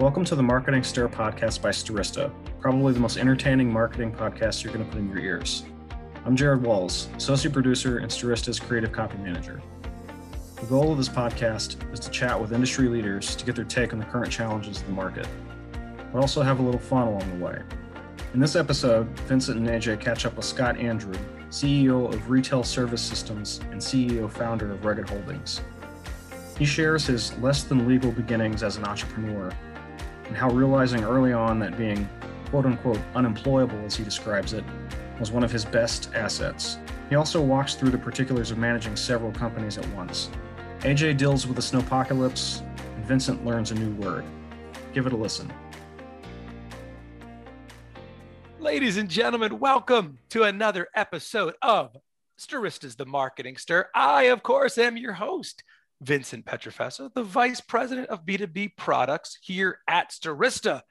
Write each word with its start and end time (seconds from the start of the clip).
Welcome 0.00 0.24
to 0.24 0.34
the 0.34 0.42
Marketing 0.42 0.82
Stir 0.82 1.08
podcast 1.08 1.62
by 1.62 1.68
Stirista, 1.68 2.32
probably 2.58 2.92
the 2.92 2.98
most 2.98 3.16
entertaining 3.16 3.72
marketing 3.72 4.10
podcast 4.10 4.64
you're 4.64 4.72
going 4.72 4.84
to 4.84 4.90
put 4.90 4.98
in 4.98 5.08
your 5.08 5.20
ears. 5.20 5.62
I'm 6.24 6.34
Jared 6.34 6.64
Walls, 6.64 7.08
associate 7.16 7.52
producer 7.52 7.98
and 7.98 8.10
Stirista's 8.10 8.58
creative 8.58 8.90
copy 8.90 9.18
manager. 9.18 9.62
The 10.56 10.66
goal 10.66 10.90
of 10.90 10.98
this 10.98 11.08
podcast 11.08 11.76
is 11.92 12.00
to 12.00 12.10
chat 12.10 12.38
with 12.38 12.52
industry 12.52 12.88
leaders 12.88 13.36
to 13.36 13.44
get 13.44 13.54
their 13.54 13.64
take 13.64 13.92
on 13.92 14.00
the 14.00 14.04
current 14.04 14.32
challenges 14.32 14.80
of 14.80 14.86
the 14.86 14.92
market, 14.92 15.28
but 16.12 16.18
also 16.18 16.42
have 16.42 16.58
a 16.58 16.62
little 16.62 16.80
fun 16.80 17.06
along 17.06 17.38
the 17.38 17.44
way. 17.44 17.62
In 18.34 18.40
this 18.40 18.56
episode, 18.56 19.06
Vincent 19.28 19.58
and 19.58 19.68
AJ 19.68 20.00
catch 20.00 20.26
up 20.26 20.34
with 20.34 20.44
Scott 20.44 20.76
Andrew, 20.76 21.14
CEO 21.50 22.12
of 22.12 22.30
Retail 22.30 22.64
Service 22.64 23.00
Systems 23.00 23.60
and 23.70 23.80
CEO 23.80 24.28
founder 24.28 24.72
of 24.72 24.84
Rugged 24.84 25.08
Holdings. 25.08 25.60
He 26.58 26.64
shares 26.64 27.06
his 27.06 27.38
less 27.38 27.62
than 27.62 27.86
legal 27.86 28.10
beginnings 28.10 28.64
as 28.64 28.76
an 28.76 28.84
entrepreneur 28.86 29.52
and 30.26 30.36
how 30.36 30.50
realizing 30.50 31.04
early 31.04 31.32
on 31.32 31.58
that 31.60 31.76
being 31.76 32.08
quote 32.50 32.66
unquote 32.66 33.00
unemployable, 33.14 33.78
as 33.84 33.96
he 33.96 34.04
describes 34.04 34.52
it, 34.52 34.64
was 35.18 35.30
one 35.30 35.44
of 35.44 35.50
his 35.50 35.64
best 35.64 36.10
assets. 36.14 36.78
He 37.08 37.16
also 37.16 37.40
walks 37.40 37.74
through 37.74 37.90
the 37.90 37.98
particulars 37.98 38.50
of 38.50 38.58
managing 38.58 38.96
several 38.96 39.32
companies 39.32 39.78
at 39.78 39.86
once. 39.88 40.30
AJ 40.80 41.16
deals 41.16 41.46
with 41.46 41.56
the 41.56 41.62
snowpocalypse, 41.62 42.60
and 42.78 43.04
Vincent 43.04 43.44
learns 43.44 43.70
a 43.70 43.74
new 43.74 43.94
word. 43.94 44.24
Give 44.92 45.06
it 45.06 45.12
a 45.12 45.16
listen. 45.16 45.52
Ladies 48.58 48.96
and 48.96 49.08
gentlemen, 49.08 49.58
welcome 49.58 50.18
to 50.30 50.44
another 50.44 50.88
episode 50.94 51.54
of 51.60 51.96
Stirista's 52.38 52.96
the 52.96 53.06
Marketing 53.06 53.56
Stir. 53.56 53.88
I, 53.94 54.24
of 54.24 54.42
course, 54.42 54.78
am 54.78 54.96
your 54.96 55.12
host, 55.12 55.62
Vincent 56.00 56.44
Pietrafesa, 56.44 57.12
the 57.14 57.22
Vice 57.22 57.60
President 57.60 58.08
of 58.08 58.26
B2B 58.26 58.76
Products 58.76 59.38
here 59.42 59.78
at 59.88 60.10
Stirista. 60.10 60.82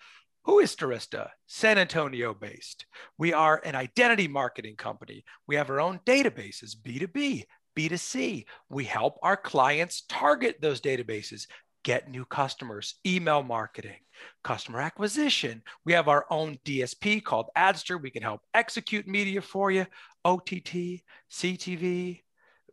Who 0.45 0.59
is 0.59 0.75
Stirista? 0.75 1.29
San 1.47 1.77
Antonio 1.77 2.33
based. 2.33 2.85
We 3.17 3.31
are 3.33 3.61
an 3.63 3.75
identity 3.75 4.27
marketing 4.27 4.75
company. 4.75 5.23
We 5.47 5.55
have 5.55 5.69
our 5.69 5.79
own 5.79 5.99
databases, 6.05 6.75
B2B, 6.75 7.45
B2C. 7.77 8.45
We 8.69 8.83
help 8.83 9.17
our 9.23 9.37
clients 9.37 10.03
target 10.09 10.57
those 10.61 10.81
databases, 10.81 11.47
get 11.83 12.09
new 12.09 12.25
customers, 12.25 12.95
email 13.05 13.43
marketing, 13.43 13.99
customer 14.43 14.81
acquisition. 14.81 15.61
We 15.85 15.93
have 15.93 16.07
our 16.07 16.25
own 16.29 16.57
DSP 16.65 17.23
called 17.23 17.49
Adster. 17.55 17.97
We 17.97 18.11
can 18.11 18.23
help 18.23 18.41
execute 18.53 19.07
media 19.07 19.41
for 19.41 19.71
you, 19.71 19.85
OTT, 20.25 21.01
CTV, 21.31 22.21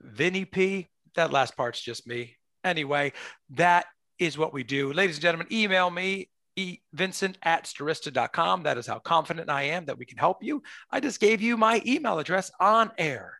VinEP, 0.04 0.86
that 1.14 1.32
last 1.32 1.56
part's 1.56 1.80
just 1.80 2.06
me. 2.06 2.36
Anyway, 2.64 3.12
that 3.50 3.86
is 4.18 4.36
what 4.36 4.52
we 4.52 4.62
do. 4.62 4.92
Ladies 4.92 5.16
and 5.16 5.22
gentlemen, 5.22 5.48
email 5.50 5.90
me, 5.90 6.30
vincent 6.92 7.38
at 7.42 7.64
stirista.com. 7.64 8.64
That 8.64 8.78
is 8.78 8.86
how 8.86 8.98
confident 8.98 9.48
I 9.50 9.62
am 9.64 9.86
that 9.86 9.98
we 9.98 10.04
can 10.04 10.18
help 10.18 10.42
you. 10.42 10.62
I 10.90 11.00
just 11.00 11.20
gave 11.20 11.40
you 11.40 11.56
my 11.56 11.82
email 11.86 12.18
address 12.18 12.50
on 12.60 12.90
air. 12.98 13.38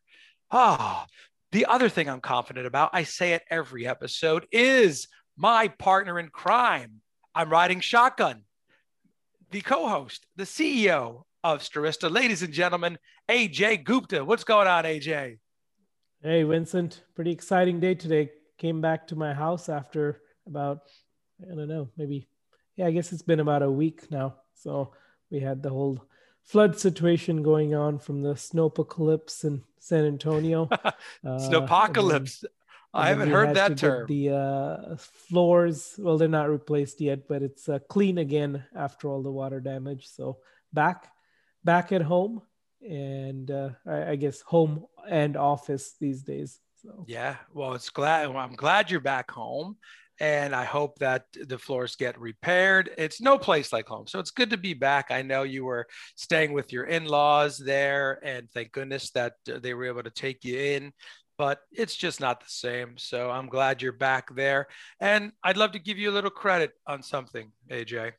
Ah, 0.50 1.04
oh, 1.04 1.10
the 1.52 1.66
other 1.66 1.88
thing 1.88 2.08
I'm 2.08 2.20
confident 2.20 2.66
about, 2.66 2.90
I 2.92 3.02
say 3.02 3.32
it 3.32 3.42
every 3.50 3.86
episode, 3.86 4.46
is 4.52 5.08
my 5.36 5.68
partner 5.68 6.18
in 6.18 6.28
crime. 6.28 7.00
I'm 7.34 7.50
riding 7.50 7.80
shotgun. 7.80 8.42
The 9.50 9.60
co 9.60 9.88
host, 9.88 10.26
the 10.36 10.44
CEO 10.44 11.22
of 11.42 11.60
Stirista. 11.60 12.10
ladies 12.10 12.42
and 12.42 12.52
gentlemen, 12.52 12.98
AJ 13.28 13.84
Gupta. 13.84 14.24
What's 14.24 14.44
going 14.44 14.68
on, 14.68 14.84
AJ? 14.84 15.38
Hey, 16.22 16.42
Vincent. 16.42 17.00
Pretty 17.14 17.30
exciting 17.30 17.80
day 17.80 17.94
today. 17.94 18.30
Came 18.58 18.82
back 18.82 19.06
to 19.06 19.16
my 19.16 19.32
house 19.32 19.70
after 19.70 20.20
about, 20.46 20.80
I 21.40 21.54
don't 21.54 21.66
know, 21.66 21.88
maybe, 21.96 22.28
yeah, 22.76 22.88
I 22.88 22.90
guess 22.90 23.10
it's 23.10 23.22
been 23.22 23.40
about 23.40 23.62
a 23.62 23.70
week 23.70 24.10
now. 24.10 24.34
So 24.52 24.92
we 25.30 25.40
had 25.40 25.62
the 25.62 25.70
whole 25.70 26.04
flood 26.42 26.78
situation 26.78 27.42
going 27.42 27.74
on 27.74 27.98
from 27.98 28.20
the 28.20 28.34
snowpocalypse 28.34 29.44
in 29.44 29.62
San 29.78 30.04
Antonio. 30.04 30.68
uh, 30.84 30.92
snowpocalypse. 31.24 32.44
I 32.92 33.08
haven't 33.08 33.30
heard 33.30 33.56
that 33.56 33.78
term. 33.78 34.06
The 34.06 34.30
uh, 34.30 34.96
floors, 34.98 35.94
well, 35.96 36.18
they're 36.18 36.28
not 36.28 36.50
replaced 36.50 37.00
yet, 37.00 37.28
but 37.28 37.40
it's 37.40 37.66
uh, 37.66 37.78
clean 37.88 38.18
again 38.18 38.62
after 38.76 39.08
all 39.08 39.22
the 39.22 39.32
water 39.32 39.58
damage. 39.58 40.06
So 40.06 40.40
back, 40.70 41.10
back 41.64 41.92
at 41.92 42.02
home, 42.02 42.42
and 42.82 43.50
uh, 43.50 43.70
I, 43.86 44.10
I, 44.10 44.16
guess 44.16 44.40
home 44.40 44.86
and 45.08 45.36
office 45.36 45.94
these 46.00 46.22
days. 46.22 46.60
So 46.82 47.04
yeah, 47.06 47.36
well, 47.52 47.74
it's 47.74 47.90
glad 47.90 48.28
well, 48.28 48.38
I'm 48.38 48.54
glad 48.54 48.90
you're 48.90 49.00
back 49.00 49.30
home, 49.30 49.76
and 50.18 50.54
I 50.54 50.64
hope 50.64 50.98
that 50.98 51.24
the 51.32 51.58
floors 51.58 51.96
get 51.96 52.18
repaired. 52.18 52.90
It's 52.96 53.20
no 53.20 53.38
place 53.38 53.72
like 53.72 53.86
home, 53.86 54.06
so 54.06 54.18
it's 54.18 54.30
good 54.30 54.50
to 54.50 54.56
be 54.56 54.74
back. 54.74 55.10
I 55.10 55.22
know 55.22 55.42
you 55.42 55.64
were 55.64 55.86
staying 56.16 56.52
with 56.52 56.72
your 56.72 56.84
in-laws 56.84 57.58
there, 57.58 58.18
and 58.24 58.48
thank 58.52 58.72
goodness 58.72 59.10
that 59.10 59.34
uh, 59.52 59.58
they 59.58 59.74
were 59.74 59.84
able 59.84 60.02
to 60.02 60.10
take 60.10 60.44
you 60.44 60.58
in. 60.58 60.92
But 61.36 61.60
it's 61.72 61.96
just 61.96 62.20
not 62.20 62.40
the 62.40 62.50
same. 62.50 62.98
So 62.98 63.30
I'm 63.30 63.46
glad 63.46 63.80
you're 63.80 63.92
back 63.92 64.34
there. 64.34 64.66
And 65.00 65.32
I'd 65.42 65.56
love 65.56 65.72
to 65.72 65.78
give 65.78 65.96
you 65.96 66.10
a 66.10 66.12
little 66.12 66.28
credit 66.28 66.72
on 66.86 67.02
something, 67.02 67.50
AJ. 67.70 68.12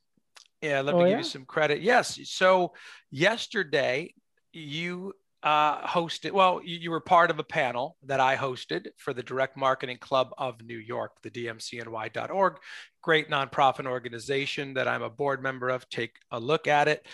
Yeah, 0.61 0.81
let 0.81 0.95
oh, 0.95 0.99
me 0.99 1.03
yeah? 1.05 1.09
give 1.11 1.19
you 1.19 1.23
some 1.29 1.45
credit. 1.45 1.81
Yes. 1.81 2.19
So 2.25 2.73
yesterday, 3.09 4.13
you 4.53 5.13
uh, 5.43 5.85
hosted, 5.87 6.31
well, 6.31 6.61
you, 6.63 6.77
you, 6.77 6.91
were 6.91 6.99
part 6.99 7.31
of 7.31 7.39
a 7.39 7.43
panel 7.43 7.97
that 8.03 8.19
I 8.19 8.35
hosted 8.35 8.87
for 8.97 9.11
the 9.11 9.23
Direct 9.23 9.57
Marketing 9.57 9.97
Club 9.97 10.33
of 10.37 10.61
New 10.63 10.77
York, 10.77 11.13
the 11.23 11.31
dmcny.org, 11.31 12.57
great 13.01 13.29
nonprofit 13.29 13.87
organization 13.87 14.75
that 14.75 14.87
I'm 14.87 15.01
a 15.01 15.09
board 15.09 15.41
member 15.41 15.69
of. 15.69 15.89
Take 15.89 16.17
a 16.29 16.39
look 16.39 16.67
at 16.67 16.87
it. 16.87 17.07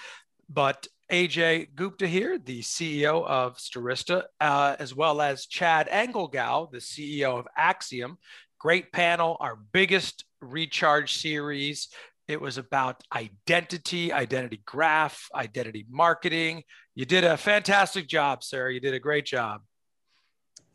But 0.50 0.88
AJ 1.12 1.76
Gupta 1.76 2.06
here, 2.06 2.38
the 2.38 2.62
CEO 2.62 3.26
of 3.26 3.58
Stirista, 3.58 4.24
uh, 4.42 4.76
as 4.78 4.94
well 4.94 5.22
as 5.22 5.46
Chad 5.46 5.88
Engelgau, 5.88 6.70
the 6.70 6.80
CEO 6.80 7.40
of 7.40 7.48
Acxiom. 7.58 8.18
Great 8.60 8.92
panel, 8.92 9.38
our 9.40 9.56
biggest 9.56 10.26
recharge 10.42 11.18
series. 11.18 11.88
It 12.28 12.42
was 12.42 12.58
about 12.58 13.04
identity, 13.16 14.12
identity 14.12 14.62
graph, 14.66 15.30
identity 15.34 15.86
marketing. 15.90 16.64
You 16.94 17.06
did 17.06 17.24
a 17.24 17.38
fantastic 17.38 18.08
job, 18.08 18.44
sir. 18.44 18.70
You 18.70 18.82
did 18.82 18.94
a 18.94 19.00
great 19.00 19.26
job. 19.26 19.62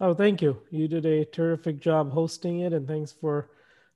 Oh, 0.01 0.15
thank 0.15 0.41
you. 0.41 0.63
You 0.71 0.89
did 0.89 1.05
a 1.05 1.27
terrific 1.27 1.79
job 1.79 2.11
hosting 2.11 2.61
it, 2.61 2.73
and 2.73 2.89
thanks 2.89 3.13
for 3.13 3.51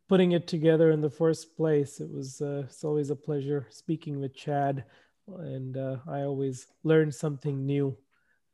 putting 0.09 0.33
it 0.33 0.47
together 0.47 0.91
in 0.91 1.01
the 1.01 1.11
first 1.11 1.57
place. 1.57 1.99
It 1.99 2.11
was 2.11 2.41
uh, 2.41 2.65
it's 2.67 2.85
always 2.85 3.11
a 3.11 3.17
pleasure 3.17 3.67
speaking 3.71 4.21
with 4.21 4.35
Chad, 4.35 4.85
and 5.27 5.77
uh, 5.77 5.97
I 6.07 6.21
always 6.21 6.67
learn 6.85 7.11
something 7.11 7.65
new 7.65 7.97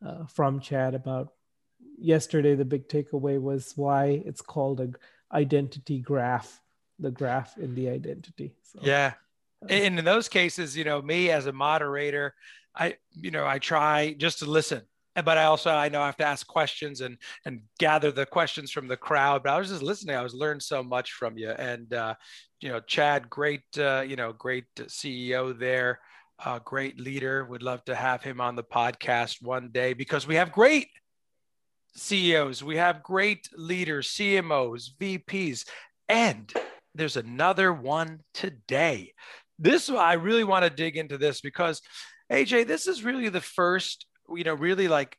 uh, 0.06 0.26
from 0.26 0.60
Chad 0.60 0.94
about. 0.94 1.32
Yesterday, 1.98 2.54
the 2.54 2.64
big 2.64 2.88
takeaway 2.88 3.40
was 3.40 3.72
why 3.76 4.22
it's 4.24 4.40
called 4.40 4.80
a 4.80 4.92
identity 5.32 5.98
graph 5.98 6.61
the 7.02 7.10
graph 7.10 7.56
in 7.58 7.74
the 7.74 7.88
identity. 7.88 8.54
So, 8.62 8.78
yeah. 8.82 9.14
Uh, 9.62 9.66
and 9.72 9.98
in 9.98 10.04
those 10.04 10.28
cases, 10.28 10.76
you 10.76 10.84
know, 10.84 11.02
me 11.02 11.30
as 11.30 11.46
a 11.46 11.52
moderator, 11.52 12.34
I, 12.74 12.96
you 13.12 13.30
know, 13.30 13.46
I 13.46 13.58
try 13.58 14.14
just 14.16 14.38
to 14.40 14.46
listen, 14.46 14.82
but 15.14 15.36
I 15.38 15.44
also, 15.44 15.70
I 15.70 15.88
know 15.88 16.00
I 16.00 16.06
have 16.06 16.16
to 16.18 16.26
ask 16.26 16.46
questions 16.46 17.00
and, 17.00 17.18
and 17.44 17.60
gather 17.78 18.10
the 18.10 18.26
questions 18.26 18.70
from 18.70 18.88
the 18.88 18.96
crowd, 18.96 19.42
but 19.42 19.52
I 19.52 19.58
was 19.58 19.68
just 19.68 19.82
listening. 19.82 20.16
I 20.16 20.22
was 20.22 20.34
learning 20.34 20.60
so 20.60 20.82
much 20.82 21.12
from 21.12 21.36
you 21.36 21.50
and, 21.50 21.92
uh, 21.92 22.14
you 22.60 22.70
know, 22.70 22.80
Chad, 22.80 23.28
great, 23.28 23.62
uh, 23.76 24.04
you 24.06 24.16
know, 24.16 24.32
great 24.32 24.64
CEO 24.76 25.58
there. 25.58 26.00
Uh, 26.44 26.58
great 26.58 26.98
leader. 26.98 27.44
Would 27.44 27.62
love 27.62 27.84
to 27.84 27.94
have 27.94 28.24
him 28.24 28.40
on 28.40 28.56
the 28.56 28.64
podcast 28.64 29.42
one 29.42 29.70
day 29.70 29.92
because 29.92 30.26
we 30.26 30.34
have 30.34 30.50
great 30.50 30.88
CEOs, 31.94 32.62
we 32.62 32.76
have 32.76 33.02
great 33.02 33.48
leaders, 33.56 34.08
CMOs, 34.08 34.90
VPs, 34.98 35.66
and 36.08 36.52
there's 36.94 37.16
another 37.16 37.72
one 37.72 38.20
today. 38.34 39.12
This 39.58 39.88
I 39.88 40.14
really 40.14 40.44
want 40.44 40.64
to 40.64 40.70
dig 40.70 40.96
into 40.96 41.18
this 41.18 41.40
because 41.40 41.80
AJ, 42.30 42.66
this 42.66 42.86
is 42.86 43.04
really 43.04 43.28
the 43.28 43.40
first, 43.40 44.06
you 44.34 44.44
know, 44.44 44.54
really 44.54 44.88
like 44.88 45.16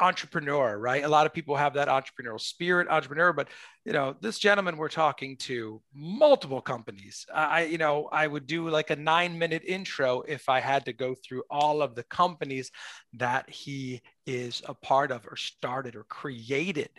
entrepreneur, 0.00 0.78
right? 0.78 1.04
A 1.04 1.08
lot 1.08 1.26
of 1.26 1.34
people 1.34 1.56
have 1.56 1.74
that 1.74 1.88
entrepreneurial 1.88 2.40
spirit, 2.40 2.88
entrepreneur, 2.88 3.32
but 3.32 3.48
you 3.84 3.92
know, 3.92 4.14
this 4.20 4.38
gentleman 4.38 4.76
we're 4.76 4.88
talking 4.88 5.36
to 5.38 5.82
multiple 5.94 6.60
companies. 6.60 7.26
I, 7.34 7.64
you 7.64 7.78
know, 7.78 8.08
I 8.12 8.26
would 8.26 8.46
do 8.46 8.68
like 8.68 8.90
a 8.90 8.96
nine 8.96 9.38
minute 9.38 9.62
intro 9.66 10.22
if 10.22 10.48
I 10.48 10.60
had 10.60 10.84
to 10.86 10.92
go 10.92 11.14
through 11.14 11.42
all 11.50 11.82
of 11.82 11.94
the 11.94 12.04
companies 12.04 12.70
that 13.14 13.48
he 13.50 14.00
is 14.26 14.62
a 14.66 14.74
part 14.74 15.10
of 15.10 15.26
or 15.26 15.36
started 15.36 15.96
or 15.96 16.04
created. 16.04 16.90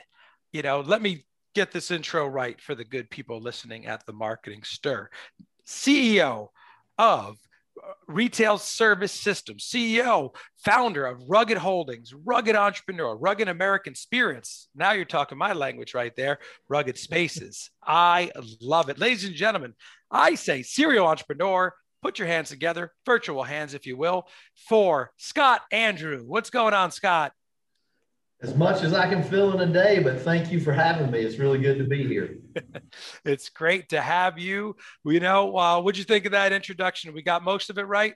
You 0.52 0.64
know, 0.64 0.82
let 0.82 1.02
me 1.02 1.26
get 1.60 1.74
this 1.74 1.92
intro 1.92 2.26
right 2.26 2.62
for 2.62 2.74
the 2.74 2.86
good 2.86 3.10
people 3.10 3.42
listening 3.42 3.86
at 3.86 4.06
the 4.06 4.14
Marketing 4.14 4.64
Stir. 4.64 5.10
CEO 5.68 6.48
of 6.98 7.36
uh, 7.84 7.92
Retail 8.08 8.58
Service 8.58 9.12
Systems, 9.12 9.66
CEO, 9.66 10.34
founder 10.64 11.06
of 11.06 11.22
Rugged 11.28 11.58
Holdings, 11.58 12.14
Rugged 12.14 12.56
Entrepreneur, 12.56 13.18
Rugged 13.18 13.50
American 13.50 13.94
Spirits. 13.94 14.70
Now 14.74 14.94
you're 14.94 15.04
talking 15.04 15.38
my 15.38 15.52
language 15.52 15.94
right 15.94 16.16
there, 16.16 16.40
Rugged 16.70 16.98
Spaces. 16.98 17.72
I 17.86 18.32
love 18.62 18.88
it. 18.88 18.98
Ladies 18.98 19.26
and 19.26 19.36
gentlemen, 19.36 19.74
I 20.10 20.36
say 20.36 20.62
serial 20.62 21.08
entrepreneur. 21.08 21.74
Put 22.02 22.20
your 22.20 22.30
hands 22.30 22.48
together, 22.48 22.94
virtual 23.06 23.44
hands, 23.44 23.74
if 23.74 23.86
you 23.86 23.98
will, 23.98 24.30
for 24.70 25.12
Scott 25.18 25.64
Andrew. 25.74 26.24
What's 26.26 26.52
going 26.52 26.74
on, 26.74 26.92
Scott? 26.92 27.34
As 28.42 28.56
much 28.56 28.84
as 28.84 28.94
I 28.94 29.10
can 29.10 29.22
fill 29.22 29.60
in 29.60 29.70
a 29.70 29.72
day, 29.72 30.00
but 30.00 30.22
thank 30.22 30.50
you 30.50 30.62
for 30.62 30.72
having 30.72 31.12
me. 31.12 31.20
It's 31.20 31.38
really 31.38 31.60
good 31.60 31.78
to 31.78 31.84
be 31.84 32.08
here. 32.08 32.38
it's 33.26 33.50
great 33.50 33.90
to 33.90 34.00
have 34.00 34.40
you. 34.40 34.78
You 35.04 35.20
know, 35.20 35.58
uh, 35.58 35.82
what'd 35.82 35.98
you 35.98 36.06
think 36.06 36.26
of 36.26 36.32
that 36.32 36.54
introduction? 36.54 37.14
We 37.14 37.22
got 37.22 37.44
most 37.44 37.70
of 37.70 37.78
it 37.78 37.84
right. 37.84 38.16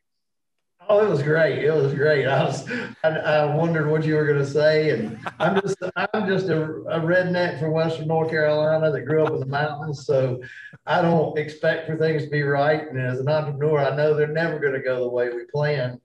Oh, 0.89 1.05
it 1.05 1.09
was 1.09 1.23
great. 1.23 1.59
It 1.59 1.73
was 1.73 1.93
great. 1.93 2.27
I 2.27 2.43
was, 2.43 2.69
I, 3.03 3.09
I 3.09 3.55
wondered 3.55 3.89
what 3.89 4.03
you 4.03 4.15
were 4.15 4.25
going 4.25 4.39
to 4.39 4.45
say, 4.45 4.89
and 4.89 5.17
I'm 5.39 5.61
just, 5.61 5.77
I'm 5.95 6.27
just 6.27 6.49
a, 6.49 6.63
a, 6.63 6.99
redneck 6.99 7.59
from 7.59 7.71
Western 7.71 8.07
North 8.07 8.29
Carolina 8.29 8.91
that 8.91 9.01
grew 9.01 9.23
up 9.23 9.33
in 9.33 9.39
the 9.39 9.45
mountains, 9.45 10.05
so 10.05 10.41
I 10.85 11.01
don't 11.01 11.37
expect 11.37 11.87
for 11.87 11.97
things 11.97 12.25
to 12.25 12.29
be 12.29 12.43
right. 12.43 12.89
And 12.89 12.99
as 12.99 13.19
an 13.19 13.29
entrepreneur, 13.29 13.79
I 13.79 13.95
know 13.95 14.13
they're 14.13 14.27
never 14.27 14.59
going 14.59 14.73
to 14.73 14.81
go 14.81 14.99
the 15.01 15.09
way 15.09 15.29
we 15.29 15.45
plan, 15.53 16.01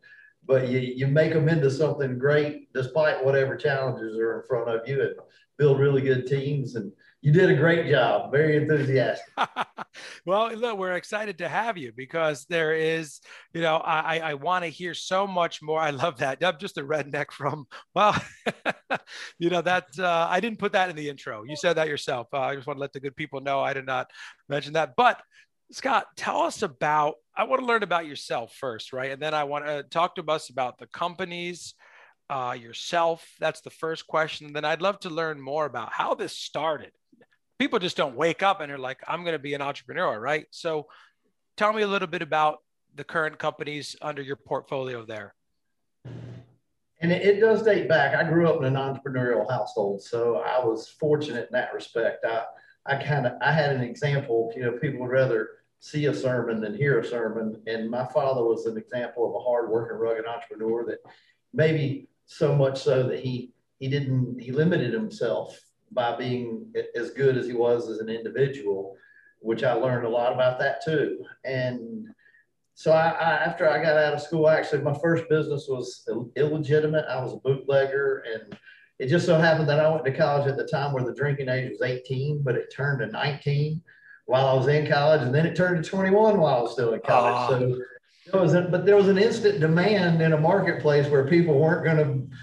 but 0.49 0.67
you, 0.69 0.81
you 0.81 1.07
make 1.07 1.33
them 1.33 1.49
into 1.49 1.71
something 1.71 2.19
great 2.19 2.73
despite 2.73 3.25
whatever 3.25 3.57
challenges 3.57 4.17
are 4.19 4.41
in 4.41 4.47
front 4.49 4.69
of 4.69 4.89
you, 4.89 5.01
and 5.03 5.15
build 5.59 5.79
really 5.79 6.01
good 6.01 6.27
teams 6.27 6.75
and 6.75 6.91
you 7.21 7.33
did 7.33 7.51
a 7.51 7.57
great 7.57 7.91
job. 7.91 8.31
Very 8.31 8.57
enthusiastic. 8.57 9.27
well, 10.27 10.55
look, 10.55 10.79
we're 10.79 10.93
excited 10.93 11.39
to 11.39 11.49
have 11.49 11.77
you 11.77 11.93
because 11.97 12.47
there 12.49 12.75
is, 12.75 13.21
you 13.53 13.61
know, 13.61 13.77
I, 13.79 14.21
I 14.21 14.35
want 14.35 14.65
to 14.65 14.71
hear 14.71 14.95
so 14.95 15.27
much 15.27 15.61
more. 15.61 15.81
I 15.81 15.91
love 15.91 16.19
that. 16.19 16.45
I'm 16.45 16.59
just 16.59 16.79
a 16.79 16.83
redneck 16.83 17.33
from, 17.33 17.67
well, 17.93 18.17
you 19.39 19.51
know, 19.51 19.63
that 19.63 19.87
uh, 19.99 20.29
I 20.31 20.39
didn't 20.39 20.61
put 20.61 20.73
that 20.73 20.91
in 20.91 20.97
the 20.97 21.09
intro. 21.09 21.43
You 21.43 21.57
said 21.57 21.75
that 21.75 21.89
yourself. 21.89 22.29
Uh, 22.33 22.39
I 22.39 22.55
just 22.55 22.69
want 22.69 22.77
to 22.77 22.83
let 22.83 22.93
the 22.93 23.01
good 23.01 23.17
people 23.17 23.41
know 23.41 23.61
I 23.61 23.73
did 23.73 23.87
not 23.87 24.11
mention 24.49 24.75
that. 24.75 24.95
But 24.97 25.21
Scott, 25.71 26.07
tell 26.17 26.43
us 26.43 26.63
about, 26.63 27.17
I 27.37 27.45
want 27.45 27.61
to 27.61 27.67
learn 27.67 27.83
about 27.83 28.07
yourself 28.07 28.55
first, 28.55 28.93
right? 28.93 29.13
And 29.13 29.21
then 29.21 29.35
I 29.35 29.45
want 29.45 29.67
to 29.67 29.83
talk 29.83 30.15
to 30.17 30.25
us 30.29 30.49
about 30.49 30.79
the 30.79 30.87
companies, 30.87 31.75
uh, 32.31 32.57
yourself. 32.59 33.27
That's 33.39 33.61
the 33.61 33.71
first 33.71 34.07
question. 34.07 34.53
Then 34.53 34.65
I'd 34.65 34.83
love 34.83 35.01
to 35.01 35.11
learn 35.11 35.41
more 35.41 35.67
about 35.67 35.93
how 35.93 36.15
this 36.15 36.37
started 36.37 36.93
people 37.59 37.79
just 37.79 37.97
don't 37.97 38.17
wake 38.17 38.43
up 38.43 38.61
and 38.61 38.71
are 38.71 38.79
like, 38.79 39.01
I'm 39.07 39.23
going 39.23 39.35
to 39.35 39.39
be 39.39 39.55
an 39.55 39.63
entrepreneur, 39.63 40.19
right? 40.19 40.47
So 40.51 40.87
tell 41.57 41.73
me 41.73 41.83
a 41.83 41.87
little 41.87 42.09
bit 42.09 42.23
about 42.23 42.59
the 42.95 43.05
current 43.05 43.39
companies 43.39 43.97
under 44.01 44.23
your 44.23 44.37
portfolio 44.37 45.05
there. 45.05 45.35
And 47.01 47.13
it, 47.13 47.23
it 47.23 47.41
does 47.41 47.63
date 47.63 47.89
back. 47.89 48.15
I 48.15 48.29
grew 48.29 48.49
up 48.49 48.59
in 48.59 48.65
an 48.65 48.75
entrepreneurial 48.75 49.49
household, 49.49 50.03
so 50.03 50.39
I 50.39 50.65
was 50.65 50.89
fortunate 50.89 51.49
in 51.51 51.53
that 51.53 51.75
respect. 51.75 52.25
I, 52.25 52.45
I 52.87 53.03
kind 53.03 53.27
of, 53.27 53.35
I 53.43 53.53
had 53.53 53.75
an 53.75 53.83
example. 53.83 54.53
You 54.57 54.63
know, 54.63 54.73
people 54.73 55.01
would 55.01 55.11
rather 55.11 55.49
see 55.81 56.07
a 56.07 56.15
sermon 56.15 56.61
than 56.61 56.75
hear 56.75 56.99
a 56.99 57.05
sermon, 57.05 57.63
and 57.67 57.91
my 57.91 58.07
father 58.07 58.43
was 58.43 58.67
an 58.67 58.77
example 58.77 59.29
of 59.29 59.35
a 59.35 59.45
hardworking, 59.45 59.97
rugged 59.97 60.27
entrepreneur 60.27 60.85
that 60.87 60.99
maybe 61.53 62.09
so 62.27 62.55
much 62.55 62.83
so 62.83 63.05
that 63.05 63.21
he 63.21 63.53
he 63.79 63.89
didn't 63.89 64.41
he 64.41 64.51
limited 64.51 64.93
himself 64.93 65.59
by 65.93 66.17
being 66.17 66.73
as 66.95 67.11
good 67.11 67.37
as 67.37 67.47
he 67.47 67.55
was 67.55 67.89
as 67.89 67.99
an 67.99 68.09
individual, 68.09 68.97
which 69.41 69.63
I 69.65 69.73
learned 69.73 70.05
a 70.05 70.11
lot 70.11 70.33
about 70.33 70.59
that 70.59 70.85
too. 70.85 71.25
And 71.45 72.09
so 72.75 72.93
I, 72.93 73.09
I, 73.09 73.31
after 73.45 73.69
I 73.69 73.83
got 73.83 73.97
out 73.97 74.15
of 74.15 74.21
school, 74.21 74.49
actually 74.49 74.83
my 74.83 74.97
first 75.01 75.25
business 75.31 75.67
was 75.69 76.07
illegitimate. 76.37 77.07
I 77.09 77.23
was 77.23 77.33
a 77.33 77.39
bootlegger 77.39 78.25
and 78.33 78.59
it 78.99 79.07
just 79.07 79.27
so 79.27 79.39
happened 79.39 79.69
that 79.69 79.81
I 79.81 79.89
went 79.89 80.05
to 80.05 80.13
college 80.13 80.49
at 80.49 80.57
the 80.57 80.67
time 80.67 80.93
where 80.93 81.05
the 81.05 81.15
drinking 81.15 81.49
age 81.49 81.71
was 81.71 81.83
18, 81.83 82.43
but 82.43 82.57
it 82.57 82.73
turned 82.75 82.99
to 83.01 83.07
19 83.07 83.81
while 84.29 84.47
I 84.47 84.53
was 84.53 84.69
in 84.69 84.87
college. 84.87 85.23
And 85.23 85.35
then 85.35 85.47
it 85.47 85.57
turned 85.57 85.83
to 85.83 85.91
21 85.91 86.39
while 86.39 86.59
I 86.59 86.61
was 86.61 86.73
still 86.73 86.93
in 86.93 87.01
college. 87.01 87.35
Uh. 87.35 87.49
So 87.49 87.79
there 88.31 88.43
was, 88.43 88.55
a, 88.55 88.63
but 88.63 88.85
there 88.85 88.97
was 88.97 89.09
an 89.09 89.17
instant 89.17 89.59
demand 89.59 90.21
in 90.21 90.35
a 90.35 90.39
marketplace 90.39 91.09
where 91.09 91.27
people 91.27 91.59
weren't 91.59 91.83
going 91.83 91.97
to 91.97 92.37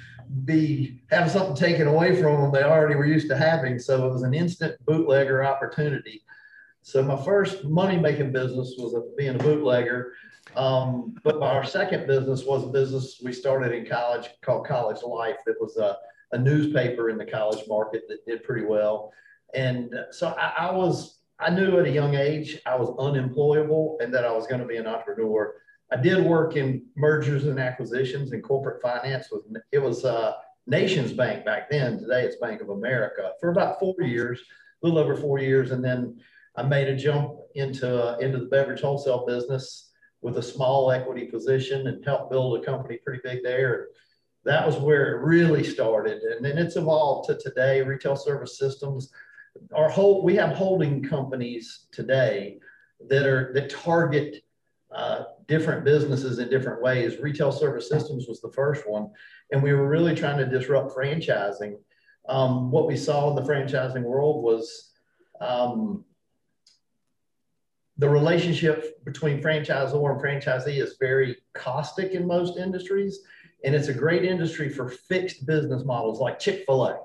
be 0.45 1.03
have 1.11 1.29
something 1.29 1.55
taken 1.55 1.87
away 1.87 2.19
from 2.19 2.41
them 2.41 2.51
they 2.51 2.63
already 2.63 2.95
were 2.95 3.05
used 3.05 3.29
to 3.29 3.37
having. 3.37 3.77
So 3.77 4.07
it 4.07 4.11
was 4.11 4.23
an 4.23 4.33
instant 4.33 4.83
bootlegger 4.87 5.43
opportunity. 5.43 6.23
So 6.81 7.03
my 7.03 7.23
first 7.23 7.63
money 7.65 7.97
making 7.97 8.31
business 8.31 8.73
was 8.79 8.95
a, 8.95 9.03
being 9.15 9.35
a 9.35 9.39
bootlegger. 9.39 10.13
Um, 10.55 11.15
but 11.23 11.39
our 11.39 11.63
second 11.63 12.07
business 12.07 12.45
was 12.45 12.63
a 12.63 12.67
business 12.67 13.21
we 13.23 13.31
started 13.31 13.73
in 13.73 13.85
college 13.85 14.29
called 14.41 14.65
College 14.65 15.03
Life. 15.03 15.37
It 15.45 15.57
was 15.59 15.77
a, 15.77 15.97
a 16.31 16.37
newspaper 16.39 17.11
in 17.11 17.19
the 17.19 17.25
college 17.25 17.63
market 17.67 18.03
that 18.07 18.25
did 18.25 18.43
pretty 18.43 18.65
well. 18.65 19.13
And 19.53 19.93
so 20.09 20.29
I, 20.29 20.69
I 20.69 20.71
was, 20.71 21.19
I 21.39 21.49
knew 21.49 21.79
at 21.79 21.85
a 21.85 21.91
young 21.91 22.15
age 22.15 22.59
I 22.65 22.75
was 22.75 22.95
unemployable 22.97 23.97
and 24.01 24.13
that 24.13 24.25
I 24.25 24.31
was 24.31 24.47
going 24.47 24.61
to 24.61 24.67
be 24.67 24.77
an 24.77 24.87
entrepreneur. 24.87 25.55
I 25.91 25.97
did 25.97 26.25
work 26.25 26.55
in 26.55 26.85
mergers 26.95 27.45
and 27.45 27.59
acquisitions 27.59 28.31
and 28.31 28.43
corporate 28.43 28.81
finance. 28.81 29.27
With 29.31 29.43
it 29.71 29.79
was 29.79 30.05
uh, 30.05 30.33
Nations 30.65 31.13
Bank 31.13 31.45
back 31.45 31.69
then. 31.69 31.99
Today 31.99 32.23
it's 32.23 32.37
Bank 32.37 32.61
of 32.61 32.69
America 32.69 33.31
for 33.39 33.49
about 33.51 33.79
four 33.79 33.95
years, 33.99 34.41
a 34.41 34.87
little 34.87 34.99
over 34.99 35.15
four 35.15 35.39
years, 35.39 35.71
and 35.71 35.83
then 35.83 36.19
I 36.55 36.63
made 36.63 36.87
a 36.87 36.95
jump 36.95 37.33
into 37.53 38.03
uh, 38.03 38.17
into 38.17 38.39
the 38.39 38.45
beverage 38.45 38.81
wholesale 38.81 39.25
business 39.25 39.91
with 40.21 40.37
a 40.37 40.43
small 40.43 40.89
equity 40.91 41.25
position 41.25 41.87
and 41.87 42.03
helped 42.03 42.31
build 42.31 42.59
a 42.59 42.65
company 42.65 42.97
pretty 43.05 43.21
big 43.23 43.43
there. 43.43 43.89
That 44.43 44.65
was 44.65 44.77
where 44.77 45.15
it 45.15 45.23
really 45.23 45.63
started, 45.63 46.21
and 46.21 46.43
then 46.43 46.57
it's 46.57 46.77
evolved 46.77 47.29
to 47.29 47.37
today. 47.37 47.81
Retail 47.81 48.15
Service 48.15 48.57
Systems, 48.57 49.11
our 49.73 49.89
whole 49.89 50.23
we 50.23 50.35
have 50.35 50.55
holding 50.55 51.03
companies 51.03 51.87
today 51.91 52.59
that 53.07 53.25
are 53.25 53.51
that 53.53 53.69
target 53.69 54.43
uh, 54.91 55.23
different 55.47 55.83
businesses 55.83 56.39
in 56.39 56.49
different 56.49 56.81
ways. 56.81 57.19
Retail 57.19 57.51
Service 57.51 57.89
Systems 57.89 58.27
was 58.27 58.41
the 58.41 58.51
first 58.51 58.87
one, 58.87 59.09
and 59.51 59.61
we 59.61 59.73
were 59.73 59.87
really 59.87 60.15
trying 60.15 60.37
to 60.37 60.45
disrupt 60.45 60.95
franchising. 60.95 61.75
Um, 62.27 62.71
what 62.71 62.87
we 62.87 62.97
saw 62.97 63.29
in 63.29 63.35
the 63.35 63.51
franchising 63.51 64.03
world 64.03 64.43
was 64.43 64.91
um, 65.41 66.05
the 67.97 68.09
relationship 68.09 69.03
between 69.05 69.41
franchisor 69.41 70.11
and 70.11 70.21
franchisee 70.21 70.81
is 70.81 70.97
very 70.99 71.37
caustic 71.53 72.11
in 72.11 72.25
most 72.25 72.57
industries, 72.57 73.19
and 73.63 73.75
it's 73.75 73.87
a 73.87 73.93
great 73.93 74.25
industry 74.25 74.69
for 74.69 74.89
fixed 74.89 75.45
business 75.45 75.83
models 75.85 76.19
like 76.19 76.39
Chick 76.39 76.63
Fil 76.65 76.85
A. 76.85 76.99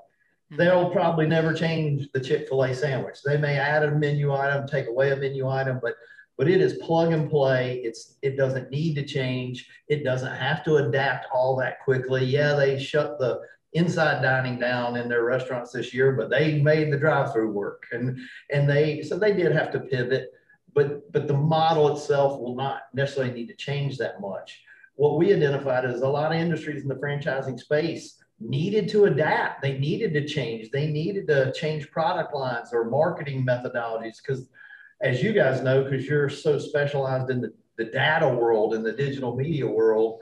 Hmm. 0.51 0.57
They'll 0.57 0.89
probably 0.89 1.27
never 1.27 1.53
change 1.53 2.09
the 2.13 2.19
Chick 2.19 2.47
Fil 2.47 2.63
A 2.63 2.73
sandwich. 2.73 3.19
They 3.25 3.37
may 3.37 3.57
add 3.57 3.83
a 3.83 3.91
menu 3.91 4.33
item, 4.33 4.67
take 4.67 4.87
away 4.87 5.11
a 5.11 5.15
menu 5.15 5.47
item, 5.47 5.79
but 5.81 5.95
but 6.37 6.49
it 6.49 6.61
is 6.61 6.81
plug 6.81 7.13
and 7.13 7.29
play. 7.29 7.81
It's 7.83 8.17
it 8.21 8.37
doesn't 8.37 8.71
need 8.71 8.95
to 8.95 9.05
change. 9.05 9.69
It 9.87 10.03
doesn't 10.03 10.35
have 10.35 10.63
to 10.65 10.77
adapt 10.77 11.27
all 11.33 11.55
that 11.57 11.81
quickly. 11.81 12.25
Yeah, 12.25 12.53
they 12.53 12.79
shut 12.79 13.19
the 13.19 13.41
inside 13.73 14.21
dining 14.21 14.59
down 14.59 14.97
in 14.97 15.07
their 15.07 15.23
restaurants 15.23 15.71
this 15.71 15.93
year, 15.93 16.13
but 16.13 16.29
they 16.29 16.61
made 16.61 16.91
the 16.91 16.97
drive-through 16.97 17.51
work, 17.51 17.85
and 17.91 18.19
and 18.51 18.69
they 18.69 19.01
so 19.01 19.17
they 19.17 19.33
did 19.33 19.51
have 19.51 19.71
to 19.71 19.79
pivot. 19.79 20.31
But 20.73 21.11
but 21.11 21.27
the 21.27 21.37
model 21.37 21.95
itself 21.95 22.39
will 22.39 22.55
not 22.55 22.83
necessarily 22.93 23.33
need 23.33 23.47
to 23.47 23.55
change 23.55 23.97
that 23.97 24.21
much. 24.21 24.61
What 24.95 25.17
we 25.17 25.33
identified 25.33 25.85
is 25.85 26.01
a 26.01 26.07
lot 26.07 26.31
of 26.31 26.37
industries 26.39 26.83
in 26.83 26.89
the 26.89 26.95
franchising 26.95 27.59
space 27.59 28.21
needed 28.41 28.89
to 28.89 29.05
adapt. 29.05 29.61
They 29.61 29.77
needed 29.77 30.13
to 30.13 30.25
change. 30.25 30.71
They 30.71 30.87
needed 30.87 31.27
to 31.27 31.53
change 31.53 31.91
product 31.91 32.33
lines 32.33 32.69
or 32.73 32.89
marketing 32.89 33.45
methodologies 33.45 34.17
because 34.25 34.49
as 35.01 35.21
you 35.21 35.33
guys 35.33 35.61
know, 35.61 35.83
because 35.83 36.05
you're 36.05 36.29
so 36.29 36.59
specialized 36.59 37.29
in 37.29 37.41
the, 37.41 37.53
the 37.77 37.85
data 37.85 38.27
world 38.27 38.73
and 38.73 38.85
the 38.85 38.91
digital 38.91 39.35
media 39.35 39.67
world, 39.67 40.21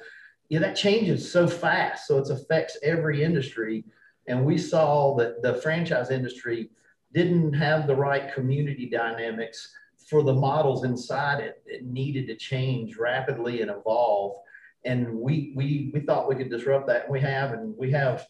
yeah, 0.49 0.59
that 0.59 0.75
changes 0.75 1.29
so 1.31 1.47
fast. 1.47 2.07
So 2.07 2.17
it 2.17 2.29
affects 2.29 2.77
every 2.81 3.23
industry. 3.23 3.83
And 4.27 4.45
we 4.45 4.57
saw 4.57 5.15
that 5.17 5.41
the 5.41 5.55
franchise 5.55 6.11
industry 6.11 6.69
didn't 7.13 7.53
have 7.53 7.87
the 7.87 7.95
right 7.95 8.33
community 8.33 8.89
dynamics 8.89 9.71
for 10.09 10.23
the 10.23 10.33
models 10.33 10.85
inside 10.85 11.39
it. 11.39 11.61
It 11.65 11.85
needed 11.85 12.27
to 12.27 12.35
change 12.35 12.97
rapidly 12.97 13.61
and 13.61 13.69
evolve. 13.69 14.37
And 14.85 15.13
we 15.13 15.53
we 15.55 15.91
we 15.93 16.01
thought 16.01 16.29
we 16.29 16.35
could 16.35 16.49
disrupt 16.49 16.87
that. 16.87 17.03
And 17.03 17.11
we 17.11 17.19
have, 17.21 17.51
and 17.51 17.75
we 17.77 17.91
have 17.91 18.25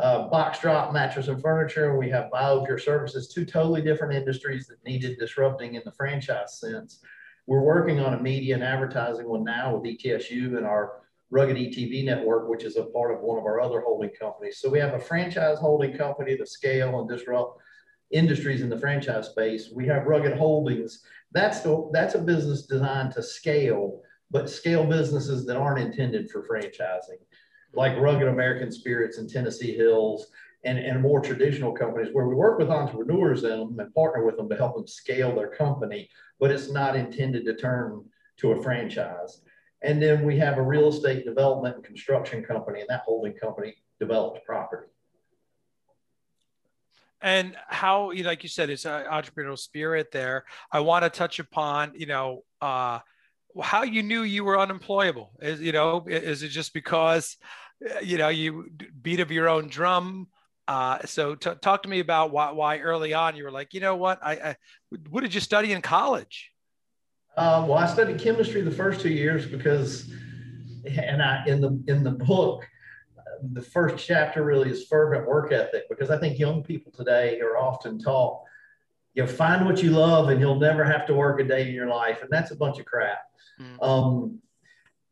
uh, 0.00 0.28
box 0.28 0.58
drop 0.60 0.92
mattress 0.92 1.28
and 1.28 1.40
furniture, 1.40 1.90
and 1.90 1.98
we 1.98 2.10
have 2.10 2.30
BioPure 2.32 2.80
services, 2.80 3.28
two 3.28 3.44
totally 3.44 3.82
different 3.82 4.14
industries 4.14 4.66
that 4.66 4.84
needed 4.84 5.18
disrupting 5.18 5.74
in 5.74 5.82
the 5.84 5.92
franchise 5.92 6.58
sense. 6.58 7.00
We're 7.46 7.62
working 7.62 8.00
on 8.00 8.14
a 8.14 8.22
media 8.22 8.54
and 8.54 8.64
advertising 8.64 9.28
one 9.28 9.44
now 9.44 9.76
with 9.76 9.84
ETSU 9.84 10.56
and 10.56 10.66
our 10.66 11.02
Rugged 11.30 11.56
ETV 11.56 12.04
network, 12.04 12.48
which 12.48 12.62
is 12.62 12.76
a 12.76 12.84
part 12.84 13.10
of 13.10 13.22
one 13.22 13.38
of 13.38 13.44
our 13.44 13.58
other 13.58 13.80
holding 13.80 14.10
companies. 14.10 14.58
So 14.58 14.68
we 14.68 14.78
have 14.78 14.92
a 14.92 15.00
franchise 15.00 15.58
holding 15.58 15.96
company 15.96 16.36
to 16.36 16.44
scale 16.44 17.00
and 17.00 17.08
disrupt 17.08 17.58
industries 18.10 18.60
in 18.60 18.68
the 18.68 18.78
franchise 18.78 19.28
space. 19.28 19.70
We 19.74 19.86
have 19.86 20.06
Rugged 20.06 20.36
Holdings. 20.36 21.02
That's 21.32 21.60
the 21.60 21.88
that's 21.92 22.14
a 22.14 22.18
business 22.18 22.66
designed 22.66 23.12
to 23.12 23.22
scale, 23.22 24.02
but 24.32 24.50
scale 24.50 24.84
businesses 24.84 25.46
that 25.46 25.56
aren't 25.56 25.78
intended 25.78 26.30
for 26.30 26.42
franchising 26.48 27.20
like 27.74 27.98
Rugged 27.98 28.28
American 28.28 28.70
Spirits 28.70 29.18
and 29.18 29.30
Tennessee 29.30 29.74
Hills 29.74 30.26
and, 30.64 30.78
and 30.78 31.00
more 31.00 31.20
traditional 31.20 31.72
companies 31.72 32.12
where 32.12 32.26
we 32.26 32.34
work 32.34 32.58
with 32.58 32.70
entrepreneurs 32.70 33.42
them 33.42 33.78
and 33.78 33.94
partner 33.94 34.24
with 34.24 34.36
them 34.36 34.48
to 34.48 34.56
help 34.56 34.74
them 34.74 34.86
scale 34.86 35.34
their 35.34 35.48
company, 35.48 36.08
but 36.38 36.50
it's 36.50 36.70
not 36.70 36.96
intended 36.96 37.44
to 37.44 37.54
turn 37.54 38.04
to 38.38 38.52
a 38.52 38.62
franchise. 38.62 39.40
And 39.82 40.00
then 40.00 40.24
we 40.24 40.38
have 40.38 40.58
a 40.58 40.62
real 40.62 40.88
estate 40.88 41.24
development 41.24 41.76
and 41.76 41.84
construction 41.84 42.44
company, 42.44 42.80
and 42.80 42.88
that 42.88 43.00
holding 43.00 43.32
company 43.32 43.74
develops 43.98 44.40
property. 44.46 44.86
And 47.20 47.56
how, 47.68 48.12
like 48.12 48.42
you 48.42 48.48
said, 48.48 48.70
it's 48.70 48.84
an 48.84 49.04
entrepreneurial 49.04 49.58
spirit 49.58 50.10
there. 50.12 50.44
I 50.70 50.80
want 50.80 51.04
to 51.04 51.10
touch 51.10 51.38
upon, 51.38 51.92
you 51.94 52.06
know, 52.06 52.44
uh, 52.60 52.98
how 53.60 53.82
you 53.82 54.02
knew 54.02 54.22
you 54.22 54.44
were 54.44 54.58
unemployable. 54.58 55.32
Is 55.40 55.60
you 55.60 55.72
know, 55.72 56.04
is 56.06 56.42
it 56.42 56.48
just 56.48 56.72
because, 56.72 57.36
uh, 57.90 58.00
you 58.00 58.18
know, 58.18 58.28
you 58.28 58.70
beat 59.00 59.20
of 59.20 59.30
your 59.30 59.48
own 59.48 59.68
drum? 59.68 60.28
Uh, 60.68 61.04
so 61.04 61.34
t- 61.34 61.50
talk 61.60 61.82
to 61.82 61.88
me 61.88 61.98
about 61.98 62.30
why, 62.30 62.52
why 62.52 62.78
early 62.78 63.12
on 63.12 63.36
you 63.36 63.44
were 63.44 63.50
like, 63.50 63.74
you 63.74 63.80
know 63.80 63.96
what, 63.96 64.20
I, 64.22 64.32
I 64.32 64.56
what 65.10 65.22
did 65.22 65.34
you 65.34 65.40
study 65.40 65.72
in 65.72 65.82
college? 65.82 66.50
Uh, 67.36 67.64
well, 67.68 67.78
I 67.78 67.86
studied 67.86 68.18
chemistry 68.18 68.60
the 68.62 68.70
first 68.70 69.00
two 69.00 69.08
years 69.08 69.46
because, 69.46 70.10
and 70.86 71.22
I 71.22 71.44
in 71.46 71.60
the 71.60 71.82
in 71.88 72.04
the 72.04 72.12
book, 72.12 72.64
the 73.52 73.62
first 73.62 74.04
chapter 74.04 74.44
really 74.44 74.70
is 74.70 74.86
fervent 74.86 75.26
work 75.26 75.52
ethic 75.52 75.84
because 75.88 76.10
I 76.10 76.18
think 76.18 76.38
young 76.38 76.62
people 76.62 76.92
today 76.92 77.40
are 77.40 77.58
often 77.58 77.98
taught, 77.98 78.42
you 79.14 79.22
know, 79.22 79.28
find 79.28 79.66
what 79.66 79.82
you 79.82 79.90
love 79.90 80.28
and 80.28 80.40
you'll 80.40 80.58
never 80.58 80.84
have 80.84 81.06
to 81.06 81.14
work 81.14 81.40
a 81.40 81.44
day 81.44 81.68
in 81.68 81.74
your 81.74 81.88
life, 81.88 82.22
and 82.22 82.30
that's 82.30 82.50
a 82.50 82.56
bunch 82.56 82.78
of 82.78 82.86
crap. 82.86 83.18
Mm. 83.60 83.82
Um, 83.82 84.38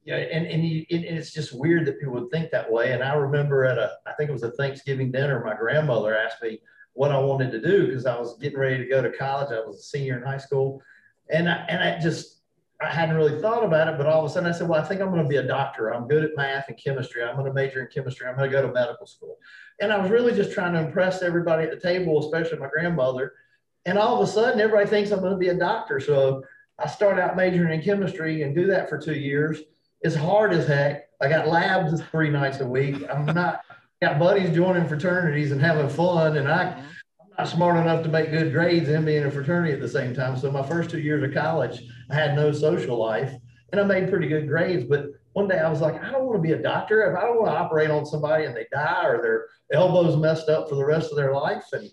yeah, 0.04 0.16
and 0.16 0.46
and, 0.46 0.66
you, 0.66 0.86
and 0.90 1.04
it's 1.04 1.32
just 1.32 1.52
weird 1.52 1.86
that 1.86 1.98
people 1.98 2.14
would 2.14 2.30
think 2.30 2.50
that 2.50 2.70
way. 2.70 2.92
And 2.92 3.02
I 3.02 3.14
remember 3.14 3.64
at 3.64 3.78
a, 3.78 3.92
I 4.06 4.12
think 4.14 4.30
it 4.30 4.32
was 4.32 4.42
a 4.42 4.52
Thanksgiving 4.52 5.12
dinner, 5.12 5.44
my 5.44 5.54
grandmother 5.54 6.16
asked 6.16 6.42
me 6.42 6.60
what 6.94 7.12
I 7.12 7.18
wanted 7.18 7.52
to 7.52 7.60
do 7.60 7.86
because 7.86 8.06
I 8.06 8.18
was 8.18 8.36
getting 8.38 8.58
ready 8.58 8.78
to 8.78 8.86
go 8.86 9.02
to 9.02 9.10
college. 9.10 9.52
I 9.52 9.60
was 9.60 9.76
a 9.76 9.82
senior 9.82 10.16
in 10.16 10.22
high 10.22 10.38
school 10.38 10.82
and 11.30 11.48
I, 11.48 11.64
and 11.68 11.82
I 11.82 11.98
just, 12.00 12.42
I 12.82 12.90
hadn't 12.90 13.16
really 13.16 13.40
thought 13.40 13.64
about 13.64 13.88
it, 13.88 13.98
but 13.98 14.06
all 14.06 14.24
of 14.24 14.30
a 14.30 14.32
sudden 14.32 14.48
I 14.48 14.52
said, 14.52 14.68
well, 14.68 14.80
I 14.80 14.84
think 14.84 15.00
I'm 15.00 15.10
going 15.10 15.22
to 15.22 15.28
be 15.28 15.36
a 15.36 15.46
doctor. 15.46 15.92
I'm 15.94 16.08
good 16.08 16.24
at 16.24 16.30
math 16.36 16.68
and 16.68 16.78
chemistry. 16.82 17.22
I'm 17.22 17.34
going 17.34 17.46
to 17.46 17.52
major 17.52 17.82
in 17.82 17.88
chemistry. 17.88 18.26
I'm 18.26 18.36
going 18.36 18.50
to 18.50 18.56
go 18.56 18.66
to 18.66 18.72
medical 18.72 19.06
school. 19.06 19.36
And 19.80 19.92
I 19.92 19.98
was 19.98 20.10
really 20.10 20.32
just 20.32 20.52
trying 20.52 20.72
to 20.72 20.80
impress 20.80 21.22
everybody 21.22 21.64
at 21.64 21.70
the 21.70 21.80
table, 21.80 22.18
especially 22.18 22.58
my 22.58 22.68
grandmother. 22.68 23.34
And 23.86 23.98
all 23.98 24.20
of 24.20 24.28
a 24.28 24.30
sudden, 24.30 24.60
everybody 24.60 24.88
thinks 24.88 25.10
I'm 25.10 25.20
going 25.20 25.32
to 25.32 25.38
be 25.38 25.48
a 25.48 25.54
doctor. 25.54 26.00
So 26.00 26.42
I 26.78 26.86
started 26.86 27.22
out 27.22 27.36
majoring 27.36 27.72
in 27.72 27.82
chemistry 27.82 28.42
and 28.42 28.54
do 28.54 28.66
that 28.66 28.88
for 28.88 28.98
two 28.98 29.14
years. 29.14 29.60
It's 30.02 30.14
hard 30.14 30.52
as 30.52 30.66
heck. 30.66 31.08
I 31.20 31.28
got 31.28 31.48
labs 31.48 32.02
three 32.10 32.30
nights 32.30 32.60
a 32.60 32.66
week. 32.66 33.02
I'm 33.10 33.26
not 33.26 33.62
got 34.00 34.18
buddies 34.18 34.54
joining 34.54 34.88
fraternities 34.88 35.52
and 35.52 35.60
having 35.60 35.88
fun, 35.88 36.38
and 36.38 36.48
I, 36.48 36.72
I'm 37.20 37.28
not 37.36 37.48
smart 37.48 37.76
enough 37.76 38.02
to 38.04 38.08
make 38.08 38.30
good 38.30 38.50
grades 38.52 38.88
and 38.88 39.04
be 39.04 39.16
in 39.16 39.26
a 39.26 39.30
fraternity 39.30 39.74
at 39.74 39.80
the 39.80 39.88
same 39.88 40.14
time. 40.14 40.38
So 40.38 40.50
my 40.50 40.62
first 40.62 40.88
two 40.88 41.00
years 41.00 41.22
of 41.22 41.34
college, 41.34 41.82
I 42.10 42.14
had 42.14 42.34
no 42.34 42.50
social 42.52 42.96
life 42.96 43.34
and 43.72 43.80
I 43.80 43.84
made 43.84 44.10
pretty 44.10 44.28
good 44.28 44.48
grades. 44.48 44.84
But 44.84 45.10
one 45.32 45.48
day 45.48 45.58
I 45.58 45.70
was 45.70 45.80
like, 45.80 46.02
I 46.02 46.10
don't 46.10 46.24
want 46.24 46.38
to 46.38 46.42
be 46.42 46.52
a 46.52 46.62
doctor. 46.62 47.02
If 47.02 47.16
I 47.16 47.22
don't 47.22 47.36
want 47.36 47.48
to 47.48 47.58
operate 47.58 47.90
on 47.90 48.06
somebody 48.06 48.44
and 48.44 48.56
they 48.56 48.66
die 48.72 49.04
or 49.04 49.22
their 49.22 49.46
elbows 49.72 50.16
messed 50.16 50.48
up 50.48 50.68
for 50.68 50.74
the 50.74 50.84
rest 50.84 51.10
of 51.10 51.16
their 51.16 51.34
life, 51.34 51.64
and 51.72 51.88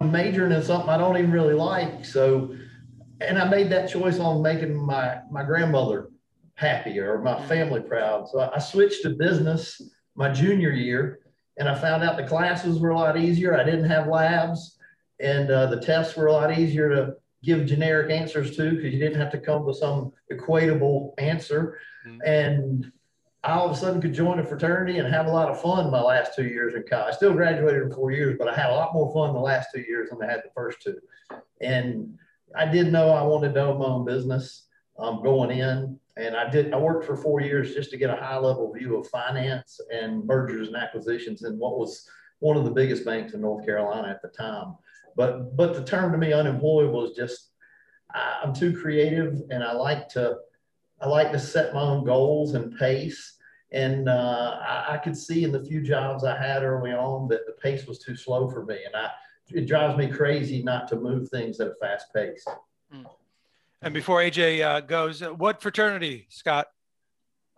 majoring 0.00 0.52
in 0.52 0.62
something 0.62 0.90
I 0.90 0.98
don't 0.98 1.16
even 1.16 1.32
really 1.32 1.54
like. 1.54 2.04
So, 2.04 2.54
and 3.20 3.38
I 3.38 3.48
made 3.48 3.70
that 3.70 3.90
choice 3.90 4.18
on 4.18 4.42
making 4.42 4.74
my 4.74 5.20
my 5.30 5.42
grandmother 5.42 6.10
happy 6.54 6.98
or 6.98 7.20
my 7.20 7.44
family 7.46 7.80
proud. 7.80 8.28
So 8.28 8.50
I 8.54 8.58
switched 8.58 9.02
to 9.02 9.10
business 9.10 9.80
my 10.14 10.30
junior 10.32 10.70
year, 10.70 11.20
and 11.56 11.68
I 11.68 11.74
found 11.74 12.02
out 12.02 12.16
the 12.16 12.26
classes 12.26 12.80
were 12.80 12.90
a 12.90 12.96
lot 12.96 13.16
easier. 13.16 13.56
I 13.56 13.64
didn't 13.64 13.90
have 13.90 14.08
labs 14.08 14.78
and 15.20 15.50
uh, 15.50 15.66
the 15.66 15.80
tests 15.80 16.16
were 16.16 16.26
a 16.26 16.32
lot 16.32 16.56
easier 16.56 16.88
to 16.88 17.14
give 17.42 17.66
generic 17.66 18.10
answers 18.10 18.56
to 18.56 18.70
because 18.70 18.92
you 18.92 18.98
didn't 18.98 19.20
have 19.20 19.32
to 19.32 19.38
come 19.38 19.64
with 19.64 19.76
some 19.76 20.12
equatable 20.32 21.12
answer. 21.18 21.78
Mm-hmm. 22.06 22.20
And 22.24 22.92
I 23.44 23.52
all 23.52 23.70
of 23.70 23.76
a 23.76 23.78
sudden 23.78 24.00
could 24.00 24.14
join 24.14 24.40
a 24.40 24.44
fraternity 24.44 24.98
and 24.98 25.08
have 25.08 25.26
a 25.26 25.30
lot 25.30 25.48
of 25.48 25.60
fun 25.60 25.90
my 25.90 26.00
last 26.00 26.34
two 26.34 26.46
years 26.46 26.74
in 26.74 26.82
college. 26.88 27.14
I 27.14 27.16
still 27.16 27.32
graduated 27.32 27.82
in 27.82 27.92
four 27.92 28.10
years, 28.10 28.36
but 28.38 28.48
I 28.48 28.54
had 28.54 28.70
a 28.70 28.74
lot 28.74 28.92
more 28.92 29.12
fun 29.12 29.32
the 29.32 29.40
last 29.40 29.68
two 29.72 29.80
years 29.80 30.10
than 30.10 30.20
I 30.22 30.30
had 30.30 30.42
the 30.44 30.50
first 30.54 30.82
two. 30.82 30.98
And 31.60 32.18
I 32.56 32.66
did 32.66 32.92
know 32.92 33.10
I 33.10 33.22
wanted 33.22 33.54
to 33.54 33.62
own 33.62 33.78
my 33.78 33.84
own 33.84 34.04
business 34.04 34.66
um, 34.98 35.22
going 35.22 35.56
in. 35.56 35.98
And 36.16 36.36
I 36.36 36.50
did, 36.50 36.74
I 36.74 36.78
worked 36.78 37.06
for 37.06 37.16
four 37.16 37.40
years 37.40 37.74
just 37.74 37.90
to 37.90 37.96
get 37.96 38.10
a 38.10 38.16
high 38.16 38.38
level 38.38 38.72
view 38.72 38.96
of 38.96 39.06
finance 39.08 39.80
and 39.92 40.24
mergers 40.24 40.66
and 40.66 40.76
acquisitions 40.76 41.44
in 41.44 41.58
what 41.58 41.78
was 41.78 42.08
one 42.40 42.56
of 42.56 42.64
the 42.64 42.72
biggest 42.72 43.04
banks 43.04 43.34
in 43.34 43.40
North 43.40 43.64
Carolina 43.64 44.08
at 44.08 44.20
the 44.22 44.28
time. 44.28 44.74
But 45.16 45.56
but 45.56 45.74
the 45.74 45.84
term 45.84 46.10
to 46.12 46.18
me 46.18 46.32
unemployable 46.32 47.08
is 47.08 47.16
just 47.16 47.50
I'm 48.14 48.54
too 48.54 48.76
creative 48.76 49.42
and 49.50 49.62
I 49.62 49.72
like 49.72 50.08
to 50.10 50.38
I 51.00 51.08
like 51.08 51.32
to 51.32 51.38
set 51.38 51.74
my 51.74 51.80
own 51.80 52.04
goals 52.04 52.54
and 52.54 52.76
pace. 52.76 53.34
And 53.70 54.08
uh, 54.08 54.58
I, 54.60 54.94
I, 54.94 54.96
could 54.96 55.16
see 55.16 55.44
in 55.44 55.52
the 55.52 55.62
few 55.62 55.82
jobs 55.82 56.24
I 56.24 56.36
had 56.36 56.62
early 56.62 56.92
on 56.92 57.28
that 57.28 57.46
the 57.46 57.52
pace 57.52 57.86
was 57.86 57.98
too 57.98 58.16
slow 58.16 58.48
for 58.48 58.64
me, 58.64 58.78
and 58.86 58.96
I 58.96 59.10
it 59.50 59.66
drives 59.66 59.96
me 59.96 60.08
crazy 60.08 60.62
not 60.62 60.88
to 60.88 60.96
move 60.96 61.28
things 61.28 61.60
at 61.60 61.68
a 61.68 61.74
fast 61.80 62.12
pace. 62.14 62.46
Hmm. 62.90 63.02
And 63.82 63.94
before 63.94 64.20
AJ 64.20 64.62
uh, 64.62 64.80
goes, 64.80 65.20
what 65.20 65.62
fraternity, 65.62 66.26
Scott? 66.30 66.68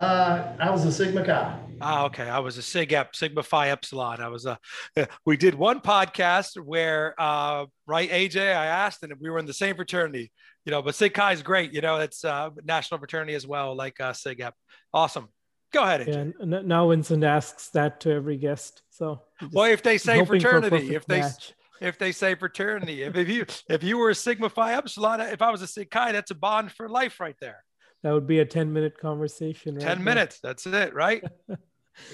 Uh, 0.01 0.55
I 0.59 0.71
was 0.71 0.87
a 0.87 0.93
Sigma 0.93 1.25
Chi. 1.25 1.59
Ah, 1.83 2.05
okay. 2.07 2.29
I 2.29 2.39
was 2.39 2.57
a 2.57 2.63
Sig 2.63 2.93
Ep, 2.93 3.15
Sigma 3.15 3.43
Phi 3.43 3.69
Epsilon. 3.69 4.21
I 4.21 4.29
was 4.29 4.47
a. 4.47 4.59
We 5.27 5.37
did 5.37 5.55
one 5.55 5.81
podcast 5.81 6.59
where, 6.63 7.15
uh, 7.19 7.67
right, 7.87 8.11
AJ, 8.11 8.41
I 8.41 8.67
asked, 8.67 9.03
and 9.03 9.13
we 9.21 9.29
were 9.29 9.39
in 9.39 9.47
the 9.47 9.53
same 9.53 9.77
fraternity. 9.77 10.33
You 10.65 10.73
know, 10.73 10.81
but 10.81 10.95
Sig 10.95 11.13
Chi 11.13 11.33
is 11.33 11.43
great. 11.43 11.75
You 11.75 11.83
know, 11.83 11.97
it's 11.97 12.25
uh, 12.25 12.51
national 12.65 12.99
fraternity 12.99 13.35
as 13.35 13.47
well, 13.47 13.75
like 13.77 14.01
uh, 14.01 14.15
Sig 14.15 14.41
Ep. 14.41 14.55
Awesome. 14.95 15.29
Go 15.73 15.83
ahead. 15.83 16.07
AJ. 16.07 16.33
Yeah, 16.41 16.61
now 16.65 16.89
Vincent 16.89 17.23
asks 17.23 17.69
that 17.71 18.01
to 18.01 18.11
every 18.11 18.39
guest. 18.39 18.83
So, 18.91 19.21
well, 19.53 19.71
if 19.71 19.83
they 19.83 19.99
say 19.99 20.25
fraternity, 20.25 20.95
if 20.95 21.05
they 21.05 21.21
match. 21.21 21.53
if 21.81 21.99
they 21.99 22.13
say 22.13 22.35
fraternity, 22.35 23.03
if, 23.03 23.17
if 23.17 23.29
you 23.29 23.45
if 23.69 23.83
you 23.83 23.99
were 23.99 24.11
a 24.11 24.15
Sigma 24.15 24.49
Phi 24.49 24.75
Epsilon, 24.75 25.21
if 25.21 25.43
I 25.43 25.51
was 25.51 25.61
a 25.61 25.67
Sig 25.67 25.91
Chi, 25.91 26.13
that's 26.13 26.31
a 26.31 26.35
bond 26.35 26.73
for 26.73 26.89
life 26.89 27.21
right 27.21 27.37
there 27.39 27.65
that 28.03 28.13
would 28.13 28.27
be 28.27 28.41
a 28.41 28.45
10 28.45 28.73
minute 28.73 28.99
conversation 28.99 29.75
right 29.75 29.85
10 29.85 29.99
there. 29.99 30.05
minutes 30.05 30.41
that's 30.41 30.67
it 30.67 30.95
right? 30.95 31.25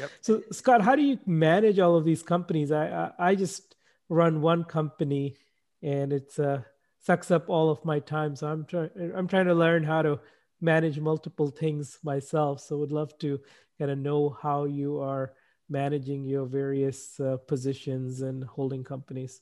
Yep. 0.00 0.10
so 0.20 0.42
scott 0.50 0.80
how 0.80 0.96
do 0.96 1.02
you 1.02 1.18
manage 1.26 1.78
all 1.78 1.96
of 1.96 2.04
these 2.04 2.22
companies? 2.22 2.72
I 2.72 3.12
i, 3.18 3.30
I 3.30 3.34
just 3.34 3.76
run 4.08 4.40
one 4.40 4.64
company 4.64 5.36
and 5.82 6.12
it's 6.12 6.38
uh 6.38 6.62
sucks 6.98 7.30
up 7.30 7.48
all 7.48 7.70
of 7.70 7.84
my 7.84 8.00
time. 8.00 8.34
So 8.34 8.48
i'm 8.48 8.64
trying 8.64 8.90
i'm 9.14 9.28
trying 9.28 9.46
to 9.46 9.54
learn 9.54 9.84
how 9.84 10.02
to 10.02 10.18
manage 10.60 10.98
multiple 10.98 11.50
things 11.50 11.98
myself. 12.02 12.60
So 12.60 12.78
would 12.78 12.92
love 12.92 13.16
to 13.18 13.38
kind 13.78 13.90
of 13.90 13.98
know 13.98 14.36
how 14.42 14.64
you 14.64 15.00
are 15.00 15.34
managing 15.68 16.24
your 16.24 16.46
various 16.46 17.18
uh, 17.20 17.36
positions 17.46 18.22
and 18.22 18.44
holding 18.44 18.84
companies. 18.84 19.40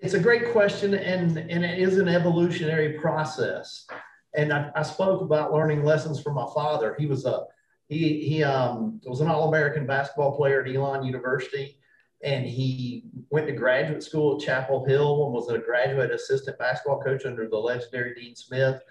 It's 0.00 0.14
a 0.14 0.20
great 0.20 0.52
question 0.52 0.94
and, 0.94 1.36
and 1.36 1.64
it 1.64 1.78
is 1.78 1.98
an 1.98 2.08
evolutionary 2.08 2.98
process 3.00 3.86
and 4.34 4.52
I, 4.52 4.70
I, 4.74 4.82
spoke 4.82 5.22
about 5.22 5.52
learning 5.52 5.84
lessons 5.84 6.20
from 6.20 6.34
my 6.34 6.46
father. 6.54 6.94
He 6.98 7.06
was 7.06 7.24
a 7.24 7.44
he 7.88 8.20
he 8.20 8.42
um, 8.42 9.00
was 9.04 9.20
an 9.20 9.28
All-American 9.28 9.86
basketball 9.86 10.36
player 10.36 10.62
at 10.62 10.74
Elon 10.74 11.04
University, 11.04 11.78
and 12.22 12.44
he 12.44 13.04
went 13.30 13.46
to 13.46 13.52
graduate 13.52 14.02
school 14.02 14.36
at 14.36 14.42
Chapel 14.42 14.84
Hill 14.84 15.24
and 15.24 15.32
was 15.32 15.48
a 15.48 15.58
graduate 15.58 16.10
assistant 16.10 16.58
basketball 16.58 17.00
coach 17.00 17.24
under 17.24 17.48
the 17.48 17.56
legendary 17.56 18.14
Dean 18.14 18.36
Smith. 18.36 18.82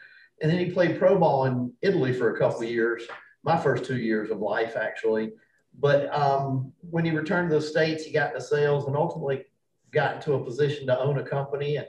And 0.42 0.52
then 0.52 0.60
he 0.60 0.72
played 0.72 1.00
pro 1.00 1.18
ball 1.18 1.46
in 1.46 1.74
Italy 1.82 2.14
for 2.14 2.36
a 2.36 2.40
couple 2.40 2.62
of 2.62 2.70
years, 2.70 3.04
my 3.44 3.58
first 3.58 3.86
two 3.86 3.98
years 3.98 4.30
of 4.30 4.40
life 4.40 4.76
actually. 4.76 5.34
But 5.80 6.14
um, 6.16 6.74
when 6.90 7.06
he 7.06 7.12
returned 7.12 7.50
to 7.50 7.56
the 7.56 7.62
states, 7.62 8.04
he 8.04 8.12
got 8.12 8.34
into 8.34 8.42
sales 8.42 8.88
and 8.88 8.96
ultimately 8.96 9.46
got 9.92 10.16
into 10.16 10.34
a 10.34 10.44
position 10.44 10.88
to 10.88 11.00
own 11.00 11.20
a 11.20 11.24
company 11.24 11.78
and 11.78 11.88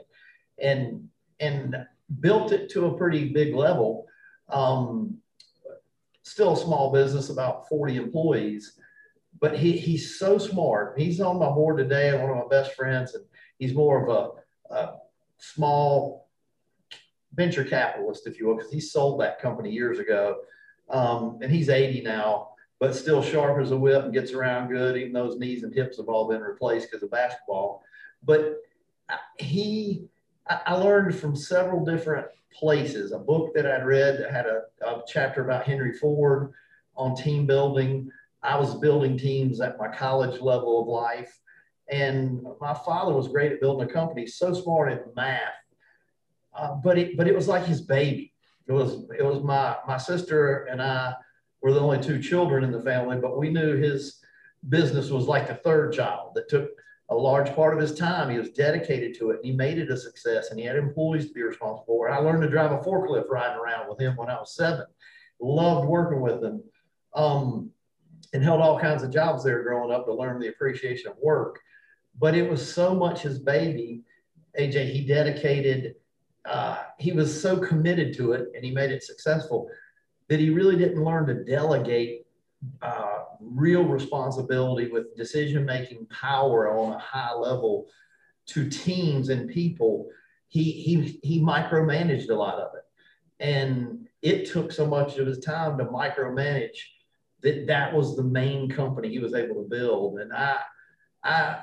and 0.61 1.09
and 1.39 1.75
built 2.19 2.51
it 2.51 2.69
to 2.71 2.87
a 2.87 2.97
pretty 2.97 3.29
big 3.29 3.53
level. 3.53 4.07
Um, 4.49 5.17
still 6.23 6.53
a 6.53 6.57
small 6.57 6.91
business, 6.91 7.29
about 7.29 7.67
40 7.69 7.97
employees, 7.97 8.79
but 9.39 9.57
he, 9.57 9.73
he's 9.73 10.17
so 10.17 10.37
smart. 10.37 10.95
He's 10.97 11.21
on 11.21 11.39
my 11.39 11.49
board 11.49 11.77
today 11.77 12.13
one 12.19 12.29
of 12.29 12.37
my 12.37 12.47
best 12.49 12.75
friends, 12.75 13.13
and 13.15 13.23
he's 13.57 13.73
more 13.73 14.03
of 14.03 14.09
a, 14.09 14.73
a 14.73 14.95
small 15.37 16.27
venture 17.33 17.63
capitalist, 17.63 18.27
if 18.27 18.39
you 18.39 18.47
will, 18.47 18.55
because 18.55 18.71
he 18.71 18.79
sold 18.79 19.21
that 19.21 19.39
company 19.39 19.71
years 19.71 19.99
ago. 19.99 20.37
Um, 20.89 21.39
and 21.41 21.51
he's 21.51 21.69
80 21.69 22.01
now, 22.01 22.49
but 22.79 22.95
still 22.95 23.21
sharp 23.21 23.61
as 23.61 23.71
a 23.71 23.77
whip 23.77 24.03
and 24.03 24.13
gets 24.13 24.31
around 24.33 24.69
good, 24.69 24.97
even 24.97 25.13
though 25.13 25.25
his 25.25 25.37
knees 25.37 25.63
and 25.63 25.73
hips 25.73 25.97
have 25.97 26.09
all 26.09 26.27
been 26.27 26.41
replaced 26.41 26.89
because 26.89 27.03
of 27.03 27.11
basketball. 27.11 27.83
But 28.23 28.57
he 29.37 30.09
I 30.49 30.73
learned 30.73 31.15
from 31.15 31.35
several 31.35 31.85
different 31.85 32.27
places. 32.51 33.11
A 33.11 33.19
book 33.19 33.53
that 33.53 33.67
I'd 33.67 33.85
read 33.85 34.19
that 34.19 34.31
had 34.31 34.47
a, 34.47 34.61
a 34.85 35.03
chapter 35.07 35.43
about 35.43 35.65
Henry 35.65 35.93
Ford 35.93 36.53
on 36.95 37.15
team 37.15 37.45
building. 37.45 38.09
I 38.41 38.57
was 38.57 38.75
building 38.75 39.17
teams 39.17 39.61
at 39.61 39.77
my 39.77 39.89
college 39.89 40.41
level 40.41 40.81
of 40.81 40.87
life. 40.87 41.39
And 41.91 42.45
my 42.59 42.73
father 42.73 43.13
was 43.13 43.27
great 43.27 43.51
at 43.51 43.61
building 43.61 43.89
a 43.89 43.91
company, 43.91 44.27
so 44.27 44.53
smart 44.53 44.91
at 44.91 45.15
math. 45.15 45.53
Uh, 46.53 46.75
but 46.75 46.97
it 46.97 47.15
but 47.15 47.27
it 47.27 47.35
was 47.35 47.47
like 47.47 47.65
his 47.65 47.81
baby. 47.81 48.33
It 48.67 48.71
was 48.71 49.05
it 49.17 49.23
was 49.23 49.41
my 49.41 49.77
my 49.87 49.97
sister 49.97 50.65
and 50.65 50.81
I 50.81 51.13
were 51.61 51.73
the 51.73 51.79
only 51.79 51.99
two 51.99 52.21
children 52.21 52.63
in 52.63 52.71
the 52.71 52.81
family, 52.81 53.17
but 53.17 53.37
we 53.37 53.49
knew 53.49 53.75
his 53.75 54.19
business 54.67 55.09
was 55.09 55.25
like 55.25 55.47
the 55.47 55.55
third 55.55 55.93
child 55.93 56.33
that 56.35 56.49
took 56.49 56.69
a 57.09 57.15
large 57.15 57.53
part 57.55 57.73
of 57.73 57.79
his 57.79 57.97
time. 57.97 58.29
He 58.29 58.37
was 58.37 58.49
dedicated 58.49 59.15
to 59.15 59.31
it 59.31 59.37
and 59.37 59.45
he 59.45 59.51
made 59.51 59.79
it 59.79 59.91
a 59.91 59.97
success 59.97 60.51
and 60.51 60.59
he 60.59 60.65
had 60.65 60.75
employees 60.75 61.27
to 61.27 61.33
be 61.33 61.41
responsible 61.41 61.85
for. 61.85 62.09
I 62.09 62.19
learned 62.19 62.43
to 62.43 62.49
drive 62.49 62.71
a 62.71 62.77
forklift 62.77 63.29
riding 63.29 63.57
around 63.57 63.89
with 63.89 63.99
him 63.99 64.15
when 64.15 64.29
I 64.29 64.39
was 64.39 64.55
seven. 64.55 64.85
Loved 65.41 65.87
working 65.87 66.21
with 66.21 66.43
him 66.43 66.61
um, 67.15 67.71
and 68.33 68.43
held 68.43 68.61
all 68.61 68.79
kinds 68.79 69.01
of 69.01 69.11
jobs 69.11 69.43
there 69.43 69.63
growing 69.63 69.91
up 69.91 70.05
to 70.05 70.13
learn 70.13 70.39
the 70.39 70.49
appreciation 70.49 71.09
of 71.09 71.17
work. 71.17 71.59
But 72.19 72.35
it 72.35 72.49
was 72.49 72.73
so 72.73 72.93
much 72.93 73.21
his 73.21 73.39
baby. 73.39 74.03
AJ, 74.59 74.91
he 74.91 75.05
dedicated, 75.05 75.95
uh, 76.45 76.83
he 76.99 77.11
was 77.11 77.41
so 77.41 77.57
committed 77.57 78.13
to 78.17 78.33
it 78.33 78.49
and 78.53 78.63
he 78.63 78.71
made 78.71 78.91
it 78.91 79.03
successful 79.03 79.67
that 80.27 80.39
he 80.39 80.51
really 80.51 80.75
didn't 80.75 81.03
learn 81.03 81.25
to 81.25 81.43
delegate 81.43 82.27
uh, 82.83 83.08
real 83.39 83.85
responsibility 83.85 84.89
with 84.89 85.15
decision 85.15 85.65
making 85.65 86.05
power 86.07 86.71
on 86.71 86.93
a 86.93 86.99
high 86.99 87.33
level 87.33 87.87
to 88.47 88.69
teams 88.69 89.29
and 89.29 89.49
people. 89.49 90.07
He, 90.47 90.71
he, 90.71 91.19
he 91.23 91.41
micromanaged 91.41 92.29
a 92.29 92.35
lot 92.35 92.59
of 92.59 92.71
it. 92.75 92.83
And 93.39 94.07
it 94.21 94.51
took 94.51 94.71
so 94.71 94.85
much 94.85 95.17
of 95.17 95.27
his 95.27 95.39
time 95.39 95.77
to 95.77 95.85
micromanage 95.85 96.79
that 97.41 97.67
that 97.67 97.93
was 97.93 98.15
the 98.15 98.23
main 98.23 98.69
company 98.69 99.09
he 99.09 99.19
was 99.19 99.33
able 99.33 99.55
to 99.55 99.69
build. 99.69 100.19
And 100.19 100.33
I, 100.33 100.57
I, 101.23 101.61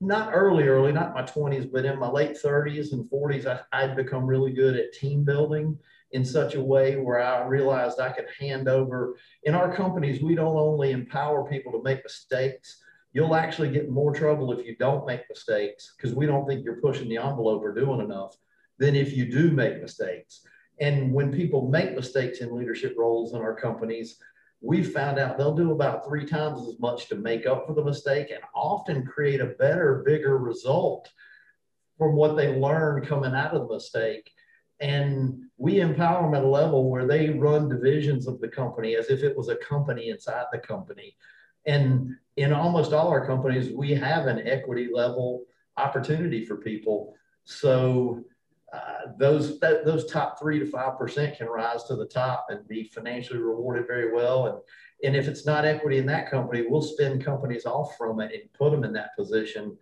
not 0.00 0.32
early, 0.34 0.64
early, 0.64 0.92
not 0.92 1.14
my 1.14 1.22
20s, 1.22 1.70
but 1.72 1.84
in 1.84 1.98
my 1.98 2.10
late 2.10 2.36
30s 2.42 2.92
and 2.92 3.08
40s, 3.08 3.46
I, 3.46 3.60
I'd 3.72 3.96
become 3.96 4.26
really 4.26 4.52
good 4.52 4.76
at 4.76 4.92
team 4.92 5.24
building 5.24 5.78
in 6.14 6.24
such 6.24 6.54
a 6.54 6.62
way 6.62 6.94
where 6.96 7.20
I 7.20 7.44
realized 7.44 7.98
I 7.98 8.12
could 8.12 8.28
hand 8.38 8.68
over. 8.68 9.18
In 9.42 9.54
our 9.54 9.74
companies, 9.74 10.22
we 10.22 10.36
don't 10.36 10.56
only 10.56 10.92
empower 10.92 11.48
people 11.50 11.72
to 11.72 11.82
make 11.82 12.04
mistakes, 12.04 12.80
you'll 13.12 13.34
actually 13.34 13.70
get 13.70 13.90
more 13.90 14.14
trouble 14.14 14.52
if 14.52 14.64
you 14.64 14.76
don't 14.76 15.06
make 15.06 15.22
mistakes 15.28 15.94
because 15.96 16.14
we 16.14 16.26
don't 16.26 16.46
think 16.46 16.64
you're 16.64 16.80
pushing 16.80 17.08
the 17.08 17.16
envelope 17.16 17.62
or 17.62 17.74
doing 17.74 18.00
enough 18.00 18.36
than 18.78 18.94
if 18.94 19.16
you 19.16 19.30
do 19.30 19.50
make 19.50 19.82
mistakes. 19.82 20.42
And 20.80 21.12
when 21.12 21.32
people 21.32 21.68
make 21.68 21.94
mistakes 21.94 22.38
in 22.38 22.56
leadership 22.56 22.94
roles 22.96 23.34
in 23.34 23.40
our 23.40 23.54
companies, 23.54 24.16
we 24.60 24.82
found 24.82 25.18
out 25.18 25.36
they'll 25.36 25.54
do 25.54 25.72
about 25.72 26.06
three 26.06 26.26
times 26.26 26.60
as 26.68 26.78
much 26.78 27.08
to 27.08 27.16
make 27.16 27.44
up 27.44 27.66
for 27.66 27.74
the 27.74 27.84
mistake 27.84 28.30
and 28.30 28.40
often 28.54 29.04
create 29.04 29.40
a 29.40 29.54
better, 29.58 30.02
bigger 30.06 30.38
result 30.38 31.08
from 31.98 32.14
what 32.14 32.36
they 32.36 32.56
learned 32.56 33.06
coming 33.06 33.34
out 33.34 33.54
of 33.54 33.68
the 33.68 33.74
mistake. 33.74 34.30
And 34.80 35.43
we 35.56 35.80
empower 35.80 36.22
them 36.22 36.34
at 36.34 36.44
a 36.44 36.48
level 36.48 36.90
where 36.90 37.06
they 37.06 37.30
run 37.30 37.68
divisions 37.68 38.26
of 38.26 38.40
the 38.40 38.48
company 38.48 38.96
as 38.96 39.08
if 39.08 39.22
it 39.22 39.36
was 39.36 39.48
a 39.48 39.56
company 39.56 40.08
inside 40.08 40.46
the 40.52 40.58
company. 40.58 41.16
And 41.66 42.16
in 42.36 42.52
almost 42.52 42.92
all 42.92 43.08
our 43.08 43.26
companies, 43.26 43.72
we 43.72 43.94
have 43.94 44.26
an 44.26 44.46
equity 44.46 44.88
level 44.92 45.44
opportunity 45.76 46.44
for 46.44 46.56
people. 46.56 47.14
So 47.44 48.24
uh, 48.72 49.12
those 49.18 49.60
that, 49.60 49.84
those 49.84 50.10
top 50.10 50.38
three 50.40 50.58
to 50.58 50.66
five 50.66 50.98
percent 50.98 51.36
can 51.36 51.46
rise 51.46 51.84
to 51.84 51.94
the 51.94 52.06
top 52.06 52.46
and 52.48 52.66
be 52.66 52.84
financially 52.84 53.38
rewarded 53.38 53.86
very 53.86 54.12
well. 54.12 54.46
And 54.46 54.58
and 55.04 55.16
if 55.16 55.28
it's 55.28 55.46
not 55.46 55.64
equity 55.64 55.98
in 55.98 56.06
that 56.06 56.30
company, 56.30 56.64
we'll 56.66 56.82
spin 56.82 57.22
companies 57.22 57.66
off 57.66 57.96
from 57.96 58.20
it 58.20 58.32
and 58.32 58.52
put 58.52 58.72
them 58.72 58.84
in 58.84 58.92
that 58.94 59.14
position. 59.16 59.76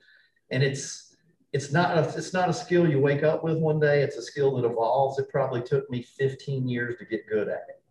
And 0.51 0.63
it's 0.63 1.12
it's 1.53 1.71
not 1.71 1.99
a, 1.99 2.03
it's 2.17 2.33
not 2.33 2.49
a 2.49 2.53
skill 2.53 2.89
you 2.89 2.99
wake 2.99 3.23
up 3.23 3.45
with 3.45 3.59
one 3.59 3.79
day. 3.79 4.03
It's 4.03 4.17
a 4.17 4.23
skill 4.23 4.57
that 4.57 4.65
evolves. 4.67 5.19
It 5.19 5.29
probably 5.29 5.63
took 5.63 5.89
me 5.91 6.03
15 6.03 6.67
years 6.67 6.97
to 6.99 7.05
get 7.05 7.29
good 7.29 7.49
at 7.49 7.67
it. 7.69 7.83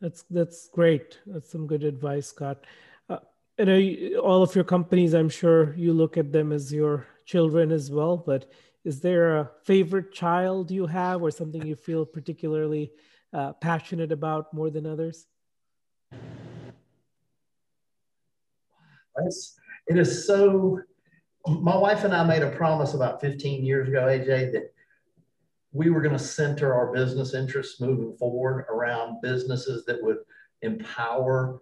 That's 0.00 0.22
that's 0.30 0.68
great. 0.68 1.18
That's 1.26 1.50
some 1.50 1.66
good 1.66 1.82
advice, 1.82 2.28
Scott. 2.28 2.64
Uh, 3.08 3.18
you 3.58 3.64
know, 3.64 4.20
all 4.20 4.42
of 4.42 4.54
your 4.54 4.64
companies, 4.64 5.14
I'm 5.14 5.28
sure 5.28 5.74
you 5.74 5.92
look 5.92 6.16
at 6.16 6.32
them 6.32 6.52
as 6.52 6.72
your 6.72 7.06
children 7.24 7.72
as 7.72 7.90
well, 7.90 8.16
but 8.16 8.50
is 8.84 9.00
there 9.00 9.38
a 9.38 9.50
favorite 9.64 10.12
child 10.12 10.70
you 10.70 10.86
have 10.86 11.22
or 11.22 11.32
something 11.32 11.66
you 11.66 11.74
feel 11.74 12.06
particularly 12.06 12.92
uh, 13.32 13.52
passionate 13.54 14.12
about 14.12 14.54
more 14.54 14.70
than 14.70 14.86
others? 14.86 15.26
It's, 19.16 19.58
it 19.88 19.98
is 19.98 20.26
so. 20.26 20.80
My 21.48 21.76
wife 21.76 22.04
and 22.04 22.14
I 22.14 22.24
made 22.24 22.42
a 22.42 22.50
promise 22.50 22.94
about 22.94 23.20
15 23.20 23.64
years 23.64 23.88
ago, 23.88 24.02
AJ, 24.02 24.52
that 24.52 24.72
we 25.72 25.90
were 25.90 26.00
going 26.00 26.16
to 26.16 26.22
center 26.22 26.74
our 26.74 26.92
business 26.92 27.34
interests 27.34 27.80
moving 27.80 28.16
forward 28.16 28.66
around 28.68 29.20
businesses 29.20 29.84
that 29.86 30.02
would 30.02 30.18
empower 30.62 31.60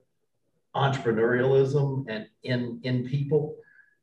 entrepreneurialism 0.74 2.06
and 2.08 2.26
in, 2.44 2.80
in 2.84 3.06
people. 3.06 3.56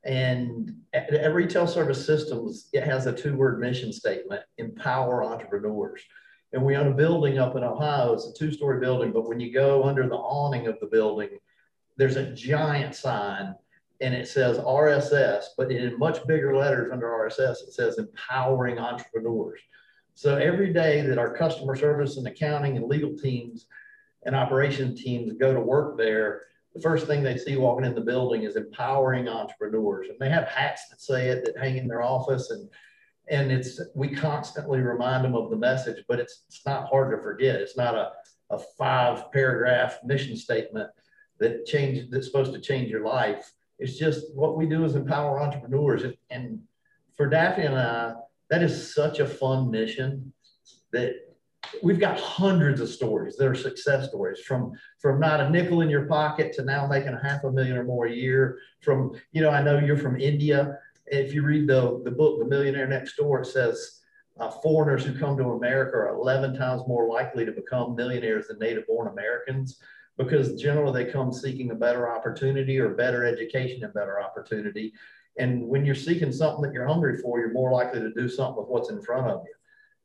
And 0.03 0.75
at, 0.93 1.11
at 1.13 1.33
Retail 1.33 1.65
Service 1.65 2.05
Systems, 2.05 2.69
it 2.73 2.83
has 2.83 3.07
a 3.07 3.13
two 3.13 3.35
word 3.35 3.59
mission 3.59 3.91
statement 3.91 4.41
empower 4.57 5.23
entrepreneurs. 5.23 6.01
And 6.53 6.63
we 6.63 6.75
own 6.75 6.87
a 6.87 6.95
building 6.95 7.39
up 7.39 7.55
in 7.55 7.63
Ohio. 7.63 8.13
It's 8.13 8.27
a 8.27 8.33
two 8.33 8.51
story 8.51 8.79
building, 8.79 9.11
but 9.11 9.27
when 9.27 9.39
you 9.39 9.53
go 9.53 9.83
under 9.83 10.07
the 10.07 10.15
awning 10.15 10.67
of 10.67 10.79
the 10.79 10.87
building, 10.87 11.29
there's 11.97 12.17
a 12.17 12.33
giant 12.33 12.93
sign 12.93 13.55
and 14.01 14.13
it 14.13 14.27
says 14.27 14.57
RSS, 14.57 15.45
but 15.57 15.71
in 15.71 15.97
much 15.99 16.25
bigger 16.25 16.55
letters 16.55 16.91
under 16.91 17.07
RSS, 17.07 17.63
it 17.63 17.73
says 17.73 17.97
empowering 17.97 18.79
entrepreneurs. 18.79 19.59
So 20.15 20.35
every 20.37 20.73
day 20.73 21.01
that 21.01 21.17
our 21.17 21.35
customer 21.35 21.75
service 21.75 22.17
and 22.17 22.27
accounting 22.27 22.77
and 22.77 22.87
legal 22.87 23.15
teams 23.15 23.67
and 24.25 24.35
operation 24.35 24.95
teams 24.95 25.33
go 25.33 25.53
to 25.53 25.59
work 25.59 25.97
there, 25.97 26.41
the 26.73 26.81
first 26.81 27.07
thing 27.07 27.21
they 27.21 27.37
see 27.37 27.57
walking 27.57 27.85
in 27.85 27.95
the 27.95 28.01
building 28.01 28.43
is 28.43 28.55
empowering 28.55 29.27
entrepreneurs. 29.27 30.07
And 30.09 30.17
they 30.19 30.29
have 30.29 30.47
hats 30.47 30.89
that 30.89 31.01
say 31.01 31.29
it 31.29 31.45
that 31.45 31.57
hang 31.57 31.77
in 31.77 31.87
their 31.87 32.01
office. 32.01 32.49
And 32.49 32.69
and 33.29 33.51
it's 33.51 33.79
we 33.95 34.09
constantly 34.09 34.79
remind 34.79 35.23
them 35.23 35.35
of 35.35 35.49
the 35.49 35.55
message, 35.55 36.03
but 36.07 36.19
it's 36.19 36.43
it's 36.47 36.65
not 36.65 36.89
hard 36.89 37.11
to 37.11 37.21
forget. 37.21 37.61
It's 37.61 37.77
not 37.77 37.95
a, 37.95 38.11
a 38.49 38.59
five 38.77 39.31
paragraph 39.31 39.99
mission 40.03 40.35
statement 40.35 40.89
that 41.39 41.65
change 41.65 42.09
that's 42.09 42.27
supposed 42.27 42.53
to 42.53 42.59
change 42.59 42.89
your 42.89 43.05
life. 43.05 43.51
It's 43.81 43.97
just 43.97 44.33
what 44.35 44.55
we 44.57 44.67
do 44.67 44.85
is 44.85 44.95
empower 44.95 45.41
entrepreneurs. 45.41 46.03
And, 46.29 46.59
for 47.17 47.27
Daphne 47.27 47.65
and 47.65 47.75
I, 47.75 48.13
that 48.49 48.63
is 48.63 48.95
such 48.95 49.19
a 49.19 49.27
fun 49.27 49.69
mission 49.69 50.33
that 50.91 51.13
we've 51.83 51.99
got 51.99 52.19
hundreds 52.19 52.81
of 52.81 52.89
stories 52.89 53.35
that 53.35 53.47
are 53.47 53.53
success 53.53 54.09
stories 54.09 54.39
from 54.39 54.71
from 54.99 55.19
not 55.19 55.39
a 55.39 55.49
nickel 55.49 55.81
in 55.81 55.89
your 55.89 56.05
pocket 56.05 56.51
to 56.53 56.63
now 56.63 56.87
making 56.87 57.13
a 57.13 57.21
half 57.21 57.43
a 57.43 57.51
million 57.51 57.77
or 57.77 57.83
more 57.83 58.07
a 58.07 58.11
year 58.11 58.57
from 58.79 59.11
you 59.31 59.41
know 59.41 59.51
i 59.51 59.61
know 59.61 59.77
you're 59.77 59.97
from 59.97 60.19
india 60.19 60.77
if 61.05 61.33
you 61.33 61.43
read 61.43 61.67
the, 61.67 62.01
the 62.03 62.11
book 62.11 62.39
the 62.39 62.45
millionaire 62.45 62.87
next 62.87 63.15
door 63.15 63.41
it 63.41 63.45
says 63.45 64.01
uh, 64.39 64.49
foreigners 64.49 65.05
who 65.05 65.17
come 65.17 65.37
to 65.37 65.51
america 65.51 65.95
are 65.95 66.15
11 66.15 66.57
times 66.57 66.81
more 66.87 67.07
likely 67.07 67.45
to 67.45 67.51
become 67.51 67.95
millionaires 67.95 68.47
than 68.47 68.57
native 68.57 68.87
born 68.87 69.07
americans 69.07 69.79
because 70.23 70.61
generally 70.61 71.03
they 71.03 71.11
come 71.11 71.31
seeking 71.31 71.71
a 71.71 71.75
better 71.75 72.11
opportunity 72.11 72.79
or 72.79 72.89
better 72.89 73.25
education 73.25 73.83
and 73.83 73.93
better 73.93 74.21
opportunity 74.21 74.93
and 75.37 75.65
when 75.65 75.85
you're 75.85 75.95
seeking 75.95 76.31
something 76.31 76.61
that 76.61 76.73
you're 76.73 76.87
hungry 76.87 77.17
for 77.17 77.39
you're 77.39 77.53
more 77.53 77.71
likely 77.71 77.99
to 77.99 78.13
do 78.13 78.27
something 78.27 78.57
with 78.57 78.67
what's 78.67 78.89
in 78.89 79.01
front 79.01 79.27
of 79.27 79.41
you 79.45 79.53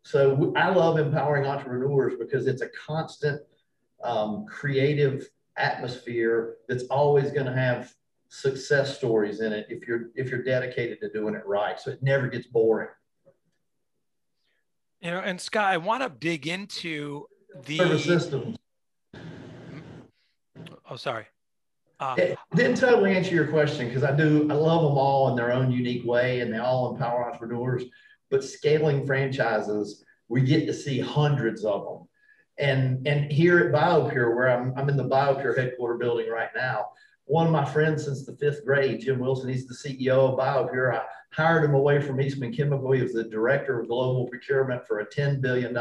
so 0.07 0.52
I 0.55 0.68
love 0.70 1.00
empowering 1.00 1.46
entrepreneurs 1.46 2.14
because 2.16 2.46
it's 2.46 2.62
a 2.62 2.68
constant 2.68 3.42
um, 4.05 4.46
creative 4.46 5.29
atmosphere 5.57 6.59
that's 6.68 6.85
always 6.85 7.33
going 7.33 7.46
to 7.46 7.52
have 7.52 7.92
success 8.29 8.96
stories 8.96 9.40
in 9.40 9.52
it 9.52 9.66
if 9.68 9.88
you're 9.88 10.11
if 10.14 10.31
you're 10.31 10.44
dedicated 10.44 11.00
to 11.00 11.11
doing 11.11 11.35
it 11.35 11.44
right. 11.44 11.81
So 11.81 11.90
it 11.90 12.05
never 12.05 12.29
gets 12.29 12.46
boring. 12.46 12.88
You 15.00 15.11
know, 15.11 15.18
and 15.18 15.40
Scott, 15.40 15.72
I 15.72 15.79
want 15.79 16.05
to 16.05 16.09
dig 16.09 16.46
into 16.46 17.26
the 17.64 17.79
service 17.79 18.05
systems. 18.05 18.59
Oh, 20.90 20.96
sorry. 20.96 21.27
Uh, 21.99 22.14
it 22.18 22.38
didn't 22.55 22.77
totally 22.77 23.16
answer 23.16 23.35
your 23.35 23.46
question 23.49 23.88
because 23.88 24.05
I 24.05 24.14
do 24.14 24.46
I 24.51 24.55
love 24.55 24.83
them 24.83 24.99
all 24.99 25.31
in 25.31 25.37
their 25.37 25.51
own 25.51 25.70
unique 25.70 26.05
way 26.05 26.40
and 26.40 26.53
they 26.53 26.59
all 26.59 26.92
empower 26.92 27.25
entrepreneurs 27.27 27.85
but 28.31 28.44
scaling 28.44 29.07
franchises, 29.07 30.05
we 30.29 30.42
get 30.42 30.66
to 30.66 30.75
see 30.75 31.01
hundreds 31.01 31.64
of 31.64 31.85
them. 31.85 32.09
And, 32.59 33.07
and 33.07 33.31
here 33.31 33.59
at 33.59 33.72
BioPure, 33.72 34.35
where 34.35 34.49
I'm, 34.49 34.72
I'm 34.77 34.88
in 34.88 34.96
the 34.96 35.09
BioPure 35.09 35.57
headquarter 35.57 35.99
building 35.99 36.29
right 36.31 36.49
now, 36.57 36.87
one 37.27 37.46
of 37.46 37.53
my 37.53 37.64
friends 37.64 38.05
since 38.05 38.25
the 38.25 38.37
fifth 38.37 38.64
grade, 38.64 39.01
Jim 39.01 39.18
Wilson, 39.18 39.49
he's 39.49 39.66
the 39.66 39.75
CEO 39.75 40.33
of 40.33 40.38
BioPure. 40.38 40.94
I 40.94 41.03
hired 41.33 41.64
him 41.64 41.75
away 41.75 42.01
from 42.01 42.20
Eastman 42.20 42.53
Chemical. 42.53 42.92
He 42.92 43.03
was 43.03 43.12
the 43.12 43.25
director 43.25 43.81
of 43.81 43.88
global 43.88 44.29
procurement 44.29 44.87
for 44.87 45.01
a 45.01 45.07
$10 45.07 45.40
billion 45.40 45.77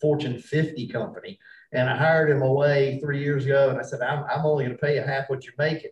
Fortune 0.00 0.38
50 0.38 0.88
company. 0.88 1.38
And 1.72 1.88
I 1.88 1.96
hired 1.96 2.30
him 2.30 2.42
away 2.42 2.98
three 3.00 3.22
years 3.22 3.44
ago. 3.44 3.70
And 3.70 3.78
I 3.78 3.82
said, 3.82 4.00
I'm, 4.00 4.24
I'm 4.24 4.46
only 4.46 4.64
going 4.64 4.76
to 4.76 4.80
pay 4.80 4.96
you 4.96 5.02
half 5.02 5.28
what 5.28 5.44
you're 5.44 5.54
making, 5.58 5.90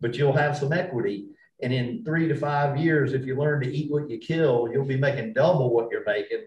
but 0.00 0.16
you'll 0.16 0.32
have 0.32 0.56
some 0.56 0.72
equity. 0.72 1.28
And 1.62 1.72
in 1.72 2.04
three 2.04 2.28
to 2.28 2.34
five 2.34 2.76
years, 2.76 3.12
if 3.12 3.24
you 3.24 3.36
learn 3.36 3.62
to 3.62 3.74
eat 3.74 3.90
what 3.90 4.10
you 4.10 4.18
kill, 4.18 4.68
you'll 4.72 4.84
be 4.84 4.96
making 4.96 5.32
double 5.32 5.72
what 5.72 5.88
you're 5.90 6.04
making. 6.04 6.44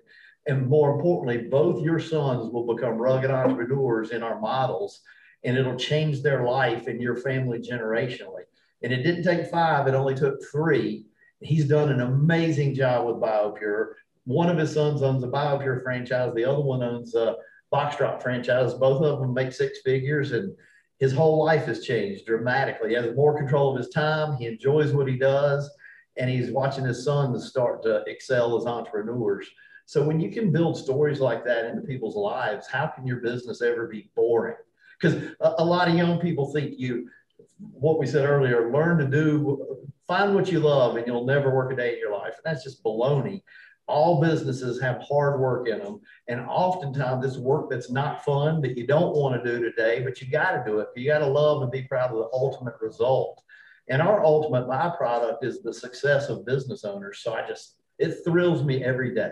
And 0.47 0.67
more 0.67 0.91
importantly, 0.91 1.49
both 1.49 1.83
your 1.83 1.99
sons 1.99 2.51
will 2.51 2.73
become 2.73 2.97
rugged 2.97 3.31
entrepreneurs 3.31 4.11
in 4.11 4.23
our 4.23 4.39
models, 4.39 5.01
and 5.43 5.57
it'll 5.57 5.75
change 5.75 6.21
their 6.21 6.43
life 6.43 6.87
and 6.87 7.01
your 7.01 7.17
family 7.17 7.59
generationally. 7.59 8.43
And 8.83 8.93
it 8.93 9.03
didn't 9.03 9.23
take 9.23 9.47
five, 9.47 9.87
it 9.87 9.93
only 9.93 10.15
took 10.15 10.39
three. 10.51 11.05
He's 11.41 11.67
done 11.67 11.89
an 11.89 12.01
amazing 12.01 12.75
job 12.75 13.07
with 13.07 13.17
BioPure. 13.17 13.93
One 14.25 14.49
of 14.49 14.57
his 14.57 14.73
sons 14.73 15.01
owns 15.01 15.23
a 15.23 15.27
BioPure 15.27 15.83
franchise, 15.83 16.33
the 16.33 16.45
other 16.45 16.61
one 16.61 16.83
owns 16.83 17.15
a 17.15 17.35
Box 17.71 17.97
Drop 17.97 18.21
franchise. 18.21 18.73
Both 18.73 19.03
of 19.03 19.19
them 19.19 19.33
make 19.33 19.51
six 19.51 19.79
figures, 19.81 20.31
and 20.31 20.55
his 20.99 21.13
whole 21.13 21.43
life 21.43 21.65
has 21.65 21.85
changed 21.85 22.25
dramatically. 22.25 22.89
He 22.89 22.95
has 22.95 23.15
more 23.15 23.37
control 23.37 23.71
of 23.71 23.77
his 23.77 23.89
time, 23.89 24.37
he 24.37 24.47
enjoys 24.47 24.93
what 24.93 25.07
he 25.07 25.17
does, 25.17 25.69
and 26.17 26.29
he's 26.29 26.51
watching 26.51 26.85
his 26.85 27.03
sons 27.03 27.47
start 27.47 27.83
to 27.83 28.03
excel 28.07 28.57
as 28.57 28.65
entrepreneurs. 28.65 29.47
So 29.85 30.03
when 30.03 30.19
you 30.19 30.29
can 30.29 30.51
build 30.51 30.77
stories 30.77 31.21
like 31.21 31.45
that 31.45 31.65
into 31.65 31.81
people's 31.81 32.15
lives, 32.15 32.67
how 32.67 32.87
can 32.87 33.07
your 33.07 33.21
business 33.21 33.61
ever 33.61 33.87
be 33.87 34.09
boring? 34.15 34.57
Because 34.99 35.21
a, 35.39 35.53
a, 35.59 35.63
lot 35.63 35.87
of 35.87 35.95
young 35.95 36.19
people 36.19 36.51
think 36.51 36.73
you 36.77 37.09
what 37.57 37.99
we 37.99 38.05
said 38.05 38.25
earlier, 38.25 38.71
learn 38.71 38.97
to 38.97 39.07
do, 39.07 39.77
find 40.07 40.33
what 40.33 40.51
you 40.51 40.59
love, 40.59 40.97
and 40.97 41.07
you'll 41.07 41.25
never 41.25 41.53
work 41.53 41.71
a 41.71 41.75
day 41.75 41.93
in 41.93 41.99
your 41.99 42.11
life. 42.11 42.33
And 42.33 42.43
that's 42.43 42.63
just 42.63 42.83
baloney. 42.83 43.43
All 43.87 44.21
businesses 44.21 44.81
have 44.81 45.01
hard 45.01 45.39
work 45.39 45.67
in 45.67 45.79
them. 45.79 46.01
And 46.27 46.41
oftentimes 46.41 47.25
it's 47.25 47.37
work 47.37 47.69
that's 47.69 47.89
not 47.89 48.25
fun 48.25 48.61
that 48.61 48.77
you 48.77 48.85
don't 48.85 49.15
want 49.15 49.41
to 49.41 49.51
do 49.51 49.63
today, 49.63 50.01
but 50.03 50.21
you 50.21 50.29
got 50.29 50.51
to 50.51 50.63
do 50.69 50.79
it. 50.79 50.87
You 50.95 51.07
got 51.07 51.19
to 51.19 51.27
love 51.27 51.61
and 51.61 51.71
be 51.71 51.83
proud 51.83 52.11
of 52.11 52.17
the 52.17 52.29
ultimate 52.33 52.75
result. 52.81 53.41
And 53.89 54.01
our 54.01 54.23
ultimate 54.23 54.67
byproduct 54.67 55.43
is 55.43 55.61
the 55.61 55.73
success 55.73 56.27
of 56.27 56.45
business 56.45 56.83
owners. 56.83 57.19
So 57.19 57.33
I 57.33 57.47
just, 57.47 57.77
it 57.97 58.17
thrills 58.25 58.63
me 58.63 58.83
every 58.83 59.15
day. 59.15 59.31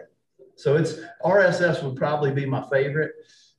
So 0.55 0.77
it's 0.77 0.99
RSS 1.23 1.83
would 1.83 1.97
probably 1.97 2.31
be 2.31 2.45
my 2.45 2.63
favorite. 2.71 3.11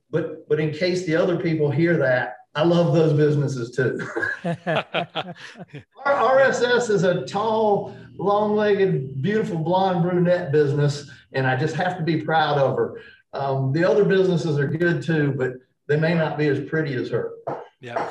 But 0.09 0.47
but 0.47 0.59
in 0.59 0.71
case 0.71 1.05
the 1.05 1.15
other 1.15 1.37
people 1.37 1.69
hear 1.69 1.97
that, 1.97 2.36
I 2.57 2.63
love 2.63 2.91
those 2.91 3.13
businesses 3.13 3.69
too. 3.69 3.99
Our 4.65 6.39
RSS 6.39 6.89
is 6.89 7.03
a 7.03 7.23
tall, 7.27 7.95
long-legged, 8.17 9.21
beautiful 9.21 9.59
blonde 9.59 10.01
brunette 10.01 10.51
business, 10.51 11.07
and 11.33 11.45
I 11.45 11.55
just 11.55 11.75
have 11.75 11.97
to 11.97 12.03
be 12.03 12.19
proud 12.19 12.57
of 12.57 12.75
her. 12.75 12.99
Um, 13.33 13.73
the 13.73 13.87
other 13.87 14.03
businesses 14.03 14.57
are 14.57 14.65
good 14.65 15.03
too, 15.03 15.35
but 15.37 15.53
they 15.87 15.97
may 15.97 16.15
not 16.15 16.35
be 16.35 16.47
as 16.47 16.67
pretty 16.67 16.95
as 16.95 17.11
her. 17.11 17.33
Yeah, 17.79 18.09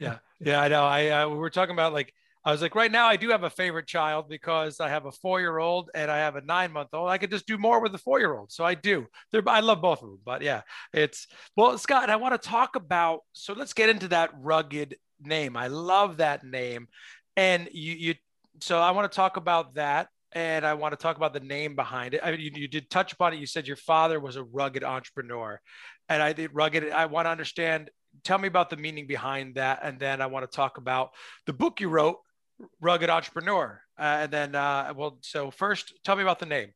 yeah, 0.00 0.18
yeah. 0.40 0.60
I 0.60 0.66
know. 0.66 0.84
I 0.84 1.08
uh, 1.10 1.28
we 1.28 1.36
were 1.36 1.48
talking 1.50 1.74
about 1.74 1.92
like 1.92 2.14
I 2.44 2.52
was 2.52 2.60
like, 2.60 2.74
right 2.74 2.92
now 2.92 3.06
I 3.06 3.16
do 3.16 3.30
have 3.30 3.42
a 3.42 3.50
favorite 3.50 3.86
child 3.86 4.28
because 4.28 4.78
I 4.78 4.90
have 4.90 5.06
a 5.06 5.12
four-year-old 5.12 5.90
and 5.94 6.10
I 6.10 6.18
have 6.18 6.36
a 6.36 6.42
nine-month-old. 6.42 7.08
I 7.08 7.16
could 7.16 7.30
just 7.30 7.46
do 7.46 7.56
more 7.56 7.80
with 7.80 7.92
the 7.92 7.98
four-year-old, 7.98 8.52
so 8.52 8.64
I 8.64 8.74
do. 8.74 9.06
They're, 9.32 9.42
I 9.46 9.60
love 9.60 9.80
both 9.80 10.02
of 10.02 10.10
them, 10.10 10.20
but 10.24 10.42
yeah, 10.42 10.60
it's 10.92 11.26
well, 11.56 11.78
Scott. 11.78 12.10
I 12.10 12.16
want 12.16 12.40
to 12.40 12.48
talk 12.48 12.76
about. 12.76 13.20
So 13.32 13.54
let's 13.54 13.72
get 13.72 13.88
into 13.88 14.08
that 14.08 14.30
rugged 14.38 14.96
name. 15.22 15.56
I 15.56 15.68
love 15.68 16.18
that 16.18 16.44
name, 16.44 16.88
and 17.36 17.68
you, 17.72 17.94
you. 17.94 18.14
So 18.60 18.78
I 18.78 18.90
want 18.90 19.10
to 19.10 19.16
talk 19.16 19.38
about 19.38 19.76
that, 19.76 20.08
and 20.32 20.66
I 20.66 20.74
want 20.74 20.92
to 20.92 21.02
talk 21.02 21.16
about 21.16 21.32
the 21.32 21.40
name 21.40 21.74
behind 21.74 22.12
it. 22.12 22.20
I 22.22 22.30
mean, 22.30 22.40
you, 22.40 22.50
you 22.54 22.68
did 22.68 22.90
touch 22.90 23.14
upon 23.14 23.32
it. 23.32 23.38
You 23.38 23.46
said 23.46 23.66
your 23.66 23.76
father 23.76 24.20
was 24.20 24.36
a 24.36 24.44
rugged 24.44 24.84
entrepreneur, 24.84 25.58
and 26.10 26.22
I 26.22 26.34
did 26.34 26.50
rugged. 26.52 26.90
I 26.90 27.06
want 27.06 27.24
to 27.24 27.30
understand 27.30 27.90
tell 28.22 28.38
me 28.38 28.46
about 28.46 28.70
the 28.70 28.76
meaning 28.76 29.08
behind 29.08 29.56
that 29.56 29.80
and 29.82 29.98
then 29.98 30.20
i 30.20 30.26
want 30.26 30.48
to 30.48 30.56
talk 30.56 30.78
about 30.78 31.10
the 31.46 31.52
book 31.52 31.80
you 31.80 31.88
wrote 31.88 32.18
rugged 32.80 33.10
entrepreneur. 33.10 33.80
Uh, 33.98 34.18
and 34.22 34.32
then, 34.32 34.54
uh, 34.54 34.92
well, 34.96 35.18
so 35.20 35.50
first, 35.50 35.94
tell 36.04 36.16
me 36.16 36.22
about 36.22 36.38
the 36.38 36.46
name. 36.46 36.72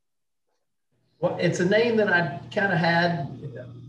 Well, 1.20 1.36
it's 1.40 1.60
a 1.60 1.64
name 1.64 1.96
that 1.96 2.12
I 2.12 2.40
kind 2.54 2.72
of 2.72 2.78
had 2.78 3.28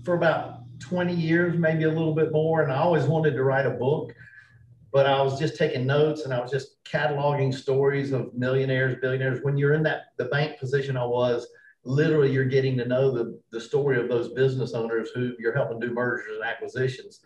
for 0.03 0.15
about 0.15 0.61
20 0.79 1.13
years, 1.13 1.57
maybe 1.57 1.83
a 1.83 1.89
little 1.89 2.15
bit 2.15 2.31
more. 2.31 2.63
And 2.63 2.71
I 2.71 2.77
always 2.77 3.05
wanted 3.05 3.31
to 3.31 3.43
write 3.43 3.65
a 3.65 3.71
book, 3.71 4.15
but 4.91 5.05
I 5.05 5.21
was 5.21 5.37
just 5.37 5.55
taking 5.55 5.85
notes 5.85 6.23
and 6.23 6.33
I 6.33 6.39
was 6.39 6.49
just 6.49 6.83
cataloging 6.83 7.53
stories 7.53 8.11
of 8.11 8.33
millionaires, 8.33 8.95
billionaires. 8.99 9.43
When 9.43 9.57
you're 9.57 9.73
in 9.73 9.83
that, 9.83 10.13
the 10.17 10.25
bank 10.25 10.59
position 10.59 10.97
I 10.97 11.05
was, 11.05 11.47
literally 11.83 12.31
you're 12.31 12.45
getting 12.45 12.77
to 12.77 12.85
know 12.85 13.11
the, 13.11 13.39
the 13.51 13.61
story 13.61 13.99
of 13.99 14.09
those 14.09 14.29
business 14.33 14.73
owners 14.73 15.09
who 15.13 15.33
you're 15.39 15.55
helping 15.55 15.79
do 15.79 15.93
mergers 15.93 16.35
and 16.35 16.43
acquisitions. 16.43 17.21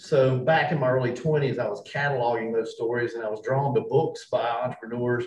So 0.00 0.38
back 0.38 0.72
in 0.72 0.80
my 0.80 0.88
early 0.88 1.12
20s, 1.12 1.58
I 1.58 1.68
was 1.68 1.82
cataloging 1.82 2.54
those 2.54 2.74
stories 2.74 3.12
and 3.14 3.22
I 3.22 3.28
was 3.28 3.42
drawn 3.42 3.74
to 3.74 3.82
books 3.82 4.28
by 4.32 4.40
entrepreneurs. 4.40 5.26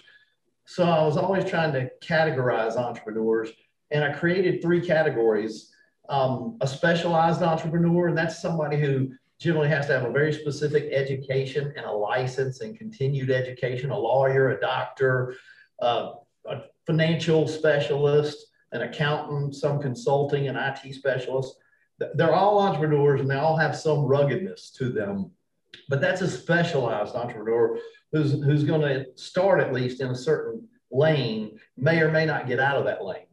So 0.66 0.84
I 0.84 1.04
was 1.06 1.16
always 1.16 1.46
trying 1.46 1.74
to 1.74 1.92
categorize 2.02 2.76
entrepreneurs. 2.76 3.52
And 3.92 4.04
I 4.04 4.12
created 4.12 4.64
three 4.64 4.82
categories 4.82 5.72
um, 6.10 6.58
a 6.60 6.68
specialized 6.68 7.44
entrepreneur, 7.44 8.08
and 8.08 8.18
that's 8.18 8.42
somebody 8.42 8.78
who 8.78 9.12
generally 9.40 9.70
has 9.70 9.86
to 9.86 9.94
have 9.94 10.04
a 10.06 10.12
very 10.12 10.34
specific 10.34 10.92
education 10.92 11.72
and 11.78 11.86
a 11.86 11.92
license 11.92 12.62
and 12.62 12.78
continued 12.78 13.30
education, 13.30 13.92
a 13.92 13.98
lawyer, 13.98 14.50
a 14.50 14.60
doctor, 14.60 15.36
uh, 15.84 16.14
a 16.50 16.64
financial 16.88 17.48
specialist, 17.48 18.48
an 18.72 18.82
accountant, 18.82 19.56
some 19.56 19.80
consulting, 19.80 20.48
an 20.48 20.58
IT 20.58 20.94
specialist 20.96 21.58
they're 22.16 22.34
all 22.34 22.60
entrepreneurs 22.60 23.22
and 23.22 23.30
they 23.30 23.36
all 23.36 23.58
have 23.58 23.76
some 23.76 24.00
ruggedness 24.00 24.72
to 24.72 24.90
them 24.90 25.32
but 25.90 26.02
that's 26.02 26.22
a 26.22 26.30
specialized 26.30 27.16
entrepreneur 27.16 27.78
who's 28.12 28.32
who's 28.44 28.64
going 28.64 28.82
to 28.82 29.06
start 29.16 29.60
at 29.60 29.74
least 29.74 30.02
in 30.02 30.10
a 30.10 30.16
certain 30.16 30.68
lane 30.92 31.60
may 31.78 32.00
or 32.00 32.12
may 32.12 32.26
not 32.26 32.48
get 32.48 32.60
out 32.60 32.78
of 32.78 32.86
that 32.86 33.04
lane. 33.04 33.26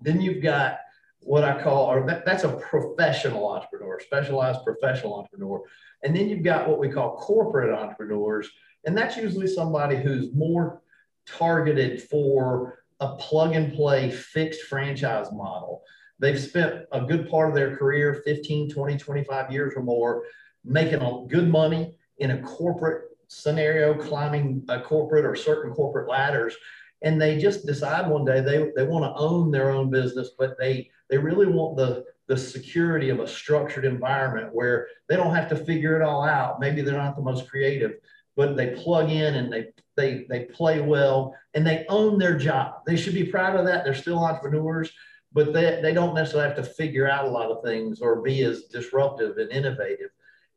Then 0.00 0.20
you've 0.20 0.42
got 0.42 0.78
what 1.20 1.42
i 1.42 1.62
call 1.62 1.86
or 1.86 2.06
that, 2.06 2.26
that's 2.26 2.44
a 2.44 2.56
professional 2.56 3.48
entrepreneur 3.48 3.98
specialized 3.98 4.62
professional 4.62 5.14
entrepreneur. 5.14 5.62
And 6.02 6.14
then 6.14 6.28
you've 6.28 6.42
got 6.42 6.68
what 6.68 6.78
we 6.78 6.90
call 6.90 7.16
corporate 7.16 7.76
entrepreneurs 7.76 8.48
and 8.86 8.96
that's 8.96 9.16
usually 9.16 9.46
somebody 9.46 9.96
who's 9.96 10.34
more 10.34 10.82
targeted 11.26 12.02
for 12.02 12.80
a 13.00 13.16
plug 13.16 13.54
and 13.54 13.72
play 13.72 14.10
fixed 14.10 14.62
franchise 14.62 15.32
model 15.32 15.82
They've 16.18 16.40
spent 16.40 16.84
a 16.92 17.00
good 17.00 17.28
part 17.28 17.48
of 17.48 17.54
their 17.54 17.76
career, 17.76 18.22
15, 18.24 18.70
20, 18.70 18.96
25 18.98 19.52
years 19.52 19.74
or 19.76 19.82
more, 19.82 20.24
making 20.64 21.02
a 21.02 21.24
good 21.28 21.48
money 21.48 21.94
in 22.18 22.30
a 22.32 22.42
corporate 22.42 23.10
scenario, 23.28 23.94
climbing 23.94 24.64
a 24.68 24.80
corporate 24.80 25.24
or 25.24 25.34
certain 25.34 25.72
corporate 25.72 26.08
ladders. 26.08 26.54
And 27.02 27.20
they 27.20 27.38
just 27.38 27.66
decide 27.66 28.08
one 28.08 28.24
day 28.24 28.40
they, 28.40 28.70
they 28.76 28.86
want 28.86 29.04
to 29.04 29.20
own 29.20 29.50
their 29.50 29.70
own 29.70 29.90
business, 29.90 30.30
but 30.38 30.56
they, 30.58 30.90
they 31.10 31.18
really 31.18 31.46
want 31.46 31.76
the, 31.76 32.04
the 32.28 32.36
security 32.36 33.10
of 33.10 33.20
a 33.20 33.28
structured 33.28 33.84
environment 33.84 34.54
where 34.54 34.88
they 35.08 35.16
don't 35.16 35.34
have 35.34 35.48
to 35.50 35.56
figure 35.56 36.00
it 36.00 36.02
all 36.02 36.24
out. 36.24 36.60
Maybe 36.60 36.80
they're 36.80 36.96
not 36.96 37.16
the 37.16 37.22
most 37.22 37.48
creative, 37.50 37.92
but 38.36 38.56
they 38.56 38.70
plug 38.70 39.10
in 39.10 39.34
and 39.34 39.52
they 39.52 39.68
they 39.96 40.26
they 40.28 40.46
play 40.46 40.80
well 40.80 41.36
and 41.54 41.66
they 41.66 41.84
own 41.88 42.18
their 42.18 42.36
job. 42.36 42.80
They 42.86 42.96
should 42.96 43.14
be 43.14 43.24
proud 43.24 43.56
of 43.56 43.66
that. 43.66 43.84
They're 43.84 43.94
still 43.94 44.24
entrepreneurs, 44.24 44.90
but 45.34 45.52
they, 45.52 45.80
they 45.82 45.92
don't 45.92 46.14
necessarily 46.14 46.48
have 46.48 46.56
to 46.56 46.72
figure 46.74 47.08
out 47.08 47.26
a 47.26 47.30
lot 47.30 47.50
of 47.50 47.62
things 47.62 48.00
or 48.00 48.22
be 48.22 48.42
as 48.42 48.62
disruptive 48.64 49.36
and 49.36 49.50
innovative. 49.50 50.10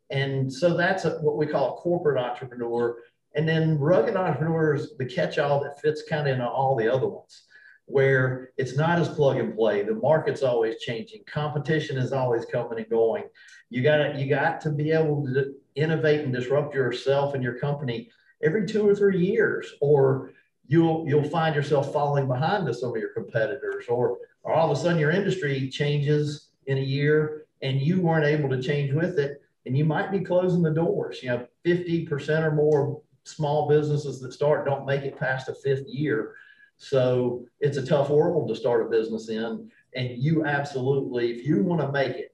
And 0.10 0.52
so 0.52 0.78
that's 0.78 1.06
a, 1.06 1.18
what 1.20 1.36
we 1.36 1.48
call 1.48 1.74
a 1.74 1.82
corporate 1.82 2.24
entrepreneur. 2.24 2.98
And 3.36 3.48
then 3.48 3.78
rugged 3.78 4.16
entrepreneurs, 4.16 4.96
the 4.98 5.06
catch 5.06 5.38
all 5.38 5.62
that 5.64 5.82
fits 5.82 6.04
kind 6.08 6.28
of 6.28 6.34
into 6.34 6.48
all 6.48 6.76
the 6.76 6.92
other 6.92 7.08
ones, 7.08 7.44
where 7.86 8.52
it's 8.58 8.78
not 8.78 9.00
as 9.00 9.10
plug 9.10 9.38
and 9.38 9.56
play. 9.56 9.84
The 9.84 9.96
market's 9.96 10.44
always 10.44 10.80
changing, 10.80 11.24
competition 11.26 11.98
is 11.98 12.14
always 12.14 12.46
coming 12.46 12.80
and 12.80 12.90
going. 12.90 13.24
You 13.70 13.84
got 13.84 14.16
you 14.18 14.30
got 14.30 14.62
to 14.62 14.70
be 14.70 14.92
able 14.92 15.26
to 15.26 15.54
innovate 15.76 16.22
and 16.22 16.34
disrupt 16.34 16.74
yourself 16.74 17.34
and 17.34 17.44
your 17.44 17.60
company 17.60 18.10
every 18.42 18.66
two 18.66 18.88
or 18.88 18.96
three 18.96 19.26
years, 19.26 19.74
or 19.82 20.32
you'll 20.68 21.06
you'll 21.08 21.30
find 21.30 21.54
yourself 21.54 21.92
falling 21.92 22.28
behind 22.28 22.66
to 22.68 22.74
some 22.74 22.92
of 22.92 22.98
your 22.98 23.14
competitors, 23.14 23.86
or 23.90 24.18
or 24.48 24.54
all 24.54 24.72
of 24.72 24.78
a 24.78 24.82
sudden 24.82 24.98
your 24.98 25.12
industry 25.12 25.70
changes 25.70 26.50
in 26.68 26.78
a 26.78 26.82
year 26.82 27.46
and 27.62 27.82
you 27.82 28.02
weren't 28.02 28.26
able 28.26 28.50
to 28.50 28.62
change 28.62 28.94
with 28.94 29.20
it 29.20 29.42
and 29.66 29.78
you 29.78 29.84
might 29.84 30.10
be 30.10 30.22
closing 30.22 30.62
the 30.62 30.72
doors. 30.72 31.22
You 31.22 31.30
know 31.30 31.48
50% 31.66 32.44
or 32.44 32.52
more 32.52 33.02
small 33.26 33.68
businesses 33.68 34.22
that 34.22 34.32
start 34.32 34.66
don't 34.66 34.86
make 34.86 35.04
it 35.04 35.20
past 35.20 35.50
a 35.50 35.54
fifth 35.54 35.86
year. 35.88 36.36
So 36.78 37.46
it's 37.60 37.78
a 37.78 37.86
tough 37.86 38.10
world 38.10 38.48
to 38.48 38.56
start 38.56 38.86
a 38.86 38.90
business 38.90 39.30
in 39.30 39.70
and 39.96 40.18
you 40.18 40.46
absolutely 40.46 41.32
if 41.32 41.46
you 41.46 41.62
want 41.64 41.82
to 41.82 41.92
make 41.92 42.16
it 42.16 42.34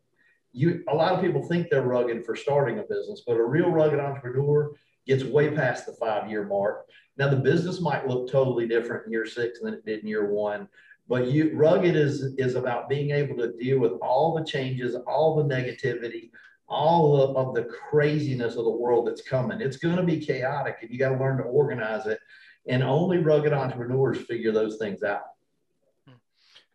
you 0.52 0.84
a 0.90 0.96
lot 0.96 1.14
of 1.14 1.22
people 1.22 1.42
think 1.42 1.70
they're 1.70 1.82
rugged 1.82 2.24
for 2.26 2.36
starting 2.36 2.78
a 2.78 2.84
business 2.84 3.24
but 3.26 3.38
a 3.38 3.44
real 3.44 3.70
rugged 3.70 4.00
entrepreneur 4.00 4.72
gets 5.08 5.24
way 5.24 5.52
past 5.52 5.86
the 5.86 5.94
five 5.94 6.30
year 6.30 6.46
mark. 6.46 6.88
Now 7.18 7.30
the 7.30 7.36
business 7.36 7.82
might 7.82 8.08
look 8.08 8.30
totally 8.30 8.68
different 8.68 9.06
in 9.06 9.12
year 9.12 9.26
six 9.26 9.60
than 9.60 9.74
it 9.74 9.86
did 9.86 10.02
in 10.02 10.08
year 10.08 10.32
one 10.32 10.68
but 11.08 11.28
you 11.28 11.52
rugged 11.54 11.96
is 11.96 12.34
is 12.38 12.56
about 12.56 12.90
being 12.90 13.12
able 13.12 13.36
to 13.38 13.54
deal 13.54 13.80
with 13.80 13.94
all 14.02 14.34
the 14.34 14.46
changes, 14.46 14.96
all 15.08 15.36
the 15.36 15.44
negativity, 15.44 16.32
all 16.68 17.22
of, 17.22 17.36
of 17.36 17.56
the 17.56 17.64
craziness 17.64 18.56
of 18.56 18.66
the 18.66 18.72
world 18.72 19.08
that's 19.08 19.22
coming. 19.22 19.62
It's 19.62 19.78
going 19.78 19.98
to 19.98 20.04
be 20.04 20.20
chaotic, 20.20 20.78
and 20.82 20.90
you 20.90 20.98
got 20.98 21.10
to 21.10 21.18
learn 21.18 21.38
to 21.38 21.44
organize 21.44 22.06
it. 22.06 22.20
And 22.68 22.82
only 22.82 23.18
rugged 23.18 23.52
entrepreneurs 23.52 24.20
figure 24.20 24.54
those 24.54 24.78
things 24.78 25.04
out. 25.04 25.24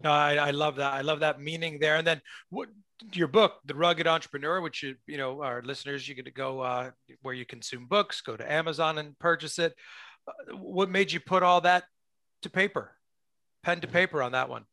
No, 0.02 0.10
I, 0.10 0.34
I 0.34 0.50
love 0.50 0.76
that. 0.76 0.92
I 0.92 1.00
love 1.00 1.20
that 1.20 1.40
meaning 1.40 1.78
there. 1.80 1.96
And 1.96 2.06
then 2.06 2.20
what 2.50 2.68
your 3.12 3.28
book, 3.28 3.60
The 3.64 3.74
Rugged 3.74 4.06
Entrepreneur, 4.06 4.60
which 4.60 4.82
you, 4.82 4.96
you 5.06 5.16
know, 5.16 5.42
our 5.42 5.62
listeners, 5.62 6.08
you 6.08 6.14
get 6.14 6.26
to 6.26 6.30
go 6.30 6.60
uh, 6.60 6.90
where 7.22 7.34
you 7.34 7.46
consume 7.46 7.86
books, 7.86 8.20
go 8.20 8.36
to 8.36 8.52
Amazon 8.52 8.98
and 8.98 9.18
purchase 9.18 9.58
it. 9.58 9.74
Uh, 10.26 10.56
what 10.56 10.90
made 10.90 11.10
you 11.10 11.20
put 11.20 11.42
all 11.42 11.60
that 11.62 11.84
to 12.42 12.50
paper, 12.50 12.92
pen 13.62 13.80
to 13.80 13.86
paper 13.86 14.22
on 14.22 14.32
that 14.32 14.48
one? 14.48 14.64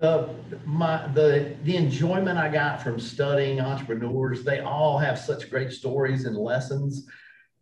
The, 0.00 0.34
my, 0.64 1.06
the, 1.14 1.56
the 1.62 1.76
enjoyment 1.76 2.38
I 2.38 2.48
got 2.48 2.82
from 2.82 2.98
studying 2.98 3.60
entrepreneurs, 3.60 4.42
they 4.42 4.60
all 4.60 4.98
have 4.98 5.18
such 5.18 5.50
great 5.50 5.72
stories 5.72 6.24
and 6.24 6.36
lessons. 6.36 7.06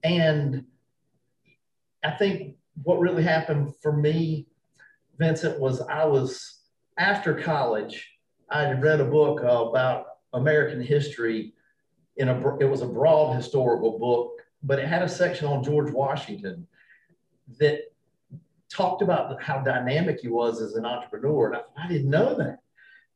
And 0.02 0.64
I 2.02 2.10
think 2.12 2.56
what 2.82 2.98
really 2.98 3.22
happened 3.22 3.74
for 3.82 3.92
me, 3.92 4.46
Vincent, 5.18 5.60
was 5.60 5.82
I 5.82 6.04
was 6.04 6.60
after 6.98 7.34
college, 7.34 8.10
I 8.50 8.62
had 8.62 8.82
read 8.82 9.00
a 9.00 9.04
book 9.04 9.40
about 9.42 10.06
American 10.32 10.80
history. 10.82 11.54
In 12.16 12.28
a, 12.28 12.58
it 12.58 12.66
was 12.66 12.82
a 12.82 12.86
broad 12.86 13.34
historical 13.34 13.98
book, 13.98 14.42
but 14.62 14.78
it 14.78 14.86
had 14.86 15.02
a 15.02 15.08
section 15.08 15.46
on 15.46 15.64
George 15.64 15.90
Washington 15.92 16.66
that 17.58 17.91
talked 18.72 19.02
about 19.02 19.40
how 19.42 19.60
dynamic 19.60 20.20
he 20.20 20.28
was 20.28 20.60
as 20.60 20.74
an 20.74 20.84
entrepreneur. 20.84 21.52
And 21.52 21.56
I, 21.56 21.84
I 21.84 21.88
didn't 21.88 22.10
know 22.10 22.34
that. 22.34 22.58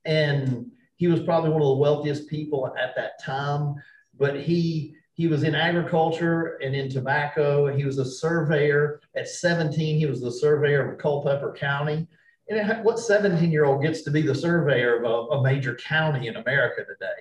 And 0.05 0.71
he 0.97 1.09
was 1.09 1.21
probably 1.21 1.51
one 1.51 1.62
of 1.62 1.69
the 1.69 1.75
wealthiest 1.75 2.29
people 2.29 2.75
at 2.79 2.95
that 2.97 3.23
time, 3.23 3.77
but 4.19 4.40
he 4.40 4.95
he 5.14 5.29
was 5.29 5.45
in 5.45 5.55
agriculture 5.55 6.59
and 6.62 6.75
in 6.75 6.90
tobacco. 6.90 7.75
He 7.75 7.87
was 7.87 7.97
a 7.97 8.05
surveyor. 8.05 9.01
At 9.14 9.29
17, 9.29 9.99
he 9.99 10.05
was 10.05 10.21
the 10.21 10.31
surveyor 10.31 10.92
of 10.92 10.99
Culpeper 10.99 11.55
County. 11.59 12.07
And 12.49 12.85
what 12.85 12.99
17 12.99 13.51
year 13.51 13.64
old 13.64 13.83
gets 13.83 14.03
to 14.03 14.11
be 14.11 14.21
the 14.21 14.35
surveyor 14.35 15.03
of 15.03 15.05
a, 15.05 15.37
a, 15.37 15.42
major 15.42 15.75
county 15.77 16.29
in 16.29 16.37
America 16.37 16.85
today? 16.85 17.16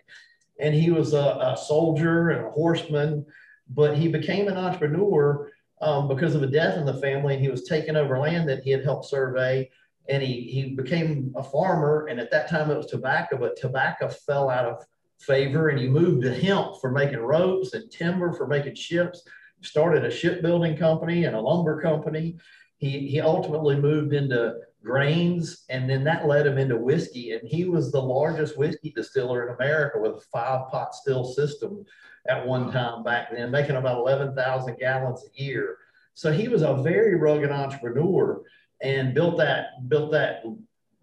And 0.60 0.76
he 0.76 0.92
was 0.92 1.14
a, 1.14 1.54
a 1.54 1.58
soldier 1.58 2.32
and 2.32 2.46
a 2.46 2.52
horseman, 2.52 3.26
but 3.70 3.98
he 3.98 4.10
became 4.10 4.50
an 4.50 4.58
entrepreneur 4.58 5.50
um, 5.86 6.08
because 6.08 6.34
of 6.34 6.42
a 6.42 6.48
death 6.48 6.78
in 6.78 6.86
the 6.86 6.96
family, 6.96 7.36
and 7.36 7.44
he 7.44 7.50
was 7.50 7.64
taking 7.64 7.96
over 7.96 8.18
land 8.18 8.50
that 8.50 8.64
he 8.64 8.72
had 8.72 8.84
helped 8.84 9.06
survey. 9.06 9.70
And 10.10 10.22
he, 10.22 10.42
he 10.42 10.76
became 10.76 11.34
a 11.36 11.44
farmer, 11.44 12.08
and 12.08 12.20
at 12.20 12.30
that 12.32 12.50
time 12.50 12.70
it 12.70 12.78
was 12.78 12.88
tobacco, 12.88 13.38
but 13.38 13.56
tobacco 13.56 14.08
fell 14.08 14.50
out 14.50 14.66
of 14.66 14.86
favor, 15.20 15.70
and 15.70 15.80
he 15.80 15.88
moved 15.88 16.24
to 16.24 16.34
hemp 16.34 16.76
for 16.80 16.92
making 16.92 17.20
ropes 17.20 17.74
and 17.74 17.90
timber 17.90 18.34
for 18.34 18.46
making 18.46 18.76
ships. 18.76 19.24
Started 19.62 20.06
a 20.06 20.12
shipbuilding 20.12 20.78
company 20.78 21.26
and 21.26 21.36
a 21.36 21.42
lumber 21.42 21.82
company. 21.82 22.38
He, 22.78 23.08
he 23.08 23.20
ultimately 23.20 23.78
moved 23.78 24.14
into 24.14 24.56
grains, 24.84 25.66
and 25.70 25.90
then 25.90 26.04
that 26.04 26.28
led 26.28 26.46
him 26.46 26.60
into 26.60 26.78
whiskey. 26.78 27.32
And 27.32 27.48
he 27.48 27.66
was 27.66 27.92
the 27.92 28.02
largest 28.02 28.60
whiskey 28.60 28.92
distiller 28.96 29.48
in 29.48 29.56
America 29.56 30.00
with 30.00 30.18
a 30.18 30.22
five 30.32 30.70
pot 30.70 30.94
still 30.94 31.24
system 31.24 31.84
at 32.28 32.46
one 32.46 32.72
time 32.72 33.04
back 33.04 33.32
then, 33.32 33.52
making 33.52 33.76
about 33.76 34.00
11,000 34.00 34.78
gallons 34.78 35.24
a 35.24 35.42
year. 35.42 35.78
So 36.14 36.32
he 36.32 36.48
was 36.48 36.62
a 36.62 36.76
very 36.76 37.16
rugged 37.16 37.52
entrepreneur 37.52 38.42
and 38.82 39.14
built 39.14 39.38
that 39.38 39.88
built 39.88 40.12
that 40.12 40.44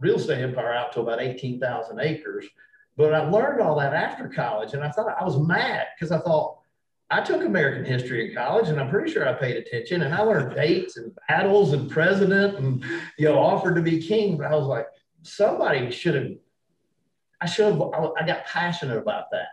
real 0.01 0.17
estate 0.17 0.43
empire 0.43 0.73
out 0.73 0.93
to 0.93 1.01
about 1.01 1.21
18,000 1.21 2.01
acres. 2.01 2.47
But 2.97 3.15
I 3.15 3.29
learned 3.29 3.61
all 3.61 3.79
that 3.79 3.95
after 3.95 4.29
college, 4.29 4.75
and 4.75 4.83
I 4.83 4.91
thought 4.91 5.17
I 5.19 5.25
was 5.25 5.39
mad 5.39 5.87
because 5.95 6.13
I 6.13 6.19
thought 6.19 6.59
I 7.11 7.21
took 7.21 7.43
American 7.43 7.85
history 7.85 8.29
in 8.29 8.35
college, 8.35 8.69
and 8.69 8.81
I'm 8.81 8.91
pretty 8.91 9.11
sure 9.13 9.29
I 9.29 9.33
paid 9.35 9.57
attention, 9.57 10.03
and 10.03 10.15
I 10.15 10.23
learned 10.23 10.55
dates 10.55 10.97
and 10.97 11.13
battles 11.29 11.73
and 11.73 11.91
president, 11.91 12.59
and 12.59 12.85
you 13.19 13.27
know, 13.27 13.39
offered 13.39 13.77
to 13.77 13.83
be 13.83 14.01
king. 14.01 14.37
But 14.37 14.47
I 14.47 14.57
was 14.57 14.67
like, 14.67 14.87
somebody 15.23 15.91
should 15.91 16.15
have. 16.15 16.33
I 17.41 17.47
should 17.47 17.73
have. 17.73 17.83
I 17.83 18.27
got 18.27 18.47
passionate 18.47 18.99
about 18.99 19.31
that. 19.33 19.49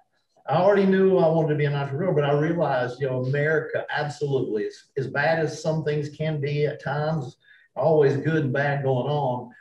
I 0.49 0.55
already 0.55 0.87
knew 0.87 1.17
I 1.19 1.27
wanted 1.27 1.49
to 1.49 1.55
be 1.55 1.65
an 1.65 1.75
entrepreneur, 1.75 2.11
but 2.11 2.23
I 2.23 2.31
realized, 2.31 2.99
you 2.99 3.07
know, 3.07 3.23
America 3.23 3.85
absolutely 3.95 4.63
is 4.63 4.85
as 4.97 5.05
bad 5.05 5.37
as 5.37 5.61
some 5.61 5.83
things 5.83 6.09
can 6.09 6.41
be 6.41 6.65
at 6.65 6.83
times, 6.83 7.37
always 7.75 8.17
good 8.17 8.45
and 8.45 8.53
bad 8.53 8.81
going 8.81 9.07
on. 9.07 9.51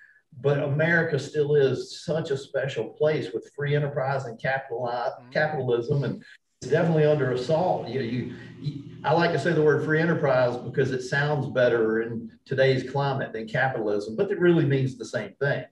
But 0.40 0.62
America 0.62 1.18
still 1.18 1.56
is 1.56 2.02
such 2.04 2.30
a 2.30 2.38
special 2.38 2.88
place 2.88 3.32
with 3.34 3.52
free 3.54 3.76
enterprise 3.76 4.24
and 4.24 4.40
capital, 4.40 4.88
mm-hmm. 4.90 5.30
capitalism, 5.30 6.04
and 6.04 6.24
it's 6.62 6.70
definitely 6.70 7.04
under 7.04 7.32
assault. 7.32 7.86
You, 7.86 8.00
you, 8.00 8.34
you, 8.58 8.82
I 9.04 9.12
like 9.12 9.32
to 9.32 9.38
say 9.38 9.52
the 9.52 9.62
word 9.62 9.84
free 9.84 10.00
enterprise 10.00 10.56
because 10.56 10.90
it 10.92 11.02
sounds 11.02 11.48
better 11.48 12.00
in 12.00 12.30
today's 12.46 12.90
climate 12.90 13.34
than 13.34 13.46
capitalism, 13.46 14.16
but 14.16 14.30
it 14.30 14.40
really 14.40 14.64
means 14.64 14.96
the 14.96 15.04
same 15.04 15.34
thing. 15.38 15.64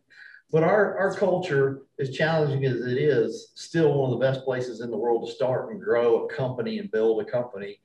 But 0.53 0.63
our, 0.63 0.97
our 0.97 1.15
culture, 1.15 1.83
as 1.99 2.11
challenging 2.11 2.65
as 2.65 2.81
it 2.81 2.99
is, 2.99 3.53
still 3.57 3.95
one 3.95 4.13
of 4.13 4.19
the 4.19 4.25
best 4.25 4.45
places 4.45 4.81
in 4.81 4.91
the 4.91 4.97
world 4.97 5.27
to 5.27 5.35
start 5.35 5.73
and 5.73 5.81
grow 5.81 6.25
a 6.25 6.33
company 6.33 6.79
and 6.79 6.91
build 6.91 7.21
a 7.21 7.25
company. 7.25 7.81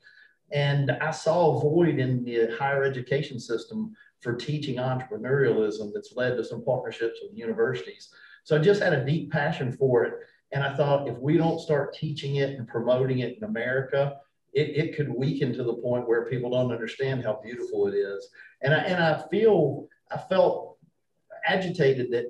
And 0.52 0.92
I 0.92 1.12
saw 1.12 1.58
a 1.58 1.62
void 1.62 1.98
in 1.98 2.24
the 2.24 2.56
higher 2.58 2.84
education 2.84 3.40
system 3.40 3.96
for 4.20 4.36
teaching 4.36 4.76
entrepreneurialism 4.76 5.92
that's 5.94 6.14
led 6.16 6.38
to 6.38 6.44
some 6.44 6.64
partnerships 6.64 7.20
with 7.24 7.38
universities. 7.38 8.10
So 8.44 8.56
I 8.56 8.60
just 8.60 8.82
had 8.82 8.94
a 8.94 9.06
deep 9.06 9.32
passion 9.32 9.72
for 9.72 10.04
it. 10.04 10.14
And 10.52 10.64
I 10.64 10.76
thought 10.76 11.08
if 11.08 11.18
we 11.18 11.38
don't 11.38 11.60
start 11.60 11.96
teaching 11.96 12.36
it 12.36 12.52
and 12.52 12.68
promoting 12.68 13.20
it 13.20 13.38
in 13.38 13.44
America, 13.44 14.18
it, 14.54 14.76
it 14.76 14.96
could 14.96 15.10
weaken 15.10 15.54
to 15.54 15.64
the 15.64 15.76
point 15.76 16.08
where 16.08 16.26
people 16.26 16.52
don't 16.52 16.72
understand 16.72 17.24
how 17.24 17.40
beautiful 17.42 17.88
it 17.88 17.96
is. 17.96 18.30
And 18.62 18.74
I, 18.74 18.80
and 18.80 19.02
I 19.02 19.24
feel, 19.32 19.88
I 20.12 20.18
felt 20.18 20.78
agitated 21.48 22.12
that 22.12 22.26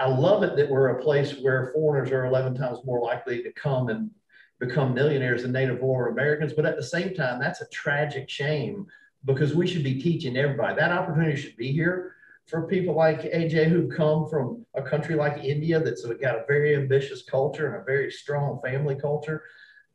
I 0.00 0.08
love 0.08 0.42
it 0.42 0.56
that 0.56 0.70
we're 0.70 0.88
a 0.88 1.02
place 1.02 1.34
where 1.40 1.70
foreigners 1.74 2.10
are 2.10 2.24
11 2.24 2.54
times 2.54 2.78
more 2.84 3.02
likely 3.02 3.42
to 3.42 3.52
come 3.52 3.90
and 3.90 4.10
become 4.58 4.94
millionaires 4.94 5.42
than 5.42 5.52
native 5.52 5.80
born 5.80 6.10
Americans. 6.10 6.54
But 6.54 6.64
at 6.64 6.76
the 6.76 6.82
same 6.82 7.14
time, 7.14 7.38
that's 7.38 7.60
a 7.60 7.68
tragic 7.68 8.28
shame 8.30 8.86
because 9.26 9.54
we 9.54 9.66
should 9.66 9.84
be 9.84 10.00
teaching 10.00 10.38
everybody. 10.38 10.74
That 10.74 10.90
opportunity 10.90 11.36
should 11.36 11.56
be 11.56 11.70
here 11.70 12.14
for 12.46 12.66
people 12.66 12.94
like 12.94 13.20
AJ 13.22 13.68
who 13.68 13.88
come 13.88 14.26
from 14.26 14.64
a 14.74 14.82
country 14.82 15.14
like 15.14 15.44
India 15.44 15.78
that's 15.78 16.04
got 16.04 16.36
a 16.36 16.44
very 16.48 16.74
ambitious 16.76 17.22
culture 17.22 17.66
and 17.66 17.76
a 17.76 17.84
very 17.84 18.10
strong 18.10 18.58
family 18.64 18.96
culture. 18.96 19.44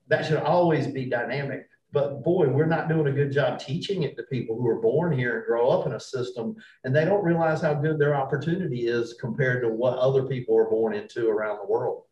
That 0.08 0.24
should 0.24 0.38
always 0.38 0.86
be 0.86 1.06
dynamic. 1.06 1.68
But 1.96 2.24
boy, 2.24 2.50
we're 2.50 2.66
not 2.66 2.90
doing 2.90 3.08
a 3.08 3.12
good 3.14 3.32
job 3.32 3.58
teaching 3.58 4.04
it 4.04 4.18
to 4.18 4.24
people 4.24 4.58
who 4.58 4.68
are 4.68 4.82
born 4.82 5.18
here 5.18 5.38
and 5.38 5.46
grow 5.46 5.70
up 5.70 5.88
in 5.88 5.94
a 5.94 6.00
system, 6.00 6.58
and 6.84 6.94
they 6.94 7.06
don't 7.06 7.24
realize 7.24 7.62
how 7.62 7.74
good 7.74 7.98
their 7.98 8.14
opportunity 8.14 8.88
is 8.88 9.14
compared 9.14 9.64
to 9.64 9.70
what 9.70 9.98
other 9.98 10.24
people 10.24 10.58
are 10.58 10.70
born 10.70 10.94
into 10.94 11.30
around 11.30 11.60
the 11.60 11.72
world. 11.72 12.04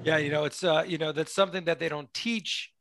Yeah, 0.00 0.18
you 0.18 0.30
know, 0.30 0.44
it's 0.44 0.62
uh, 0.62 0.84
you 0.86 0.96
know, 0.96 1.10
that's 1.10 1.34
something 1.34 1.64
that 1.64 1.80
they 1.80 1.88
don't 1.88 2.12
teach 2.14 2.72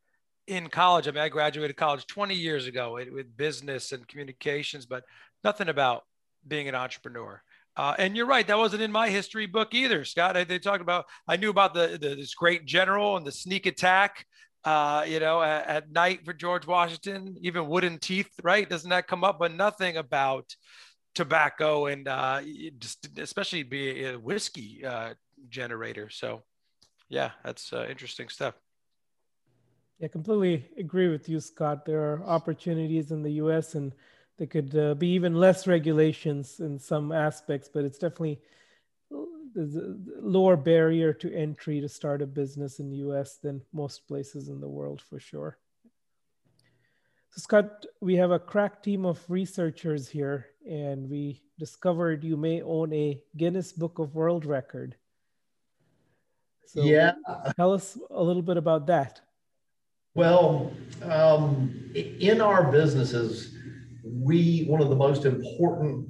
in 0.45 0.67
college. 0.67 1.07
I 1.07 1.11
mean, 1.11 1.23
I 1.23 1.29
graduated 1.29 1.75
college 1.77 2.05
20 2.05 2.35
years 2.35 2.67
ago 2.67 2.99
with, 3.11 3.35
business 3.35 3.91
and 3.91 4.07
communications, 4.07 4.85
but 4.85 5.03
nothing 5.43 5.69
about 5.69 6.03
being 6.47 6.67
an 6.67 6.75
entrepreneur. 6.75 7.41
Uh, 7.75 7.95
and 7.97 8.15
you're 8.15 8.27
right, 8.27 8.45
that 8.45 8.57
wasn't 8.59 8.83
in 8.83 8.91
my 8.91 9.09
history 9.09 9.47
book 9.47 9.73
either, 9.73 10.05
Scott. 10.05 10.37
I, 10.37 10.43
they 10.43 10.59
talked 10.59 10.81
about 10.81 11.05
I 11.27 11.37
knew 11.37 11.49
about 11.49 11.73
the, 11.73 11.97
the, 11.99 12.09
this 12.09 12.35
great 12.35 12.65
general 12.65 13.17
and 13.17 13.25
the 13.25 13.31
sneak 13.31 13.65
attack 13.65 14.27
uh, 14.65 15.05
you 15.07 15.19
know, 15.19 15.41
at, 15.41 15.67
at, 15.67 15.91
night 15.91 16.25
for 16.25 16.33
George 16.33 16.65
Washington, 16.65 17.35
even 17.41 17.67
wooden 17.67 17.99
teeth, 17.99 18.31
right? 18.43 18.67
Doesn't 18.67 18.89
that 18.89 19.07
come 19.07 19.23
up? 19.23 19.37
But 19.39 19.53
nothing 19.53 19.97
about 19.97 20.55
tobacco 21.13 21.85
and 21.85 22.07
uh, 22.07 22.41
just 22.79 23.07
especially 23.17 23.63
be 23.63 24.05
a 24.05 24.17
whiskey 24.17 24.83
uh, 24.83 25.13
generator. 25.49 26.09
So, 26.09 26.41
yeah, 27.09 27.31
that's 27.43 27.71
uh, 27.71 27.85
interesting 27.87 28.27
stuff. 28.29 28.55
Yeah, 29.99 30.09
completely 30.09 30.67
agree 30.77 31.09
with 31.09 31.29
you, 31.29 31.39
Scott. 31.39 31.85
There 31.85 32.01
are 32.01 32.23
opportunities 32.25 33.11
in 33.11 33.21
the 33.21 33.33
U.S. 33.33 33.75
and 33.75 33.93
there 34.37 34.47
could 34.47 34.75
uh, 34.75 34.95
be 34.95 35.09
even 35.09 35.35
less 35.35 35.67
regulations 35.67 36.59
in 36.59 36.77
some 36.79 37.11
aspects, 37.11 37.69
but 37.73 37.85
it's 37.85 37.97
definitely 37.97 38.41
there's 39.55 39.75
a 39.77 39.95
lower 40.21 40.57
barrier 40.57 41.13
to 41.13 41.33
entry 41.33 41.79
to 41.79 41.87
start 41.87 42.21
a 42.21 42.27
business 42.27 42.79
in 42.79 42.89
the 42.89 42.97
US 42.97 43.37
than 43.37 43.61
most 43.71 44.05
places 44.05 44.49
in 44.49 44.59
the 44.59 44.67
world 44.67 45.01
for 45.01 45.17
sure. 45.17 45.57
So 47.31 47.41
Scott, 47.41 47.85
we 48.01 48.15
have 48.15 48.31
a 48.31 48.39
crack 48.39 48.83
team 48.83 49.05
of 49.05 49.23
researchers 49.29 50.09
here 50.09 50.47
and 50.69 51.09
we 51.09 51.41
discovered 51.57 52.23
you 52.23 52.35
may 52.35 52.61
own 52.61 52.91
a 52.93 53.21
Guinness 53.37 53.71
Book 53.71 53.97
of 53.97 54.13
World 54.13 54.45
Record. 54.45 54.97
So 56.67 56.83
yeah. 56.83 57.13
tell 57.55 57.73
us 57.73 57.97
a 58.11 58.21
little 58.21 58.41
bit 58.41 58.57
about 58.57 58.87
that. 58.87 59.21
Well, 60.15 60.73
um, 61.03 61.91
in 61.93 62.41
our 62.41 62.71
businesses, 62.71 63.55
we 64.03 64.65
one 64.65 64.81
of 64.81 64.89
the 64.89 64.95
most 64.95 65.25
important 65.25 66.09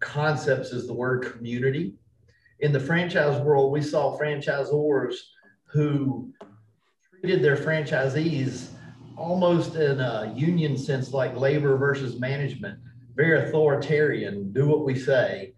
concepts 0.00 0.72
is 0.72 0.86
the 0.86 0.92
word 0.92 1.32
community 1.32 1.94
in 2.62 2.72
the 2.72 2.80
franchise 2.80 3.40
world, 3.42 3.72
we 3.72 3.82
saw 3.82 4.16
franchisors 4.16 5.16
who 5.64 6.32
treated 7.20 7.42
their 7.42 7.56
franchisees 7.56 8.68
almost 9.16 9.74
in 9.74 10.00
a 10.00 10.32
union 10.36 10.78
sense, 10.78 11.12
like 11.12 11.36
labor 11.36 11.76
versus 11.76 12.20
management, 12.20 12.78
very 13.14 13.48
authoritarian, 13.48 14.52
do 14.52 14.66
what 14.66 14.84
we 14.84 14.98
say. 14.98 15.52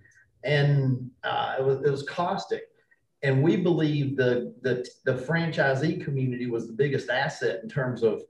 And 0.45 1.11
uh, 1.23 1.57
it, 1.59 1.65
was, 1.65 1.79
it 1.85 1.91
was 1.91 2.03
caustic. 2.05 2.63
And 3.23 3.43
we 3.43 3.57
believe 3.57 4.17
the, 4.17 4.55
the, 4.63 4.87
the 5.05 5.15
franchisee 5.15 6.03
community 6.03 6.47
was 6.47 6.67
the 6.67 6.73
biggest 6.73 7.11
asset 7.11 7.61
in 7.63 7.69
terms 7.69 8.03
of 8.03 8.23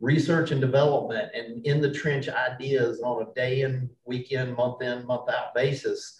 research 0.00 0.50
and 0.50 0.60
development 0.60 1.30
and 1.34 1.64
in 1.66 1.80
the 1.80 1.92
trench 1.92 2.28
ideas 2.28 3.00
on 3.02 3.22
a 3.22 3.34
day 3.34 3.62
in, 3.62 3.90
weekend, 4.04 4.56
month 4.56 4.82
in, 4.82 5.04
month 5.06 5.28
out 5.28 5.54
basis. 5.54 6.19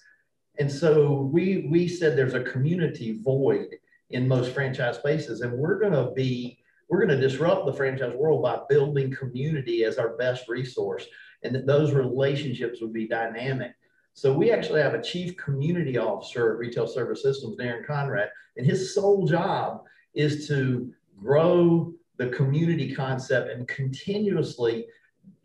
And 0.60 0.70
so 0.70 1.30
we, 1.32 1.66
we 1.70 1.88
said 1.88 2.16
there's 2.16 2.34
a 2.34 2.42
community 2.42 3.18
void 3.22 3.76
in 4.10 4.28
most 4.28 4.52
franchise 4.52 4.96
spaces, 4.96 5.40
and 5.40 5.52
we're 5.52 5.78
going 5.78 5.94
to 5.94 6.12
be 6.12 6.58
we're 6.90 7.06
going 7.06 7.18
to 7.18 7.28
disrupt 7.28 7.66
the 7.66 7.72
franchise 7.72 8.14
world 8.16 8.42
by 8.42 8.58
building 8.68 9.14
community 9.14 9.84
as 9.84 9.96
our 9.96 10.16
best 10.16 10.48
resource, 10.48 11.06
and 11.44 11.54
that 11.54 11.66
those 11.66 11.92
relationships 11.92 12.80
would 12.82 12.92
be 12.92 13.08
dynamic. 13.08 13.72
So 14.12 14.34
we 14.34 14.50
actually 14.50 14.82
have 14.82 14.94
a 14.94 15.02
chief 15.02 15.36
community 15.36 15.96
officer 15.96 16.52
at 16.52 16.58
Retail 16.58 16.88
Service 16.88 17.22
Systems, 17.22 17.56
Darren 17.56 17.86
Conrad, 17.86 18.28
and 18.56 18.66
his 18.66 18.94
sole 18.94 19.26
job 19.26 19.84
is 20.14 20.48
to 20.48 20.92
grow 21.16 21.94
the 22.16 22.28
community 22.28 22.92
concept 22.92 23.50
and 23.50 23.66
continuously 23.68 24.86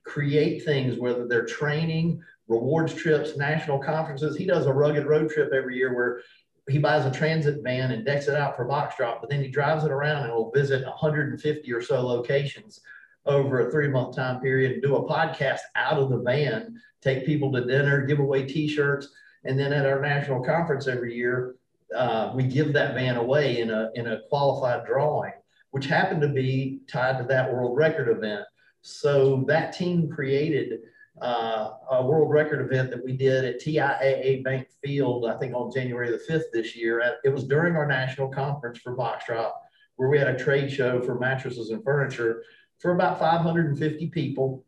create 0.03 0.65
things, 0.65 0.97
whether 0.97 1.27
they're 1.27 1.45
training, 1.45 2.21
rewards 2.47 2.93
trips, 2.93 3.37
national 3.37 3.79
conferences. 3.79 4.37
He 4.37 4.45
does 4.45 4.65
a 4.65 4.73
rugged 4.73 5.05
road 5.05 5.29
trip 5.29 5.51
every 5.53 5.77
year 5.77 5.93
where 5.95 6.21
he 6.69 6.77
buys 6.79 7.05
a 7.05 7.11
transit 7.11 7.63
van 7.63 7.91
and 7.91 8.05
decks 8.05 8.27
it 8.27 8.35
out 8.35 8.55
for 8.55 8.65
box 8.65 8.95
drop, 8.97 9.21
but 9.21 9.29
then 9.29 9.41
he 9.41 9.49
drives 9.49 9.83
it 9.83 9.91
around 9.91 10.23
and 10.23 10.33
will 10.33 10.51
visit 10.51 10.83
150 10.85 11.73
or 11.73 11.81
so 11.81 12.01
locations 12.01 12.81
over 13.25 13.67
a 13.67 13.71
three 13.71 13.87
month 13.87 14.15
time 14.15 14.39
period 14.39 14.73
and 14.73 14.81
do 14.81 14.95
a 14.95 15.07
podcast 15.07 15.59
out 15.75 15.97
of 15.97 16.09
the 16.09 16.17
van, 16.17 16.79
take 17.01 17.25
people 17.25 17.51
to 17.51 17.65
dinner, 17.65 18.05
give 18.05 18.19
away 18.19 18.45
t-shirts. 18.45 19.09
And 19.43 19.59
then 19.59 19.73
at 19.73 19.85
our 19.85 20.01
national 20.01 20.43
conference 20.43 20.87
every 20.87 21.15
year, 21.15 21.55
uh, 21.95 22.31
we 22.33 22.43
give 22.43 22.73
that 22.73 22.95
van 22.95 23.17
away 23.17 23.59
in 23.59 23.69
a, 23.69 23.91
in 23.93 24.07
a 24.07 24.21
qualified 24.29 24.85
drawing, 24.85 25.33
which 25.71 25.85
happened 25.85 26.21
to 26.21 26.29
be 26.29 26.79
tied 26.87 27.19
to 27.19 27.25
that 27.25 27.51
world 27.51 27.77
record 27.77 28.09
event. 28.09 28.45
So 28.81 29.43
that 29.47 29.73
team 29.73 30.09
created 30.09 30.79
uh, 31.21 31.71
a 31.91 32.05
world 32.05 32.29
record 32.29 32.65
event 32.65 32.89
that 32.89 33.03
we 33.03 33.13
did 33.13 33.45
at 33.45 33.61
TIAA 33.61 34.43
Bank 34.43 34.67
Field, 34.83 35.25
I 35.25 35.37
think 35.37 35.53
on 35.53 35.71
January 35.71 36.11
the 36.11 36.21
5th 36.29 36.51
this 36.51 36.75
year. 36.75 37.01
It 37.23 37.29
was 37.29 37.45
during 37.45 37.75
our 37.75 37.87
national 37.87 38.29
conference 38.29 38.79
for 38.79 38.95
Box 38.95 39.25
Drop, 39.25 39.61
where 39.95 40.09
we 40.09 40.17
had 40.17 40.27
a 40.27 40.37
trade 40.37 40.71
show 40.71 41.01
for 41.01 41.17
mattresses 41.17 41.69
and 41.69 41.83
furniture 41.83 42.43
for 42.79 42.93
about 42.93 43.19
550 43.19 44.07
people. 44.07 44.65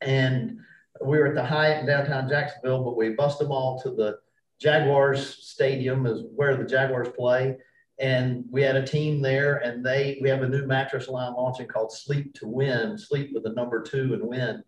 And 0.00 0.60
we 1.04 1.18
were 1.18 1.28
at 1.28 1.34
the 1.34 1.44
Hyatt 1.44 1.80
in 1.80 1.86
downtown 1.86 2.28
Jacksonville, 2.28 2.84
but 2.84 2.96
we 2.96 3.10
bust 3.10 3.40
them 3.40 3.50
all 3.50 3.80
to 3.82 3.90
the 3.90 4.18
Jaguars 4.60 5.44
Stadium, 5.44 6.06
is 6.06 6.22
where 6.34 6.56
the 6.56 6.64
Jaguars 6.64 7.08
play. 7.16 7.56
And 8.00 8.44
we 8.50 8.62
had 8.62 8.76
a 8.76 8.86
team 8.86 9.20
there, 9.20 9.56
and 9.56 9.84
they 9.84 10.18
we 10.22 10.28
have 10.28 10.42
a 10.42 10.48
new 10.48 10.66
mattress 10.66 11.08
line 11.08 11.34
launching 11.34 11.66
called 11.66 11.90
Sleep 11.90 12.32
to 12.34 12.46
Win, 12.46 12.96
sleep 12.96 13.30
with 13.34 13.42
the 13.42 13.52
number 13.52 13.82
two 13.82 14.14
and 14.14 14.22
win. 14.22 14.62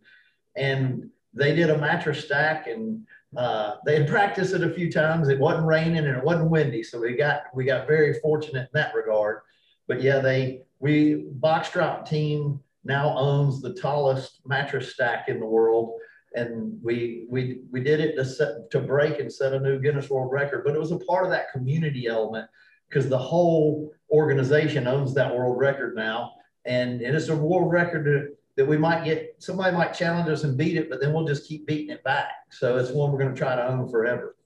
And 0.57 1.11
they 1.33 1.55
did 1.55 1.71
a 1.71 1.79
mattress 1.79 2.25
stack 2.25 2.67
and 2.67 3.07
uh, 3.37 3.77
they 3.87 3.99
had 3.99 4.09
practiced 4.09 4.55
it 4.55 4.65
a 4.65 4.71
few 4.71 4.91
times. 4.91 5.29
It 5.29 5.39
wasn't 5.39 5.67
raining 5.67 5.99
and 5.99 6.17
it 6.17 6.25
wasn't 6.25 6.51
windy, 6.51 6.83
so 6.83 7.01
we 7.01 7.15
got 7.15 7.43
we 7.55 7.65
got 7.65 7.87
very 7.87 8.15
fortunate 8.21 8.63
in 8.63 8.81
that 8.81 8.95
regard. 8.95 9.41
But 9.87 10.03
yeah, 10.03 10.19
they 10.19 10.63
we 10.81 11.27
box 11.33 11.71
drop 11.71 12.09
team 12.09 12.61
now 12.85 13.17
owns 13.17 13.61
the 13.61 13.75
tallest 13.75 14.41
mattress 14.47 14.93
stack 14.93 15.29
in 15.29 15.39
the 15.39 15.47
world, 15.47 15.93
and 16.35 16.77
we 16.83 17.27
we 17.31 17.61
we 17.71 17.81
did 17.81 18.01
it 18.01 18.17
to 18.17 18.25
set 18.25 18.71
to 18.73 18.81
break 18.81 19.21
and 19.21 19.33
set 19.33 19.53
a 19.53 19.61
new 19.61 19.79
Guinness 19.79 20.11
World 20.11 20.33
Record. 20.33 20.65
But 20.65 20.75
it 20.75 20.81
was 20.81 20.93
a 20.93 20.99
part 20.99 21.25
of 21.25 21.31
that 21.31 21.53
community 21.53 22.09
element 22.09 22.49
because 22.89 23.09
the 23.09 23.19
whole 23.19 23.93
organization 24.11 24.89
owns 24.89 25.15
that 25.15 25.33
world 25.33 25.57
record 25.57 25.95
now, 25.95 26.33
and, 26.65 27.01
and 27.01 27.15
it's 27.15 27.29
a 27.29 27.37
world 27.37 27.71
record 27.71 28.35
that 28.61 28.67
we 28.67 28.77
might 28.77 29.07
get 29.07 29.37
somebody 29.39 29.75
might 29.75 29.95
challenge 29.95 30.29
us 30.29 30.45
and 30.45 30.55
beat 30.55 30.77
it, 30.77 30.91
but 30.91 31.01
then 31.01 31.15
we'll 31.15 31.25
just 31.25 31.49
keep 31.49 31.67
beating 31.67 31.89
it 31.89 32.05
back. 32.05 32.29
So 32.51 32.77
it's 32.77 32.91
one 32.91 33.11
we're 33.11 33.19
going 33.19 33.33
to 33.33 33.39
try 33.39 33.57
to 33.57 33.67
own 33.67 33.89
forever. 33.89 34.37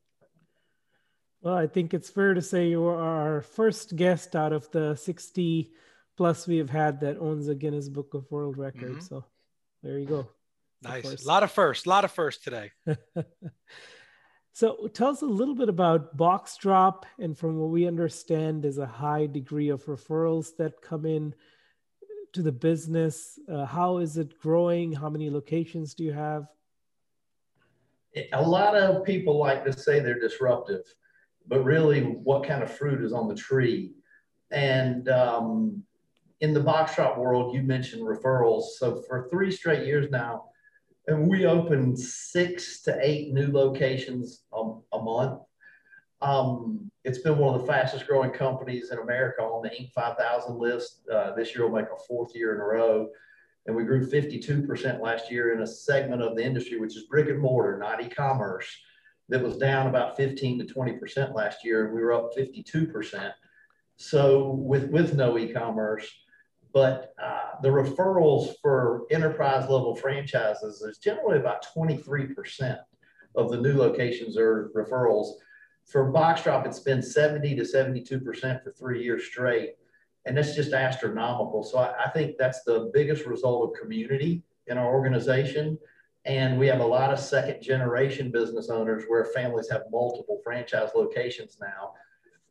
Well, 1.43 1.57
I 1.57 1.67
think 1.67 1.95
it's 1.95 2.09
fair 2.09 2.33
to 2.33 2.41
say 2.41 2.69
you 2.69 2.85
are 2.85 2.97
our 3.03 3.41
first 3.41 3.97
guest 3.97 4.37
out 4.37 4.53
of 4.53 4.71
the 4.71 4.95
60 4.95 5.73
plus 6.17 6.47
we 6.47 6.59
have 6.59 6.71
had 6.71 7.01
that 7.01 7.19
owns 7.19 7.49
a 7.49 7.57
Guinness 7.57 7.89
Book 7.89 8.15
of 8.15 8.31
World 8.31 8.57
Records. 8.57 9.07
Mm-hmm. 9.07 9.17
So 9.17 9.25
there 9.83 9.99
you 9.99 10.07
go. 10.07 10.29
Nice. 10.81 11.25
A 11.25 11.27
lot 11.27 11.43
of 11.43 11.51
firsts, 11.51 11.85
a 11.85 11.89
lot 11.89 12.05
of 12.05 12.13
firsts 12.13 12.45
today. 12.45 12.71
so 14.53 14.89
tell 14.95 15.09
us 15.09 15.23
a 15.23 15.27
little 15.27 15.57
bit 15.57 15.69
about 15.69 16.17
Box 16.17 16.57
Drop. 16.57 17.05
And 17.19 17.37
from 17.37 17.59
what 17.59 17.71
we 17.71 17.89
understand, 17.89 18.63
there's 18.63 18.79
a 18.79 18.87
high 18.87 19.27
degree 19.27 19.71
of 19.71 19.87
referrals 19.87 20.57
that 20.59 20.81
come 20.83 21.05
in 21.05 21.35
to 22.35 22.43
the 22.43 22.53
business? 22.53 23.39
Uh, 23.51 23.65
how 23.65 23.99
is 23.99 24.17
it 24.19 24.39
growing? 24.39 24.93
How 24.93 25.09
many 25.09 25.31
locations 25.31 25.95
do 25.95 26.05
you 26.05 26.13
have? 26.13 26.47
A 28.33 28.43
lot 28.43 28.77
of 28.77 29.05
people 29.05 29.39
like 29.39 29.65
to 29.65 29.73
say 29.73 29.99
they're 29.99 30.21
disruptive, 30.21 30.83
but 31.49 31.65
really, 31.65 32.03
what 32.03 32.47
kind 32.47 32.63
of 32.63 32.71
fruit 32.71 33.03
is 33.03 33.13
on 33.13 33.27
the 33.27 33.35
tree? 33.35 33.93
And 34.51 35.09
um, 35.09 35.83
in 36.41 36.55
the 36.55 36.61
box 36.61 36.95
drop 36.95 37.19
world, 37.19 37.55
you 37.55 37.63
mentioned 37.63 38.03
referrals. 38.03 38.65
So 38.79 39.03
for 39.09 39.29
three 39.31 39.51
straight 39.51 39.87
years 39.87 40.11
now, 40.11 40.45
and 41.07 41.29
we 41.29 41.47
opened 41.47 41.99
six 41.99 42.83
to 42.83 42.97
eight 43.01 43.33
new 43.33 43.51
locations 43.53 44.45
a, 44.53 44.73
a 44.93 45.03
month. 45.03 45.41
Um, 46.25 46.91
it's 47.05 47.19
been 47.19 47.37
one 47.37 47.55
of 47.55 47.61
the 47.61 47.67
fastest 47.67 48.07
growing 48.07 48.31
companies 48.31 48.91
in 48.91 48.99
America 48.99 49.43
on 49.43 49.63
the 49.63 49.69
Inc. 49.69 49.93
5000 49.93 50.59
list. 50.59 51.03
Uh, 51.13 51.35
this 51.35 51.55
year 51.55 51.69
will 51.69 51.77
make 51.77 51.91
a 51.95 52.03
fourth 52.09 52.35
year 52.35 52.55
in 52.55 52.61
a 52.61 52.65
row. 52.65 53.11
And 53.67 53.77
we 53.77 53.85
grew 53.85 54.07
52% 54.07 55.01
last 55.01 55.31
year 55.31 55.53
in 55.53 55.61
a 55.61 55.67
segment 55.67 56.23
of 56.23 56.35
the 56.35 56.43
industry, 56.43 56.79
which 56.81 56.97
is 56.97 57.05
brick 57.05 57.29
and 57.29 57.41
mortar, 57.41 57.79
not 57.79 58.03
e 58.03 58.09
commerce, 58.09 58.67
that 59.29 59.43
was 59.43 59.59
down 59.59 59.87
about 59.87 60.17
15 60.17 60.67
to 60.67 60.75
20% 60.75 61.35
last 61.35 61.63
year. 61.63 61.85
And 61.85 61.95
we 61.95 62.01
were 62.01 62.15
up 62.15 62.35
52%. 62.35 63.33
So, 63.97 64.49
with, 64.49 64.91
with 64.91 65.15
no 65.15 65.39
e 65.39 65.53
commerce, 65.53 66.11
but 66.73 67.15
uh, 67.23 67.61
the 67.63 67.69
referrals 67.69 68.55
for 68.63 69.03
enterprise 69.11 69.69
level 69.69 69.95
franchises 69.95 70.81
is 70.81 70.99
generally 70.99 71.39
about 71.39 71.67
23% 71.77 72.79
of 73.37 73.51
the 73.51 73.61
new 73.61 73.75
locations 73.75 74.37
are 74.39 74.71
referrals 74.75 75.35
for 75.87 76.11
box 76.11 76.43
drop, 76.43 76.67
it's 76.67 76.81
been 76.81 77.03
70 77.03 77.57
to 77.57 77.63
72% 77.63 78.63
for 78.63 78.73
three 78.73 79.03
years 79.03 79.27
straight. 79.27 79.75
And 80.27 80.37
that's 80.37 80.55
just 80.55 80.73
astronomical. 80.73 81.63
So 81.63 81.79
I, 81.79 82.07
I, 82.07 82.11
think 82.11 82.37
that's 82.39 82.63
the 82.65 82.91
biggest 82.95 83.27
result 83.27 83.69
of 83.69 83.81
community 83.81 84.43
in 84.67 84.79
our 84.79 84.95
organization. 84.95 85.79
And 86.25 86.59
we 86.59 86.67
have 86.69 86.81
a 86.81 86.87
lot 86.87 87.13
of 87.13 87.19
second 87.19 87.63
generation 87.63 88.31
business 88.31 88.71
owners 88.71 89.05
where 89.07 89.27
families 89.27 89.69
have 89.71 89.83
multiple 89.93 90.41
franchise 90.43 90.91
locations 90.95 91.59
now. 91.61 91.93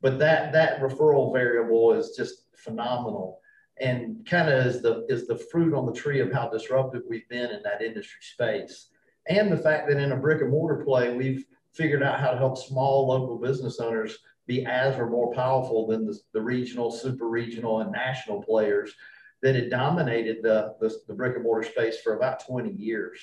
But 0.02 0.19
that 0.19 0.52
that 0.52 0.80
referral 0.82 1.34
variable 1.34 1.93
is 1.93 2.15
just 2.15 2.46
phenomenal 2.56 3.39
and 3.80 4.26
kind 4.28 4.50
of 4.50 4.65
is 4.65 4.82
the 4.82 5.06
is 5.10 5.28
the 5.28 5.38
fruit 5.38 5.74
on 5.74 5.86
the 5.86 5.93
tree 5.93 6.19
of 6.19 6.32
how 6.32 6.50
disruptive 6.50 7.02
we've 7.10 7.28
been 7.30 7.50
in 7.50 7.63
that 7.63 7.82
industry 7.82 8.22
space. 8.22 8.89
And 9.28 9.52
the 9.52 9.58
fact 9.58 9.88
that 9.88 9.98
in 9.98 10.12
a 10.12 10.17
brick 10.17 10.41
and 10.41 10.52
mortar 10.52 10.84
play, 10.84 11.15
we've 11.15 11.46
figured 11.73 12.03
out 12.03 12.19
how 12.19 12.31
to 12.31 12.38
help 12.38 12.57
small 12.57 13.07
local 13.07 13.38
business 13.38 13.79
owners 13.79 14.17
be 14.45 14.65
as 14.65 14.97
or 14.97 15.09
more 15.09 15.33
powerful 15.33 15.88
than 15.88 16.05
the, 16.05 16.17
the 16.33 16.41
regional, 16.41 16.91
super 16.91 17.27
regional, 17.27 17.81
and 17.81 17.91
national 17.91 18.41
players 18.43 18.93
that 19.41 19.56
had 19.56 19.69
dominated 19.69 20.37
the, 20.41 20.75
the, 20.79 20.93
the, 21.08 21.13
brick 21.13 21.35
and 21.35 21.43
mortar 21.43 21.67
space 21.67 22.00
for 22.02 22.15
about 22.15 22.45
20 22.45 22.71
years. 22.71 23.19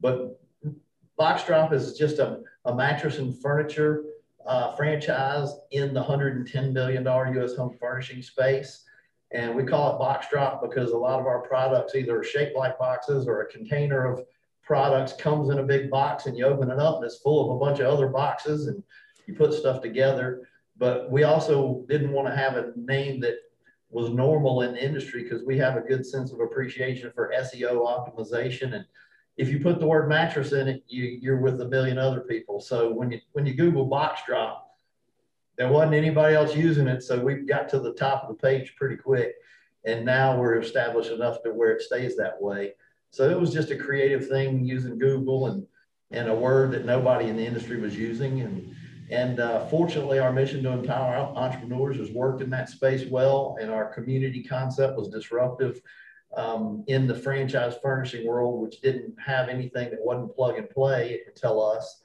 But 0.00 0.40
Box 1.16 1.44
Drop 1.44 1.72
is 1.72 1.98
just 1.98 2.18
a, 2.18 2.40
a 2.64 2.74
mattress 2.74 3.18
and 3.18 3.38
furniture 3.40 4.04
uh, 4.46 4.74
franchise 4.74 5.52
in 5.70 5.92
the 5.92 6.02
$110 6.02 6.72
billion 6.72 7.06
US 7.06 7.56
home 7.56 7.76
furnishing 7.78 8.22
space. 8.22 8.84
And 9.32 9.54
we 9.54 9.64
call 9.64 9.94
it 9.94 9.98
Box 9.98 10.28
Drop 10.30 10.62
because 10.62 10.92
a 10.92 10.96
lot 10.96 11.20
of 11.20 11.26
our 11.26 11.40
products 11.42 11.94
either 11.94 12.20
are 12.20 12.24
shaped 12.24 12.56
like 12.56 12.78
boxes 12.78 13.28
or 13.28 13.42
a 13.42 13.46
container 13.46 14.10
of 14.10 14.24
products 14.70 15.12
comes 15.14 15.50
in 15.50 15.58
a 15.58 15.64
big 15.64 15.90
box 15.90 16.26
and 16.26 16.38
you 16.38 16.44
open 16.44 16.70
it 16.70 16.78
up 16.78 16.94
and 16.94 17.04
it's 17.04 17.18
full 17.18 17.44
of 17.44 17.56
a 17.56 17.58
bunch 17.58 17.80
of 17.80 17.92
other 17.92 18.06
boxes 18.06 18.68
and 18.68 18.80
you 19.26 19.34
put 19.34 19.52
stuff 19.52 19.82
together. 19.82 20.48
But 20.78 21.10
we 21.10 21.24
also 21.24 21.84
didn't 21.88 22.12
want 22.12 22.28
to 22.28 22.36
have 22.36 22.56
a 22.56 22.70
name 22.76 23.18
that 23.22 23.34
was 23.90 24.10
normal 24.10 24.62
in 24.62 24.74
the 24.74 24.84
industry 24.84 25.24
because 25.24 25.42
we 25.44 25.58
have 25.58 25.76
a 25.76 25.80
good 25.80 26.06
sense 26.06 26.30
of 26.30 26.38
appreciation 26.38 27.10
for 27.16 27.34
SEO 27.36 27.84
optimization. 27.84 28.74
And 28.74 28.84
if 29.36 29.48
you 29.48 29.58
put 29.58 29.80
the 29.80 29.88
word 29.88 30.08
mattress 30.08 30.52
in 30.52 30.68
it, 30.68 30.84
you, 30.86 31.18
you're 31.20 31.40
with 31.40 31.60
a 31.60 31.68
million 31.68 31.98
other 31.98 32.20
people. 32.20 32.60
So 32.60 32.92
when 32.92 33.10
you 33.10 33.18
when 33.32 33.46
you 33.46 33.54
Google 33.54 33.86
box 33.86 34.20
drop, 34.24 34.76
there 35.58 35.68
wasn't 35.68 35.94
anybody 35.94 36.36
else 36.36 36.54
using 36.54 36.86
it. 36.86 37.02
So 37.02 37.18
we 37.18 37.34
got 37.38 37.68
to 37.70 37.80
the 37.80 37.94
top 37.94 38.22
of 38.22 38.28
the 38.28 38.40
page 38.40 38.76
pretty 38.76 38.98
quick. 38.98 39.34
And 39.84 40.04
now 40.04 40.38
we're 40.38 40.60
established 40.60 41.10
enough 41.10 41.42
to 41.42 41.50
where 41.50 41.72
it 41.72 41.82
stays 41.82 42.16
that 42.18 42.40
way. 42.40 42.74
So 43.10 43.28
it 43.28 43.38
was 43.38 43.52
just 43.52 43.70
a 43.70 43.76
creative 43.76 44.28
thing 44.28 44.64
using 44.64 44.98
Google 44.98 45.48
and, 45.48 45.66
and 46.10 46.28
a 46.28 46.34
word 46.34 46.70
that 46.72 46.84
nobody 46.84 47.28
in 47.28 47.36
the 47.36 47.44
industry 47.44 47.80
was 47.80 47.96
using. 47.96 48.40
And, 48.40 48.74
and 49.10 49.40
uh, 49.40 49.66
fortunately, 49.66 50.20
our 50.20 50.32
mission 50.32 50.62
to 50.62 50.70
empower 50.70 51.16
entrepreneurs 51.16 51.96
has 51.98 52.10
worked 52.10 52.40
in 52.40 52.50
that 52.50 52.68
space 52.68 53.06
well. 53.10 53.56
And 53.60 53.70
our 53.70 53.92
community 53.92 54.44
concept 54.44 54.96
was 54.96 55.08
disruptive 55.08 55.80
um, 56.36 56.84
in 56.86 57.08
the 57.08 57.14
franchise 57.14 57.74
furnishing 57.82 58.26
world, 58.26 58.60
which 58.60 58.80
didn't 58.80 59.14
have 59.18 59.48
anything 59.48 59.90
that 59.90 60.00
wasn't 60.00 60.34
plug 60.34 60.58
and 60.58 60.70
play 60.70 61.20
until 61.26 61.62
us. 61.62 62.02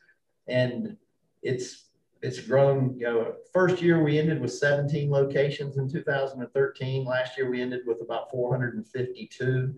And 0.47 0.97
it's 1.43 1.84
it's 2.22 2.39
grown. 2.39 2.97
You 2.97 3.06
know, 3.06 3.34
first 3.53 3.82
year 3.82 4.03
we 4.03 4.18
ended 4.18 4.41
with 4.41 4.51
17 4.51 5.12
locations 5.12 5.78
in 5.78 5.88
2013. 5.88 7.06
Last 7.06 7.38
year 7.38 7.49
we 7.49 7.62
ended 7.62 7.82
with 7.86 8.01
about 8.01 8.32
452, 8.32 9.76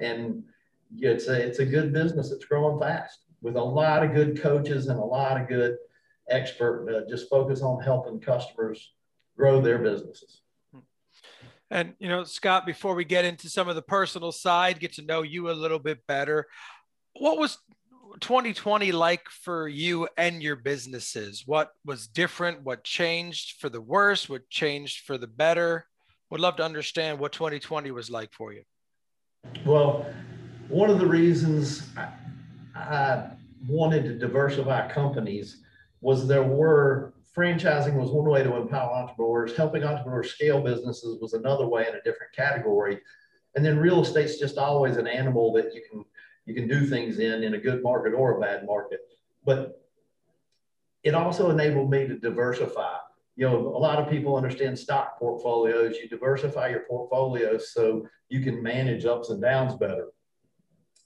and 0.00 0.44
it's 0.98 1.28
a 1.28 1.34
it's 1.34 1.58
a 1.58 1.66
good 1.66 1.92
business. 1.92 2.30
It's 2.30 2.44
growing 2.44 2.78
fast 2.78 3.20
with 3.40 3.56
a 3.56 3.62
lot 3.62 4.04
of 4.04 4.14
good 4.14 4.40
coaches 4.40 4.88
and 4.88 4.98
a 4.98 5.04
lot 5.04 5.40
of 5.40 5.48
good 5.48 5.76
expert. 6.28 6.88
Uh, 6.88 7.08
just 7.08 7.30
focus 7.30 7.62
on 7.62 7.82
helping 7.82 8.20
customers 8.20 8.92
grow 9.36 9.60
their 9.60 9.78
businesses. 9.78 10.42
And 11.70 11.94
you 11.98 12.08
know, 12.08 12.24
Scott, 12.24 12.64
before 12.64 12.94
we 12.94 13.04
get 13.04 13.24
into 13.24 13.48
some 13.48 13.68
of 13.68 13.74
the 13.74 13.82
personal 13.82 14.32
side, 14.32 14.80
get 14.80 14.94
to 14.94 15.02
know 15.02 15.22
you 15.22 15.50
a 15.50 15.52
little 15.52 15.78
bit 15.78 16.06
better. 16.06 16.46
What 17.14 17.38
was 17.38 17.58
2020 18.20 18.92
like 18.92 19.28
for 19.28 19.68
you 19.68 20.08
and 20.16 20.42
your 20.42 20.56
businesses? 20.56 21.42
What 21.46 21.72
was 21.84 22.06
different? 22.06 22.62
What 22.62 22.84
changed 22.84 23.60
for 23.60 23.68
the 23.68 23.80
worse? 23.80 24.28
What 24.28 24.48
changed 24.48 25.04
for 25.06 25.18
the 25.18 25.26
better? 25.26 25.86
Would 26.30 26.40
love 26.40 26.56
to 26.56 26.64
understand 26.64 27.18
what 27.18 27.32
2020 27.32 27.90
was 27.90 28.10
like 28.10 28.32
for 28.32 28.52
you. 28.52 28.62
Well, 29.64 30.06
one 30.68 30.90
of 30.90 30.98
the 30.98 31.06
reasons 31.06 31.88
I, 31.96 32.08
I 32.74 33.30
wanted 33.68 34.04
to 34.04 34.18
diversify 34.18 34.90
companies 34.90 35.62
was 36.00 36.26
there 36.26 36.42
were 36.42 37.14
franchising 37.36 37.94
was 37.94 38.10
one 38.10 38.28
way 38.28 38.42
to 38.42 38.56
empower 38.56 38.92
entrepreneurs. 38.92 39.56
Helping 39.56 39.84
entrepreneurs 39.84 40.30
scale 40.30 40.60
businesses 40.60 41.20
was 41.20 41.34
another 41.34 41.66
way 41.66 41.86
in 41.88 41.94
a 41.94 42.02
different 42.02 42.32
category. 42.32 43.00
And 43.54 43.64
then 43.64 43.78
real 43.78 44.02
estate's 44.02 44.38
just 44.38 44.58
always 44.58 44.96
an 44.96 45.06
animal 45.06 45.52
that 45.54 45.74
you 45.74 45.82
can 45.90 46.04
you 46.46 46.54
can 46.54 46.68
do 46.68 46.86
things 46.86 47.18
in 47.18 47.42
in 47.42 47.54
a 47.54 47.58
good 47.58 47.82
market 47.82 48.14
or 48.14 48.36
a 48.36 48.40
bad 48.40 48.64
market. 48.66 49.00
But 49.44 49.82
it 51.02 51.14
also 51.14 51.50
enabled 51.50 51.90
me 51.90 52.06
to 52.08 52.18
diversify. 52.18 52.96
You 53.36 53.48
know, 53.48 53.56
a 53.56 53.78
lot 53.78 53.98
of 53.98 54.08
people 54.08 54.36
understand 54.36 54.78
stock 54.78 55.18
portfolios. 55.18 55.96
You 55.96 56.08
diversify 56.08 56.68
your 56.68 56.84
portfolios 56.88 57.72
so 57.72 58.06
you 58.28 58.40
can 58.40 58.62
manage 58.62 59.04
ups 59.04 59.30
and 59.30 59.42
downs 59.42 59.74
better. 59.74 60.08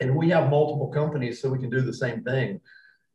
And 0.01 0.17
we 0.17 0.31
have 0.31 0.51
multiple 0.51 0.89
companies, 0.89 1.41
so 1.41 1.51
we 1.51 1.59
can 1.59 1.71
do 1.71 1.83
the 1.83 1.93
same 1.93 2.23
thing. 2.23 2.61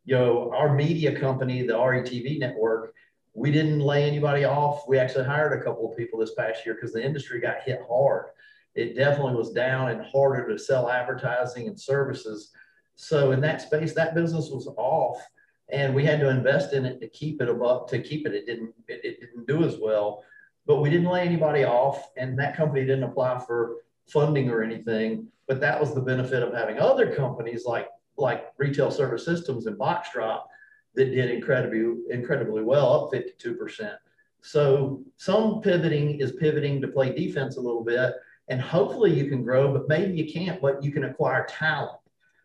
You 0.06 0.16
know, 0.16 0.52
our 0.56 0.74
media 0.74 1.20
company, 1.20 1.66
the 1.66 1.74
RETV 1.74 2.40
network, 2.40 2.94
we 3.34 3.52
didn't 3.52 3.80
lay 3.80 4.08
anybody 4.08 4.46
off. 4.46 4.88
We 4.88 4.98
actually 4.98 5.26
hired 5.26 5.60
a 5.60 5.64
couple 5.64 5.90
of 5.90 5.98
people 5.98 6.20
this 6.20 6.36
past 6.36 6.66
year 6.66 6.76
because 6.76 6.94
the 6.94 7.04
industry 7.04 7.40
got 7.42 7.64
hit 7.66 7.82
hard. 7.88 8.28
It 8.76 8.96
definitely 8.96 9.36
was 9.36 9.52
down 9.52 9.90
and 9.90 10.06
harder 10.06 10.48
to 10.48 10.58
sell 10.58 10.90
advertising 10.90 11.68
and 11.68 11.80
services. 11.80 12.52
So 12.96 13.32
in 13.32 13.42
that 13.42 13.62
space, 13.62 13.94
that 13.94 14.16
business 14.16 14.50
was 14.50 14.68
off, 14.78 15.18
and 15.70 15.94
we 15.94 16.06
had 16.06 16.20
to 16.20 16.30
invest 16.30 16.74
in 16.74 16.86
it 16.86 17.02
to 17.02 17.10
keep 17.10 17.42
it 17.42 17.50
above. 17.50 17.90
To 17.90 18.00
keep 18.00 18.26
it, 18.26 18.34
it 18.34 18.46
didn't 18.46 18.74
it, 18.88 19.02
it 19.04 19.20
didn't 19.20 19.48
do 19.48 19.64
as 19.64 19.78
well. 19.78 20.24
But 20.66 20.82
we 20.82 20.90
didn't 20.90 21.10
lay 21.10 21.26
anybody 21.26 21.64
off, 21.64 22.10
and 22.16 22.40
that 22.40 22.56
company 22.56 22.82
didn't 22.82 23.04
apply 23.04 23.40
for 23.40 23.78
funding 24.08 24.50
or 24.50 24.64
anything. 24.64 25.28
But 25.48 25.60
that 25.62 25.80
was 25.80 25.94
the 25.94 26.02
benefit 26.02 26.42
of 26.44 26.54
having 26.54 26.80
other 26.80 27.14
companies 27.14 27.66
like 27.66 27.88
like 28.18 28.46
Retail 28.58 28.92
Service 28.92 29.26
Systems 29.26 29.68
and 29.68 29.78
Boxdrop 29.78 30.44
that 30.96 31.06
did 31.06 31.30
incredibly 31.30 31.96
incredibly 32.10 32.64
well, 32.64 33.06
up 33.06 33.12
52%. 33.12 33.96
So 34.42 35.04
some 35.18 35.62
pivoting 35.62 36.20
is 36.20 36.34
pivoting 36.34 36.82
to 36.82 36.88
play 36.88 37.14
defense 37.14 37.58
a 37.58 37.62
little 37.62 37.84
bit, 37.84 38.14
and 38.48 38.62
hopefully 38.62 39.12
you 39.12 39.28
can 39.28 39.44
grow, 39.44 39.74
but 39.74 39.90
maybe 39.90 40.16
you 40.16 40.32
can't, 40.32 40.62
but 40.62 40.84
you 40.84 40.92
can 40.92 41.06
acquire 41.06 41.46
talent. 41.50 42.00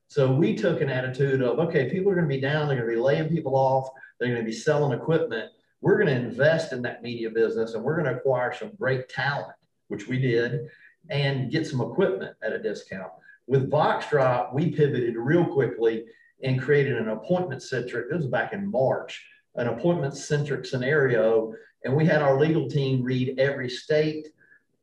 So 0.09 0.33
we 0.33 0.57
took 0.57 0.81
an 0.81 0.91
attitude 0.91 1.41
of, 1.41 1.61
okay, 1.61 1.89
people 1.89 2.11
are 2.11 2.17
going 2.17 2.29
to 2.29 2.35
be 2.35 2.41
down, 2.41 2.67
they're 2.67 2.79
going 2.79 2.89
to 2.89 2.97
be 2.97 3.01
laying 3.01 3.29
people 3.29 3.55
off, 3.55 3.89
they're 4.19 4.29
going 4.29 4.41
to 4.41 4.51
be 4.51 4.53
selling 4.53 4.99
equipment. 4.99 5.53
We're 5.83 5.97
going 6.03 6.09
to 6.09 6.29
invest 6.29 6.73
in 6.73 6.83
that 6.83 7.03
media 7.03 7.31
business 7.31 7.75
and 7.75 7.85
we're 7.85 7.97
going 7.97 8.13
to 8.13 8.19
acquire 8.19 8.53
some 8.53 8.73
great 8.77 9.09
talent, 9.09 9.55
which 9.87 10.09
we 10.09 10.19
did, 10.19 10.69
and 11.09 11.51
get 11.51 11.67
some 11.67 11.81
equipment 11.81 12.37
at 12.43 12.53
a 12.53 12.59
discount. 12.59 13.13
With 13.47 13.71
Boxdrop, 13.71 14.55
we 14.55 14.71
pivoted 14.71 15.17
real 15.17 15.45
quickly 15.45 16.05
and 16.43 16.61
created 16.61 16.97
an 16.97 17.09
appointment 17.09 17.63
centric, 17.63 18.11
this 18.11 18.19
was 18.19 18.27
back 18.27 18.53
in 18.53 18.71
March, 18.71 19.25
an 19.57 19.69
appointment 19.69 20.17
centric 20.17 20.65
scenario. 20.65 21.53
And 21.85 21.95
we 21.95 22.07
had 22.07 22.23
our 22.23 22.39
legal 22.39 22.69
team 22.69 23.03
read 23.03 23.39
every 23.39 23.69
state, 23.69 24.29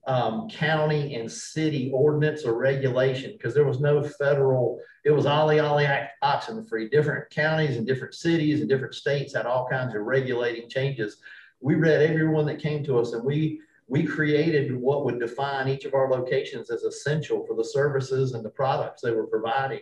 um, 0.08 0.50
county, 0.50 1.16
and 1.16 1.32
city 1.32 1.92
ordinance 1.94 2.44
or 2.44 2.58
regulation 2.58 3.34
because 3.34 3.54
there 3.54 3.66
was 3.66 3.80
no 3.80 4.04
federal, 4.04 4.80
it 5.06 5.12
was 5.12 5.26
Ollie 5.26 5.60
Ollie 5.60 5.88
oxen 6.22 6.66
free. 6.66 6.90
Different 6.90 7.30
counties 7.30 7.78
and 7.78 7.88
different 7.88 8.14
cities 8.14 8.62
and 8.62 8.70
different 8.70 8.96
states 8.96 9.36
had 9.36 9.46
all 9.46 9.68
kinds 9.70 9.96
of 9.96 10.02
regulating 10.02 10.70
changes. 10.70 11.18
We 11.60 11.76
read 11.76 12.02
everyone 12.02 12.46
that 12.48 12.60
came 12.60 12.84
to 12.86 13.00
us 13.00 13.14
and 13.14 13.24
we 13.24 13.62
we 13.88 14.04
created 14.04 14.76
what 14.76 15.06
would 15.06 15.20
define 15.20 15.68
each 15.70 15.86
of 15.86 15.94
our 15.94 16.10
locations 16.10 16.70
as 16.70 16.84
essential 16.84 17.46
for 17.46 17.56
the 17.56 17.64
services 17.64 18.34
and 18.34 18.44
the 18.44 18.50
products 18.50 19.02
they 19.02 19.12
were 19.12 19.28
providing. 19.28 19.82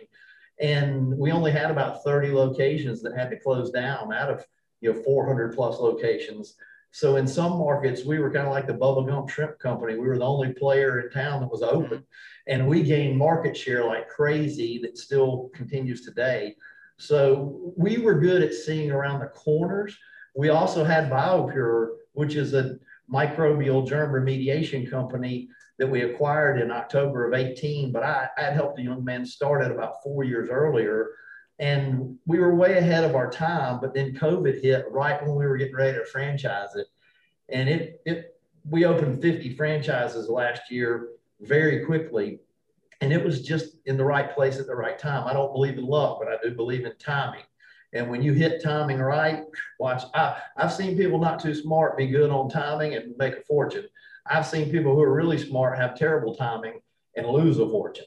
And 0.60 1.16
we 1.18 1.32
only 1.32 1.50
had 1.50 1.70
about 1.70 2.04
30 2.04 2.32
locations 2.32 3.02
that 3.02 3.16
had 3.16 3.30
to 3.30 3.40
close 3.40 3.70
down 3.70 4.12
out 4.12 4.30
of 4.30 4.44
you 4.80 4.92
know 4.92 5.02
400 5.02 5.54
plus 5.54 5.80
locations. 5.80 6.54
So 6.92 7.16
in 7.16 7.26
some 7.26 7.58
markets 7.58 8.04
we 8.04 8.18
were 8.20 8.30
kind 8.30 8.46
of 8.46 8.52
like 8.52 8.66
the 8.66 8.74
Bubba 8.74 9.06
Gump 9.06 9.28
shrimp 9.28 9.58
company. 9.58 9.94
We 9.94 10.06
were 10.06 10.18
the 10.18 10.24
only 10.24 10.52
player 10.52 11.00
in 11.00 11.10
town 11.10 11.40
that 11.40 11.50
was 11.50 11.62
mm-hmm. 11.62 11.76
open. 11.76 12.04
And 12.46 12.68
we 12.68 12.82
gained 12.82 13.18
market 13.18 13.56
share 13.56 13.84
like 13.84 14.08
crazy 14.08 14.78
that 14.82 14.96
still 14.96 15.50
continues 15.52 16.02
today. 16.02 16.54
So 16.98 17.74
we 17.76 17.98
were 17.98 18.14
good 18.14 18.42
at 18.42 18.54
seeing 18.54 18.90
around 18.90 19.20
the 19.20 19.26
corners. 19.26 19.98
We 20.34 20.48
also 20.50 20.84
had 20.84 21.10
BioPure 21.10 21.88
which 22.16 22.34
is 22.34 22.54
a 22.54 22.78
microbial 23.12 23.86
germ 23.86 24.12
remediation 24.12 24.90
company 24.90 25.48
that 25.78 25.86
we 25.86 26.02
acquired 26.02 26.60
in 26.60 26.70
October 26.70 27.26
of 27.26 27.34
18, 27.34 27.92
but 27.92 28.02
I, 28.02 28.28
I 28.36 28.42
had 28.42 28.54
helped 28.54 28.78
a 28.78 28.82
young 28.82 29.04
man 29.04 29.26
start 29.26 29.62
it 29.62 29.70
about 29.70 30.02
four 30.02 30.24
years 30.24 30.48
earlier. 30.50 31.10
And 31.58 32.18
we 32.26 32.38
were 32.38 32.54
way 32.54 32.78
ahead 32.78 33.04
of 33.04 33.14
our 33.14 33.30
time, 33.30 33.80
but 33.80 33.94
then 33.94 34.14
COVID 34.14 34.62
hit 34.62 34.86
right 34.90 35.20
when 35.22 35.36
we 35.36 35.46
were 35.46 35.56
getting 35.56 35.74
ready 35.74 35.98
to 35.98 36.04
franchise 36.04 36.74
it. 36.76 36.86
And 37.48 37.68
it, 37.68 38.00
it 38.04 38.36
we 38.68 38.84
opened 38.84 39.22
50 39.22 39.54
franchises 39.54 40.28
last 40.28 40.70
year 40.70 41.08
very 41.40 41.84
quickly. 41.84 42.40
And 43.00 43.12
it 43.12 43.22
was 43.22 43.42
just 43.42 43.76
in 43.84 43.96
the 43.96 44.04
right 44.04 44.34
place 44.34 44.58
at 44.58 44.66
the 44.66 44.74
right 44.74 44.98
time. 44.98 45.26
I 45.26 45.32
don't 45.32 45.52
believe 45.52 45.78
in 45.78 45.86
luck, 45.86 46.18
but 46.18 46.28
I 46.28 46.36
do 46.42 46.54
believe 46.54 46.84
in 46.84 46.92
timing. 46.98 47.42
And 47.96 48.10
when 48.10 48.22
you 48.22 48.32
hit 48.32 48.62
timing 48.62 48.98
right, 48.98 49.44
watch. 49.78 50.02
I, 50.14 50.40
I've 50.56 50.72
seen 50.72 50.96
people 50.96 51.18
not 51.18 51.40
too 51.40 51.54
smart 51.54 51.96
be 51.96 52.06
good 52.06 52.30
on 52.30 52.48
timing 52.48 52.94
and 52.94 53.16
make 53.16 53.34
a 53.34 53.42
fortune. 53.42 53.86
I've 54.26 54.46
seen 54.46 54.70
people 54.70 54.94
who 54.94 55.02
are 55.02 55.14
really 55.14 55.38
smart 55.38 55.78
have 55.78 55.96
terrible 55.96 56.34
timing 56.34 56.80
and 57.16 57.26
lose 57.26 57.58
a 57.58 57.68
fortune. 57.68 58.06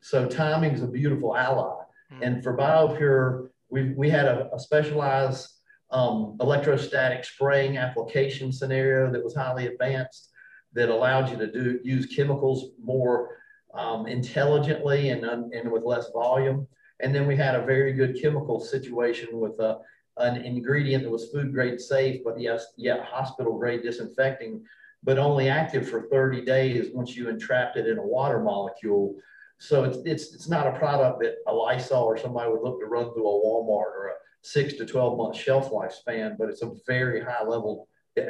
So 0.00 0.26
timing 0.26 0.72
is 0.72 0.82
a 0.82 0.86
beautiful 0.86 1.36
ally. 1.36 1.82
Mm-hmm. 2.12 2.22
And 2.22 2.42
for 2.42 2.56
BioPure, 2.56 3.48
we, 3.68 3.92
we 3.94 4.08
had 4.08 4.26
a, 4.26 4.48
a 4.54 4.58
specialized 4.58 5.48
um, 5.90 6.36
electrostatic 6.40 7.24
spraying 7.24 7.78
application 7.78 8.52
scenario 8.52 9.10
that 9.12 9.22
was 9.22 9.34
highly 9.34 9.66
advanced 9.66 10.30
that 10.72 10.88
allowed 10.88 11.30
you 11.30 11.36
to 11.38 11.50
do 11.50 11.80
use 11.82 12.06
chemicals 12.06 12.70
more 12.82 13.38
um, 13.74 14.06
intelligently 14.06 15.10
and, 15.10 15.24
and 15.24 15.70
with 15.70 15.84
less 15.84 16.10
volume. 16.12 16.66
And 17.00 17.14
then 17.14 17.26
we 17.26 17.36
had 17.36 17.54
a 17.54 17.64
very 17.64 17.92
good 17.92 18.18
chemical 18.20 18.60
situation 18.60 19.38
with 19.38 19.58
a, 19.60 19.78
an 20.16 20.36
ingredient 20.36 21.04
that 21.04 21.10
was 21.10 21.30
food 21.30 21.52
grade 21.52 21.80
safe, 21.80 22.22
but 22.24 22.40
yes, 22.40 22.66
yet 22.76 23.04
hospital 23.04 23.58
grade 23.58 23.82
disinfecting 23.82 24.62
but 25.06 25.18
only 25.18 25.48
active 25.48 25.88
for 25.88 26.08
30 26.08 26.44
days 26.44 26.88
once 26.92 27.16
you 27.16 27.28
entrapped 27.28 27.76
it 27.76 27.86
in 27.86 27.96
a 27.96 28.02
water 28.02 28.40
molecule. 28.40 29.14
So 29.58 29.84
it's, 29.84 29.98
it's, 30.04 30.34
it's 30.34 30.48
not 30.48 30.66
a 30.66 30.78
product 30.78 31.22
that 31.22 31.36
a 31.46 31.54
Lysol 31.54 32.02
or 32.02 32.18
somebody 32.18 32.50
would 32.50 32.62
look 32.62 32.80
to 32.80 32.86
run 32.86 33.12
through 33.14 33.26
a 33.26 33.46
Walmart 33.46 33.92
or 33.94 34.08
a 34.08 34.12
six 34.42 34.74
to 34.74 34.84
12 34.84 35.16
month 35.16 35.36
shelf 35.36 35.70
lifespan, 35.70 36.36
but 36.36 36.48
it's 36.48 36.62
a 36.62 36.72
very 36.86 37.22
high 37.22 37.44
level. 37.44 37.88
It, 38.16 38.28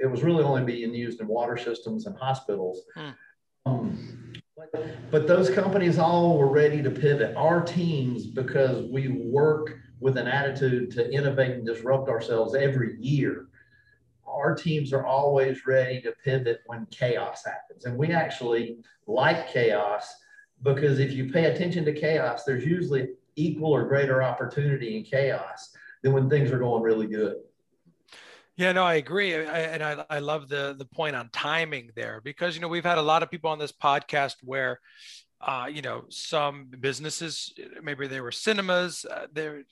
it 0.00 0.06
was 0.06 0.22
really 0.22 0.42
only 0.42 0.64
being 0.64 0.94
used 0.94 1.20
in 1.20 1.28
water 1.28 1.58
systems 1.58 2.06
and 2.06 2.16
hospitals. 2.16 2.80
Hmm. 2.96 3.10
Um, 3.66 4.32
but, 5.10 5.26
those 5.26 5.50
companies 5.50 5.98
all 5.98 6.38
were 6.38 6.50
ready 6.50 6.82
to 6.82 6.90
pivot. 6.90 7.36
Our 7.36 7.62
teams, 7.62 8.26
because 8.26 8.86
we 8.90 9.08
work 9.08 9.78
with 10.00 10.16
an 10.16 10.26
attitude 10.26 10.90
to 10.92 11.12
innovate 11.12 11.52
and 11.52 11.66
disrupt 11.66 12.08
ourselves 12.08 12.54
every 12.54 12.96
year, 13.00 13.46
our 14.26 14.54
teams 14.54 14.92
are 14.92 15.06
always 15.06 15.66
ready 15.66 16.00
to 16.02 16.12
pivot 16.24 16.60
when 16.66 16.86
chaos 16.90 17.44
happens. 17.44 17.84
And 17.84 17.96
we 17.96 18.12
actually 18.12 18.78
like 19.06 19.48
chaos 19.48 20.14
because 20.62 20.98
if 20.98 21.12
you 21.12 21.30
pay 21.30 21.46
attention 21.46 21.84
to 21.84 21.92
chaos, 21.92 22.44
there's 22.44 22.64
usually 22.64 23.10
equal 23.36 23.72
or 23.72 23.84
greater 23.84 24.22
opportunity 24.22 24.96
in 24.96 25.04
chaos 25.04 25.74
than 26.02 26.12
when 26.12 26.28
things 26.28 26.50
are 26.50 26.58
going 26.58 26.82
really 26.82 27.06
good. 27.06 27.36
Yeah, 28.56 28.72
no, 28.72 28.84
I 28.84 28.94
agree, 28.94 29.34
I, 29.34 29.60
and 29.60 29.82
I, 29.82 30.04
I 30.08 30.18
love 30.20 30.48
the 30.48 30.74
the 30.78 30.84
point 30.84 31.16
on 31.16 31.28
timing 31.32 31.90
there 31.96 32.20
because 32.22 32.54
you 32.54 32.60
know 32.60 32.68
we've 32.68 32.84
had 32.84 32.98
a 32.98 33.02
lot 33.02 33.22
of 33.24 33.30
people 33.30 33.50
on 33.50 33.58
this 33.58 33.72
podcast 33.72 34.36
where, 34.42 34.78
uh, 35.40 35.66
you 35.72 35.82
know, 35.82 36.04
some 36.10 36.68
businesses 36.80 37.52
maybe 37.82 38.06
they 38.06 38.20
were 38.20 38.30
cinemas, 38.32 39.04
uh, 39.10 39.26
they're 39.32 39.64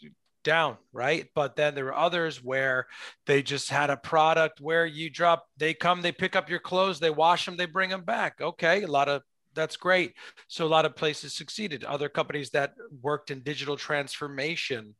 down, 0.42 0.76
right? 0.92 1.28
But 1.34 1.54
then 1.54 1.74
there 1.76 1.84
were 1.84 1.96
others 1.96 2.42
where 2.42 2.86
they 3.26 3.42
just 3.42 3.70
had 3.70 3.90
a 3.90 3.96
product 3.96 4.60
where 4.60 4.84
you 4.86 5.10
drop, 5.10 5.46
they 5.56 5.74
come, 5.74 6.02
they 6.02 6.12
pick 6.12 6.34
up 6.34 6.50
your 6.50 6.58
clothes, 6.58 6.98
they 6.98 7.10
wash 7.10 7.44
them, 7.46 7.56
they 7.56 7.66
bring 7.66 7.90
them 7.90 8.02
back. 8.04 8.40
Okay, 8.40 8.82
a 8.82 8.88
lot 8.88 9.08
of 9.08 9.22
that's 9.54 9.76
great. 9.76 10.14
So 10.48 10.66
a 10.66 10.68
lot 10.68 10.86
of 10.86 10.96
places 10.96 11.34
succeeded. 11.34 11.84
Other 11.84 12.08
companies 12.08 12.50
that 12.50 12.74
worked 13.02 13.30
in 13.30 13.40
digital 13.42 13.76
transformation 13.76 14.94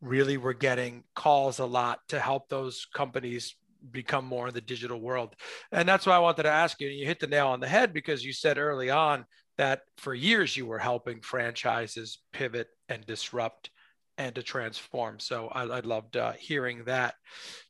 really 0.00 0.36
were 0.36 0.54
getting 0.54 1.04
calls 1.14 1.58
a 1.58 1.64
lot 1.66 2.00
to 2.08 2.20
help 2.20 2.48
those 2.48 2.86
companies 2.94 3.56
become 3.90 4.24
more 4.24 4.48
in 4.48 4.54
the 4.54 4.60
digital 4.60 5.00
world. 5.00 5.34
And 5.72 5.88
that's 5.88 6.06
why 6.06 6.16
I 6.16 6.20
wanted 6.20 6.44
to 6.44 6.50
ask 6.50 6.80
you. 6.80 6.88
You 6.88 7.06
hit 7.06 7.20
the 7.20 7.26
nail 7.26 7.48
on 7.48 7.60
the 7.60 7.68
head 7.68 7.92
because 7.92 8.24
you 8.24 8.32
said 8.32 8.58
early 8.58 8.90
on 8.90 9.24
that 9.58 9.82
for 9.96 10.14
years 10.14 10.56
you 10.56 10.66
were 10.66 10.78
helping 10.78 11.20
franchises 11.20 12.18
pivot 12.32 12.68
and 12.88 13.06
disrupt 13.06 13.70
and 14.18 14.34
to 14.34 14.42
transform. 14.42 15.18
So 15.18 15.48
I, 15.48 15.62
I 15.62 15.80
loved 15.80 16.16
uh, 16.16 16.32
hearing 16.32 16.84
that. 16.84 17.14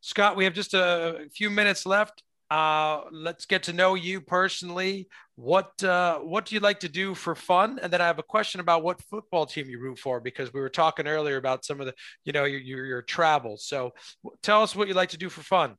Scott, 0.00 0.36
we 0.36 0.44
have 0.44 0.54
just 0.54 0.74
a 0.74 1.26
few 1.34 1.50
minutes 1.50 1.86
left. 1.86 2.22
Uh, 2.50 3.02
let's 3.10 3.46
get 3.46 3.64
to 3.64 3.72
know 3.72 3.94
you 3.94 4.20
personally. 4.20 5.08
What 5.36 5.82
uh, 5.84 6.18
what 6.20 6.46
do 6.46 6.54
you 6.54 6.60
like 6.60 6.80
to 6.80 6.88
do 6.88 7.14
for 7.14 7.34
fun? 7.34 7.78
And 7.82 7.92
then 7.92 8.00
I 8.00 8.06
have 8.06 8.18
a 8.18 8.22
question 8.22 8.60
about 8.60 8.82
what 8.82 9.02
football 9.02 9.44
team 9.44 9.68
you 9.68 9.78
root 9.78 9.98
for 9.98 10.18
because 10.18 10.52
we 10.52 10.60
were 10.60 10.70
talking 10.70 11.06
earlier 11.06 11.36
about 11.36 11.64
some 11.64 11.78
of 11.78 11.86
the 11.86 11.94
you 12.24 12.32
know 12.32 12.44
your 12.44 12.60
your, 12.60 12.86
your 12.86 13.02
travels. 13.02 13.66
So 13.66 13.92
tell 14.42 14.62
us 14.62 14.74
what 14.74 14.88
you 14.88 14.94
like 14.94 15.10
to 15.10 15.18
do 15.18 15.28
for 15.28 15.42
fun. 15.42 15.76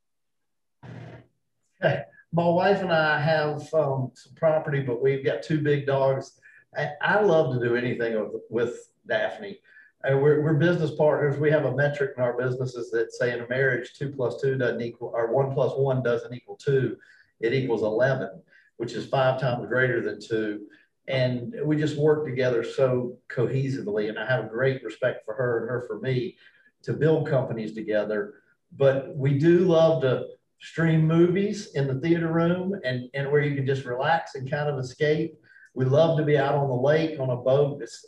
My 2.34 2.48
wife 2.48 2.82
and 2.82 2.92
I 2.92 3.20
have 3.20 3.62
um, 3.74 4.12
some 4.14 4.34
property, 4.36 4.82
but 4.82 5.02
we've 5.02 5.26
got 5.26 5.42
two 5.42 5.60
big 5.60 5.88
dogs. 5.88 6.40
I, 6.78 6.92
I 7.02 7.22
love 7.22 7.54
to 7.54 7.66
do 7.66 7.76
anything 7.76 8.32
with, 8.50 8.90
Daphne. 9.08 9.58
Uh, 10.04 10.18
we're, 10.18 10.42
we're 10.42 10.56
business 10.56 10.92
partners. 10.92 11.40
We 11.40 11.50
have 11.50 11.64
a 11.64 11.74
metric 11.74 12.12
in 12.18 12.24
our 12.24 12.38
businesses 12.38 12.92
that 12.92 13.14
say 13.14 13.32
in 13.34 13.40
a 13.40 13.48
marriage, 13.48 13.94
two 13.98 14.12
plus 14.12 14.42
two 14.42 14.58
doesn't 14.58 14.82
equal, 14.82 15.14
or 15.16 15.32
one 15.32 15.54
plus 15.54 15.72
one 15.78 16.04
doesn't 16.04 16.34
equal 16.34 16.58
two. 16.58 16.98
It 17.40 17.54
equals 17.54 17.84
11, 17.84 18.42
which 18.78 18.94
is 18.94 19.06
five 19.08 19.40
times 19.40 19.68
greater 19.68 20.02
than 20.02 20.20
two. 20.22 20.62
And 21.08 21.54
we 21.64 21.78
just 21.78 21.98
work 21.98 22.26
together 22.26 22.64
so 22.64 23.18
cohesively. 23.30 24.10
And 24.10 24.20
I 24.20 24.26
have 24.26 24.46
a 24.46 24.50
great 24.50 24.84
respect 24.84 25.26
for 25.26 25.34
her 25.34 25.62
and 25.62 25.70
her 25.70 25.86
for 25.88 26.00
me 26.00 26.38
to 26.84 26.94
build 26.94 27.30
companies 27.30 27.74
together. 27.74 28.36
But 28.76 29.16
we 29.16 29.38
do 29.38 29.60
love 29.60 30.02
to 30.02 30.26
stream 30.60 31.08
movies 31.08 31.74
in 31.76 31.88
the 31.88 32.00
theater 32.00 32.32
room 32.32 32.80
and, 32.84 33.10
and 33.14 33.32
where 33.32 33.42
you 33.42 33.56
can 33.56 33.66
just 33.66 33.86
relax 33.86 34.36
and 34.36 34.50
kind 34.50 34.70
of 34.70 34.80
escape. 34.80 35.36
We 35.76 35.86
love 35.86 36.18
to 36.18 36.26
be 36.26 36.38
out 36.38 36.56
on 36.56 36.68
the 36.68 36.76
lake 36.76 37.20
on 37.20 37.30
a 37.30 37.38
boat. 37.38 37.82
It's, 37.82 38.06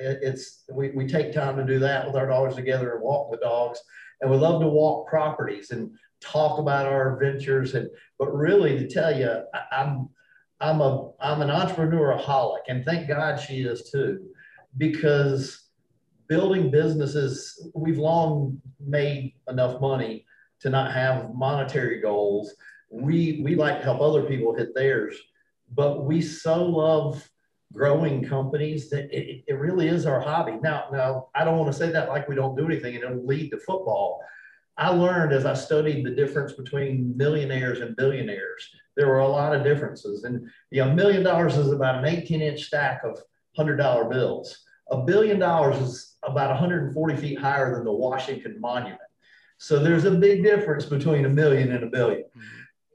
it's 0.00 0.64
we, 0.72 0.90
we 0.90 1.06
take 1.06 1.32
time 1.32 1.56
to 1.56 1.64
do 1.64 1.78
that 1.80 2.06
with 2.06 2.16
our 2.16 2.26
dogs 2.26 2.56
together 2.56 2.94
and 2.94 3.02
walk 3.02 3.30
the 3.30 3.36
dogs. 3.36 3.80
And 4.20 4.30
we 4.30 4.36
love 4.36 4.60
to 4.62 4.68
walk 4.68 5.08
properties 5.08 5.70
and 5.70 5.92
talk 6.20 6.58
about 6.58 6.86
our 6.86 7.14
adventures. 7.14 7.74
And 7.74 7.88
but 8.20 8.36
really 8.36 8.78
to 8.78 8.86
tell 8.86 9.18
you, 9.18 9.30
I, 9.54 9.80
I'm 9.80 10.10
I'm 10.60 10.80
a 10.82 11.10
I'm 11.20 11.40
an 11.40 11.48
entrepreneuraholic, 11.48 12.60
and 12.68 12.84
thank 12.84 13.08
God 13.08 13.40
she 13.40 13.62
is 13.62 13.90
too, 13.90 14.28
because 14.76 15.70
building 16.28 16.70
businesses, 16.70 17.68
we've 17.74 17.98
long 17.98 18.60
made 18.78 19.32
enough 19.48 19.80
money 19.80 20.26
to 20.60 20.68
not 20.68 20.92
have 20.92 21.34
monetary 21.34 22.00
goals. 22.02 22.54
We 22.90 23.40
we 23.42 23.56
like 23.56 23.78
to 23.78 23.84
help 23.84 24.02
other 24.02 24.22
people 24.22 24.54
hit 24.54 24.74
theirs, 24.74 25.16
but 25.74 26.04
we 26.04 26.20
so 26.20 26.62
love 26.62 27.26
growing 27.72 28.22
companies 28.24 28.90
that 28.90 29.04
it, 29.16 29.44
it 29.46 29.54
really 29.54 29.88
is 29.88 30.04
our 30.04 30.20
hobby. 30.20 30.58
Now, 30.60 30.88
now 30.92 31.28
I 31.34 31.44
don't 31.44 31.56
want 31.56 31.72
to 31.72 31.78
say 31.78 31.90
that 31.92 32.08
like 32.08 32.28
we 32.28 32.34
don't 32.34 32.56
do 32.56 32.66
anything 32.66 32.96
and 32.96 33.04
it'll 33.04 33.26
lead 33.26 33.50
to 33.50 33.58
football. 33.58 34.20
I 34.76 34.90
learned 34.90 35.32
as 35.32 35.44
I 35.44 35.54
studied 35.54 36.04
the 36.04 36.10
difference 36.10 36.52
between 36.52 37.16
millionaires 37.16 37.80
and 37.80 37.96
billionaires. 37.96 38.68
There 38.96 39.08
were 39.08 39.18
a 39.18 39.28
lot 39.28 39.54
of 39.54 39.64
differences. 39.64 40.24
And 40.24 40.48
you 40.70 40.84
know, 40.84 40.90
a 40.90 40.94
million 40.94 41.22
dollars 41.22 41.56
is 41.56 41.70
about 41.70 41.96
an 41.96 42.06
18 42.06 42.40
inch 42.40 42.62
stack 42.62 43.02
of 43.04 43.20
hundred 43.56 43.76
dollar 43.76 44.04
bills. 44.04 44.64
A 44.90 44.98
billion 44.98 45.38
dollars 45.38 45.80
is 45.80 46.16
about 46.22 46.50
140 46.50 47.16
feet 47.16 47.38
higher 47.38 47.74
than 47.74 47.84
the 47.84 47.92
Washington 47.92 48.60
Monument. 48.60 49.00
So 49.58 49.78
there's 49.78 50.04
a 50.04 50.10
big 50.12 50.42
difference 50.42 50.86
between 50.86 51.24
a 51.26 51.28
million 51.28 51.72
and 51.72 51.84
a 51.84 51.90
1000000000 51.90 51.92
mm-hmm. 51.92 52.40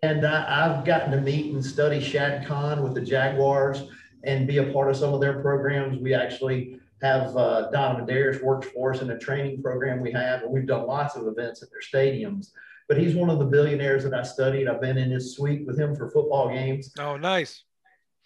And 0.04 0.26
I, 0.26 0.68
have 0.68 0.86
gotten 0.86 1.12
to 1.12 1.22
meet 1.22 1.54
and 1.54 1.66
study 1.66 2.00
Shad 2.00 2.46
Khan 2.46 2.84
with 2.84 2.94
the 2.94 3.02
Jaguars 3.02 3.84
and 4.24 4.46
be 4.48 4.58
a 4.58 4.72
part 4.72 4.90
of 4.90 4.98
some 4.98 5.14
of 5.14 5.22
their 5.22 5.42
programs. 5.42 6.00
We 6.00 6.14
actually 6.14 6.80
have 7.02 7.36
uh, 7.36 7.70
Donovin 7.72 8.06
Darius 8.06 8.42
works 8.42 8.68
for 8.70 8.94
us 8.94 9.02
in 9.02 9.10
a 9.10 9.18
training 9.18 9.62
program 9.62 10.02
we 10.02 10.12
have, 10.12 10.44
and 10.44 10.52
we've 10.52 10.68
done 10.68 10.88
lots 10.88 11.16
of 11.16 11.28
events 11.28 11.62
at 11.62 11.70
their 11.70 11.82
stadiums. 11.82 12.52
But 12.88 12.98
he's 12.98 13.16
one 13.16 13.30
of 13.30 13.40
the 13.40 13.46
billionaires 13.46 14.04
that 14.04 14.14
I 14.14 14.24
studied. 14.24 14.68
I've 14.68 14.82
been 14.82 14.98
in 14.98 15.10
his 15.10 15.36
suite 15.36 15.66
with 15.66 15.78
him 15.78 15.96
for 15.96 16.10
football 16.10 16.50
games. 16.50 16.94
Oh, 17.00 17.18
nice. 17.18 17.64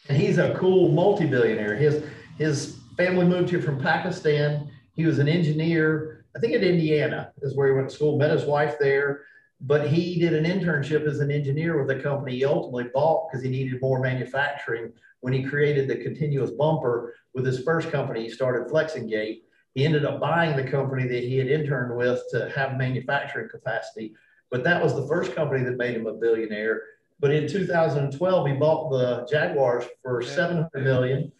And 0.07 0.17
he's 0.17 0.37
a 0.37 0.53
cool 0.55 0.89
multi-billionaire. 0.89 1.75
His 1.75 2.03
his 2.37 2.77
family 2.95 3.25
moved 3.25 3.49
here 3.49 3.61
from 3.61 3.81
Pakistan. 3.81 4.69
He 4.93 5.05
was 5.05 5.19
an 5.19 5.27
engineer, 5.27 6.25
I 6.35 6.39
think 6.39 6.53
at 6.53 6.63
Indiana 6.63 7.31
is 7.41 7.55
where 7.55 7.67
he 7.67 7.73
went 7.73 7.89
to 7.89 7.95
school. 7.95 8.17
Met 8.17 8.31
his 8.31 8.45
wife 8.45 8.75
there, 8.79 9.21
but 9.61 9.87
he 9.87 10.19
did 10.19 10.33
an 10.33 10.45
internship 10.45 11.07
as 11.07 11.19
an 11.19 11.31
engineer 11.31 11.81
with 11.81 11.97
a 11.97 12.01
company 12.01 12.37
he 12.37 12.45
ultimately 12.45 12.89
bought 12.93 13.29
because 13.29 13.43
he 13.43 13.49
needed 13.49 13.81
more 13.81 13.99
manufacturing 13.99 14.93
when 15.21 15.33
he 15.33 15.43
created 15.43 15.87
the 15.87 15.97
continuous 15.97 16.51
bumper 16.51 17.15
with 17.33 17.45
his 17.45 17.63
first 17.63 17.91
company, 17.91 18.23
he 18.23 18.29
started 18.29 18.69
Flex-N-Gate. 18.69 19.43
He 19.75 19.85
ended 19.85 20.05
up 20.05 20.19
buying 20.19 20.55
the 20.55 20.69
company 20.69 21.07
that 21.07 21.23
he 21.23 21.37
had 21.37 21.47
interned 21.47 21.95
with 21.95 22.21
to 22.31 22.49
have 22.49 22.77
manufacturing 22.77 23.49
capacity. 23.49 24.13
But 24.49 24.63
that 24.63 24.81
was 24.81 24.95
the 24.95 25.07
first 25.07 25.35
company 25.35 25.63
that 25.63 25.77
made 25.77 25.95
him 25.95 26.07
a 26.07 26.13
billionaire. 26.13 26.81
But 27.19 27.31
in 27.31 27.47
2012, 27.47 28.47
he 28.47 28.53
bought 28.53 28.89
the 28.89 29.27
Jaguars 29.29 29.85
for 30.01 30.21
700 30.21 30.83
million. 30.83 31.31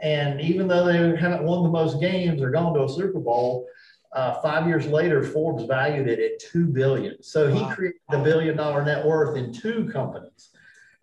And 0.00 0.40
even 0.40 0.66
though 0.66 0.84
they 0.84 1.16
haven't 1.16 1.44
won 1.44 1.62
the 1.62 1.68
most 1.68 2.00
games 2.00 2.42
or 2.42 2.50
gone 2.50 2.74
to 2.74 2.84
a 2.84 2.88
Super 2.88 3.20
Bowl, 3.20 3.66
uh, 4.12 4.40
five 4.40 4.66
years 4.66 4.86
later, 4.86 5.22
Forbes 5.22 5.64
valued 5.64 6.08
it 6.08 6.18
at 6.18 6.38
two 6.38 6.66
billion. 6.66 7.22
So 7.22 7.52
he 7.52 7.62
created 7.74 8.00
a 8.10 8.18
billion 8.18 8.56
dollar 8.56 8.84
net 8.84 9.04
worth 9.04 9.36
in 9.36 9.52
two 9.52 9.90
companies, 9.92 10.50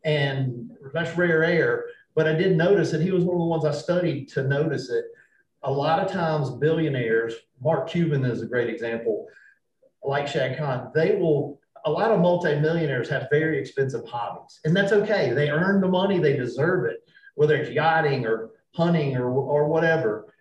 and 0.04 0.72
that's 0.94 1.16
rare 1.16 1.44
air. 1.44 1.86
But 2.16 2.28
I 2.28 2.34
did 2.34 2.58
notice, 2.58 2.94
and 2.94 3.04
he 3.04 3.12
was 3.12 3.24
one 3.24 3.36
of 3.36 3.42
the 3.42 3.46
ones 3.46 3.66
I 3.66 3.72
studied 3.72 4.30
to 4.30 4.44
notice 4.44 4.90
it. 4.90 5.06
A 5.64 5.72
lot 5.72 6.00
of 6.00 6.12
times, 6.12 6.52
billionaires, 6.52 7.34
Mark 7.62 7.90
Cuban 7.90 8.26
is 8.26 8.42
a 8.42 8.46
great 8.46 8.70
example, 8.70 9.28
like 10.04 10.28
Shad 10.28 10.58
Khan, 10.58 10.92
they 10.94 11.16
will, 11.16 11.60
a 11.86 11.92
lot 11.92 12.12
of 12.12 12.20
multimillionaires 12.20 13.10
have 13.10 13.28
very 13.32 13.60
expensive 13.60 14.06
hobbies. 14.08 14.60
And 14.66 14.76
that's 14.76 14.92
okay. 14.92 15.34
They 15.34 15.50
earn 15.50 15.82
the 15.82 15.88
money, 15.88 16.20
they 16.20 16.36
deserve 16.36 16.86
it, 16.86 17.08
whether 17.36 17.56
it's 17.56 17.72
yachting 17.72 18.26
or 18.26 18.52
hunting 18.76 19.16
or, 19.16 19.30
or 19.30 19.68
whatever. 19.68 20.34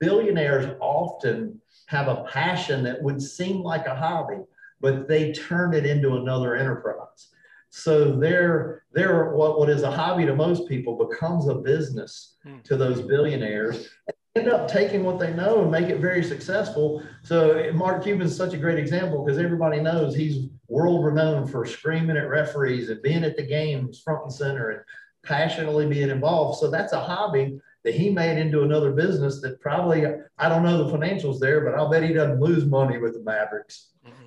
Billionaires 0.00 0.76
often 0.80 1.60
have 1.86 2.08
a 2.08 2.24
passion 2.24 2.82
that 2.84 3.02
would 3.02 3.22
seem 3.22 3.62
like 3.62 3.86
a 3.86 3.94
hobby, 3.94 4.38
but 4.80 5.08
they 5.08 5.32
turn 5.32 5.74
it 5.74 5.86
into 5.86 6.16
another 6.16 6.56
enterprise. 6.56 7.28
So 7.70 8.16
their 8.16 8.84
their 8.92 9.32
what, 9.32 9.58
what 9.58 9.70
is 9.70 9.82
a 9.82 9.90
hobby 9.90 10.26
to 10.26 10.34
most 10.34 10.68
people 10.68 10.96
becomes 11.08 11.48
a 11.48 11.54
business 11.54 12.36
hmm. 12.42 12.58
to 12.64 12.76
those 12.76 13.00
billionaires. 13.00 13.88
End 14.36 14.48
up 14.48 14.68
taking 14.68 15.02
what 15.02 15.18
they 15.18 15.32
know 15.32 15.62
and 15.62 15.70
make 15.70 15.88
it 15.88 16.00
very 16.00 16.22
successful. 16.22 17.02
So 17.22 17.72
Mark 17.74 18.04
Cuban 18.04 18.26
is 18.26 18.36
such 18.36 18.54
a 18.54 18.58
great 18.58 18.78
example 18.78 19.24
because 19.24 19.38
everybody 19.38 19.80
knows 19.80 20.14
he's 20.14 20.48
world 20.68 21.04
renowned 21.04 21.50
for 21.50 21.66
screaming 21.66 22.16
at 22.16 22.28
referees 22.28 22.90
and 22.90 23.02
being 23.02 23.24
at 23.24 23.36
the 23.36 23.42
games 23.42 24.00
front 24.00 24.22
and 24.22 24.32
center 24.32 24.70
and 24.70 24.80
passionately 25.24 25.86
being 25.86 26.10
involved. 26.10 26.60
So 26.60 26.70
that's 26.70 26.92
a 26.92 27.00
hobby 27.00 27.58
that 27.84 27.94
he 27.94 28.10
made 28.10 28.38
into 28.38 28.62
another 28.62 28.92
business 28.92 29.40
that 29.40 29.60
probably 29.60 30.06
I 30.38 30.48
don't 30.48 30.62
know 30.62 30.84
the 30.84 30.96
financials 30.96 31.38
there, 31.38 31.62
but 31.62 31.74
I'll 31.74 31.90
bet 31.90 32.02
he 32.02 32.12
doesn't 32.12 32.40
lose 32.40 32.66
money 32.66 32.98
with 32.98 33.14
the 33.14 33.22
Mavericks. 33.22 33.90
Mm-hmm. 34.06 34.19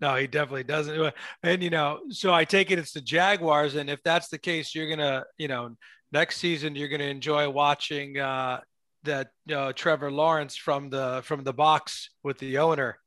No, 0.00 0.16
he 0.16 0.26
definitely 0.26 0.64
doesn't. 0.64 1.14
And 1.42 1.62
you 1.62 1.70
know, 1.70 2.00
so 2.10 2.32
I 2.32 2.44
take 2.44 2.70
it 2.70 2.78
it's 2.78 2.92
the 2.92 3.00
Jaguars, 3.00 3.74
and 3.74 3.88
if 3.88 4.02
that's 4.02 4.28
the 4.28 4.38
case, 4.38 4.74
you're 4.74 4.88
gonna, 4.88 5.24
you 5.38 5.48
know, 5.48 5.76
next 6.12 6.38
season 6.38 6.76
you're 6.76 6.88
gonna 6.88 7.04
enjoy 7.04 7.48
watching 7.48 8.18
uh, 8.18 8.60
that 9.04 9.30
know, 9.46 9.72
Trevor 9.72 10.10
Lawrence 10.10 10.56
from 10.56 10.90
the 10.90 11.22
from 11.24 11.44
the 11.44 11.52
box 11.52 12.10
with 12.22 12.38
the 12.38 12.58
owner. 12.58 12.98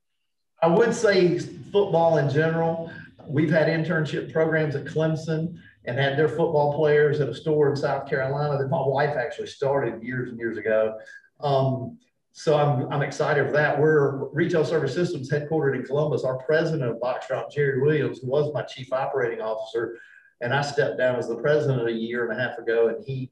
I 0.61 0.68
would 0.68 0.93
say 0.93 1.38
football 1.39 2.18
in 2.18 2.30
general. 2.30 2.91
we've 3.28 3.51
had 3.51 3.68
internship 3.68 4.32
programs 4.32 4.76
at 4.76 4.86
Clemson 4.86 5.57
and 5.86 5.97
had 5.97 6.18
their 6.18 6.30
football 6.30 6.76
players 6.76 7.20
at 7.20 7.30
a 7.30 7.34
store 7.34 7.70
in 7.70 7.76
South 7.76 8.09
Carolina 8.09 8.57
that 8.57 8.70
my 8.70 8.82
wife 8.82 9.15
actually 9.18 9.47
started 9.47 10.01
years 10.01 10.30
and 10.30 10.39
years 10.39 10.57
ago. 10.57 10.97
Um, 11.39 11.97
so 12.38 12.55
I'm, 12.55 12.88
I'm 12.93 13.01
excited 13.01 13.47
for 13.47 13.51
that. 13.53 13.79
We're 13.79 14.27
Retail 14.27 14.63
Service 14.63 14.93
Systems 14.93 15.31
headquartered 15.31 15.75
in 15.75 15.81
Columbus. 15.83 16.23
Our 16.23 16.38
president 16.38 16.83
of 16.83 17.01
Boxdrop, 17.01 17.51
Jerry 17.51 17.81
Williams, 17.81 18.19
who 18.19 18.27
was 18.27 18.53
my 18.53 18.61
chief 18.61 18.93
operating 18.93 19.41
officer, 19.41 19.97
and 20.41 20.53
I 20.53 20.61
stepped 20.61 20.99
down 20.99 21.15
as 21.15 21.27
the 21.27 21.38
president 21.38 21.88
a 21.88 21.91
year 21.91 22.29
and 22.29 22.39
a 22.39 22.39
half 22.39 22.59
ago, 22.59 22.89
and 22.89 23.03
he 23.03 23.31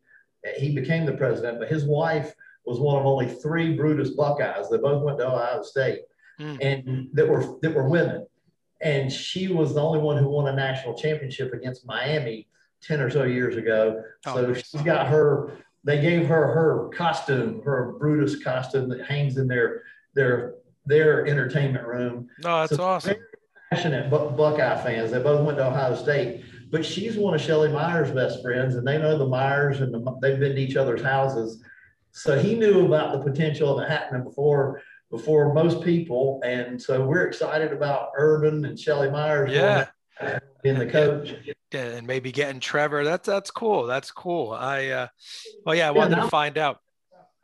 he 0.58 0.74
became 0.74 1.06
the 1.06 1.14
president. 1.14 1.60
But 1.60 1.68
his 1.68 1.86
wife 1.86 2.34
was 2.66 2.80
one 2.80 2.98
of 3.00 3.06
only 3.06 3.28
three 3.28 3.76
Brutus 3.76 4.10
Buckeyes. 4.10 4.72
They 4.72 4.78
both 4.78 5.04
went 5.04 5.20
to 5.20 5.28
Ohio 5.28 5.62
State, 5.62 6.00
mm. 6.40 6.58
and 6.60 7.10
that 7.14 7.30
were 7.30 7.60
that 7.62 7.76
were 7.76 7.88
women. 7.88 8.26
And 8.82 9.12
she 9.12 9.50
was 9.50 9.76
the 9.76 9.84
only 9.84 10.00
one 10.00 10.18
who 10.18 10.30
won 10.30 10.48
a 10.48 10.56
national 10.56 10.96
championship 10.96 11.54
against 11.54 11.86
Miami 11.86 12.48
10 12.82 13.02
or 13.02 13.12
so 13.12 13.24
years 13.24 13.56
ago. 13.56 14.02
Oh, 14.26 14.36
so 14.36 14.48
nice. 14.48 14.68
she's 14.68 14.82
got 14.82 15.06
her 15.06 15.60
they 15.86 16.02
gave 16.02 16.28
her 16.28 16.48
her 16.48 16.90
costume, 16.90 17.62
her 17.64 17.94
Brutus 18.00 18.44
costume 18.44 18.90
that 18.90 19.06
hangs 19.06 19.38
in 19.38 19.48
their 19.48 19.84
their 20.16 20.56
their 20.86 21.26
entertainment 21.28 21.86
room. 21.86 22.28
No, 22.44 22.62
that's 22.62 22.76
so 22.76 22.84
awesome. 22.84 23.16
Passionate 23.72 24.10
Buckeye 24.10 24.84
fans. 24.84 25.12
They 25.12 25.22
both 25.22 25.46
went 25.46 25.58
to 25.58 25.68
Ohio 25.68 25.96
State, 25.96 26.44
but 26.72 26.86
she's 26.86 27.18
one 27.18 27.34
of 27.34 27.42
Shelley 27.42 27.70
Meyers' 27.70 28.12
best 28.12 28.42
friends, 28.42 28.76
and 28.76 28.88
they 28.88 28.98
know 28.98 29.18
the 29.18 29.28
Meyers, 29.28 29.82
and 29.82 29.94
the, 29.94 30.18
they've 30.22 30.40
been 30.40 30.56
to 30.56 30.62
each 30.62 30.76
other's 30.76 31.02
houses. 31.02 31.64
So 32.12 32.38
he 32.38 32.56
knew 32.56 32.86
about 32.86 33.14
the 33.14 33.30
potential 33.32 33.78
of 33.78 33.84
it 33.84 33.90
happening 33.90 34.24
before 34.24 34.82
before 35.12 35.54
most 35.54 35.84
people, 35.84 36.42
and 36.44 36.82
so 36.82 37.06
we're 37.06 37.28
excited 37.28 37.72
about 37.72 38.10
Urban 38.18 38.66
and 38.66 38.80
Shelley 38.80 39.10
Meyers. 39.12 39.52
Yeah. 39.52 39.88
In 40.64 40.80
the 40.80 40.86
coach 40.88 41.36
and 41.72 42.06
maybe 42.06 42.32
getting 42.32 42.60
Trevor. 42.60 43.04
That's 43.04 43.28
that's 43.28 43.52
cool. 43.52 43.86
That's 43.86 44.12
cool. 44.12 44.52
I 44.52 44.88
uh, 44.88 45.08
well, 45.66 45.76
yeah, 45.76 45.88
I 45.88 45.92
wanted 45.92 46.18
yeah, 46.18 46.24
to 46.24 46.30
find 46.30 46.58
out. 46.58 46.80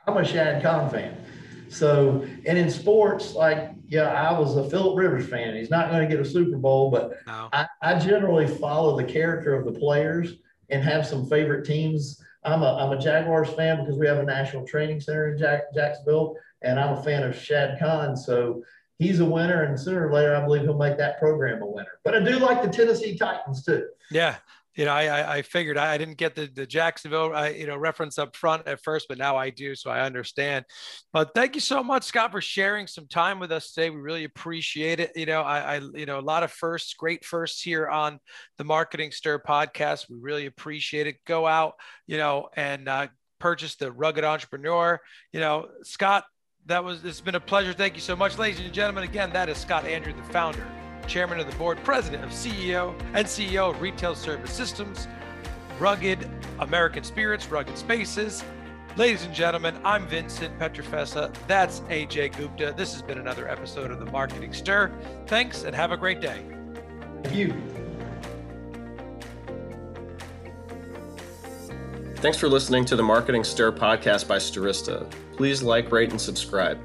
I'm 0.08 0.18
a 0.18 0.26
Shad 0.26 0.64
Khan 0.64 0.90
fan. 0.90 1.18
So, 1.70 2.28
and 2.46 2.58
in 2.58 2.70
sports, 2.70 3.34
like, 3.34 3.72
yeah, 3.88 4.08
I 4.08 4.38
was 4.38 4.58
a 4.58 4.70
Philip 4.70 4.98
Rivers 4.98 5.30
fan. 5.30 5.56
He's 5.56 5.70
not 5.70 5.90
going 5.90 6.02
to 6.02 6.08
get 6.08 6.20
a 6.20 6.30
Super 6.30 6.58
Bowl, 6.58 6.92
but 6.92 7.14
no. 7.26 7.48
I, 7.54 7.66
I 7.82 7.98
generally 7.98 8.46
follow 8.46 8.98
the 8.98 9.06
character 9.06 9.56
of 9.56 9.64
the 9.64 9.80
players 9.80 10.34
and 10.70 10.84
have 10.84 11.08
some 11.08 11.30
favorite 11.30 11.66
teams. 11.66 12.22
I'm 12.44 12.62
a, 12.62 12.76
I'm 12.76 12.92
a 12.92 13.00
Jaguars 13.00 13.50
fan 13.52 13.80
because 13.80 13.98
we 13.98 14.06
have 14.06 14.18
a 14.18 14.24
national 14.24 14.68
training 14.68 15.00
center 15.00 15.32
in 15.32 15.38
Jack, 15.38 15.74
Jacksonville, 15.74 16.36
and 16.62 16.78
I'm 16.78 16.98
a 16.98 17.04
fan 17.04 17.24
of 17.24 17.36
Shad 17.36 17.80
Khan. 17.80 18.18
So, 18.18 18.64
he's 19.02 19.20
a 19.20 19.26
winner, 19.26 19.64
and 19.64 19.80
sooner 19.80 20.08
or 20.08 20.14
later, 20.14 20.36
I 20.36 20.46
believe 20.46 20.62
he'll 20.62 20.78
make 20.78 20.98
that 20.98 21.20
program 21.20 21.62
a 21.62 21.66
winner. 21.66 22.00
But 22.04 22.16
I 22.16 22.20
do 22.20 22.38
like 22.38 22.62
the 22.62 22.70
Tennessee 22.70 23.18
Titans 23.18 23.66
too. 23.66 23.88
Yeah, 24.12 24.36
you 24.76 24.86
know, 24.86 24.92
I 24.92 25.38
I 25.38 25.42
figured 25.42 25.78
I 25.78 25.98
didn't 25.98 26.18
get 26.18 26.36
the 26.36 26.46
the 26.46 26.66
Jacksonville 26.66 27.34
you 27.50 27.66
know 27.66 27.76
reference 27.76 28.20
up 28.20 28.36
front 28.36 28.68
at 28.68 28.82
first, 28.84 29.08
but 29.10 29.18
now 29.18 29.36
I 29.36 29.50
do, 29.50 29.76
so 29.76 29.90
I 29.90 30.02
understand. 30.02 30.66
But 31.12 31.32
thank 31.34 31.56
you 31.56 31.62
so 31.62 31.84
much, 31.84 32.04
Scott, 32.04 32.32
for 32.32 32.42
sharing 32.42 32.88
some 32.88 33.08
time 33.08 33.40
with 33.40 33.52
us 33.52 33.74
today. 33.74 33.90
We 33.90 34.00
really 34.00 34.24
appreciate 34.24 35.00
it. 35.00 35.12
You 35.16 35.26
know, 35.26 35.42
I, 35.42 35.76
I 35.76 35.82
you 35.96 36.06
know 36.06 36.20
a 36.20 36.22
lot 36.22 36.44
of 36.44 36.52
firsts, 36.52 36.94
great 36.94 37.26
firsts 37.26 37.62
here 37.62 37.88
on 37.88 38.20
the 38.58 38.64
Marketing 38.64 39.12
Stir 39.12 39.40
podcast. 39.40 40.10
We 40.10 40.18
really 40.22 40.46
appreciate 40.46 41.08
it. 41.08 41.18
Go 41.26 41.48
out, 41.48 41.74
you 42.06 42.18
know, 42.18 42.50
and 42.56 42.88
uh, 42.88 43.08
purchase 43.40 43.76
the 43.76 43.92
Rugged 43.92 44.24
Entrepreneur. 44.24 45.02
You 45.34 45.40
know, 45.42 45.68
Scott, 45.84 46.24
that 46.68 46.84
was 46.84 47.04
it's 47.04 47.22
been 47.22 47.36
a 47.36 47.40
pleasure. 47.40 47.74
Thank 47.74 47.96
you 47.96 48.02
so 48.02 48.16
much, 48.16 48.38
ladies 48.38 48.60
and 48.60 48.74
gentlemen. 48.74 49.04
Again, 49.04 49.32
that 49.34 49.50
is 49.50 49.58
Scott 49.58 49.86
Andrew, 49.86 50.14
the 50.14 50.24
founder, 50.32 50.66
chairman 51.08 51.40
of 51.40 51.50
the 51.50 51.56
board, 51.58 51.78
president 51.84 52.24
of 52.24 52.30
CEO 52.30 53.00
and 53.14 53.26
CEO 53.26 53.72
of 53.72 53.82
Retail 53.82 54.16
Service 54.16 54.52
Systems, 54.52 55.08
Rugged 55.80 56.30
American 56.60 57.04
Spirits, 57.04 57.50
Rugged 57.50 57.78
Spaces. 57.78 58.44
Ladies 58.98 59.24
and 59.24 59.34
gentlemen, 59.34 59.80
I'm 59.86 60.06
Vincent 60.08 60.58
Pietrafesa. 60.60 61.34
That's 61.48 61.80
Ajay 61.82 62.36
Gupta. 62.36 62.74
This 62.76 62.92
has 62.94 63.02
been 63.02 63.18
another 63.18 63.48
episode 63.48 63.90
of 63.90 64.00
the 64.00 64.06
Marketing 64.12 64.54
Stir. 64.54 64.92
Thanks 65.28 65.64
and 65.64 65.74
have 65.74 65.92
a 65.92 65.98
great 65.98 66.20
day. 66.20 66.44
Thank 67.24 67.36
you. 67.36 67.54
Thanks 72.18 72.38
for 72.38 72.50
listening 72.50 72.86
to 72.86 72.96
the 72.96 73.02
Marketing 73.02 73.44
Stir 73.44 73.72
podcast 73.72 74.28
by 74.28 74.38
Stirista 74.38 75.12
please 75.42 75.64
like, 75.64 75.92
rate, 75.92 76.12
and 76.12 76.22
subscribe. 76.22 76.78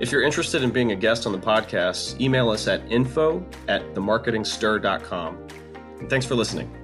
If 0.00 0.10
you're 0.10 0.22
interested 0.22 0.62
in 0.62 0.70
being 0.70 0.92
a 0.92 0.96
guest 0.96 1.26
on 1.26 1.32
the 1.32 1.38
podcast, 1.38 2.18
email 2.22 2.48
us 2.48 2.66
at 2.66 2.80
info 2.90 3.44
at 3.68 3.82
themarketingstir.com. 3.94 5.48
And 6.00 6.08
thanks 6.08 6.24
for 6.24 6.34
listening. 6.34 6.81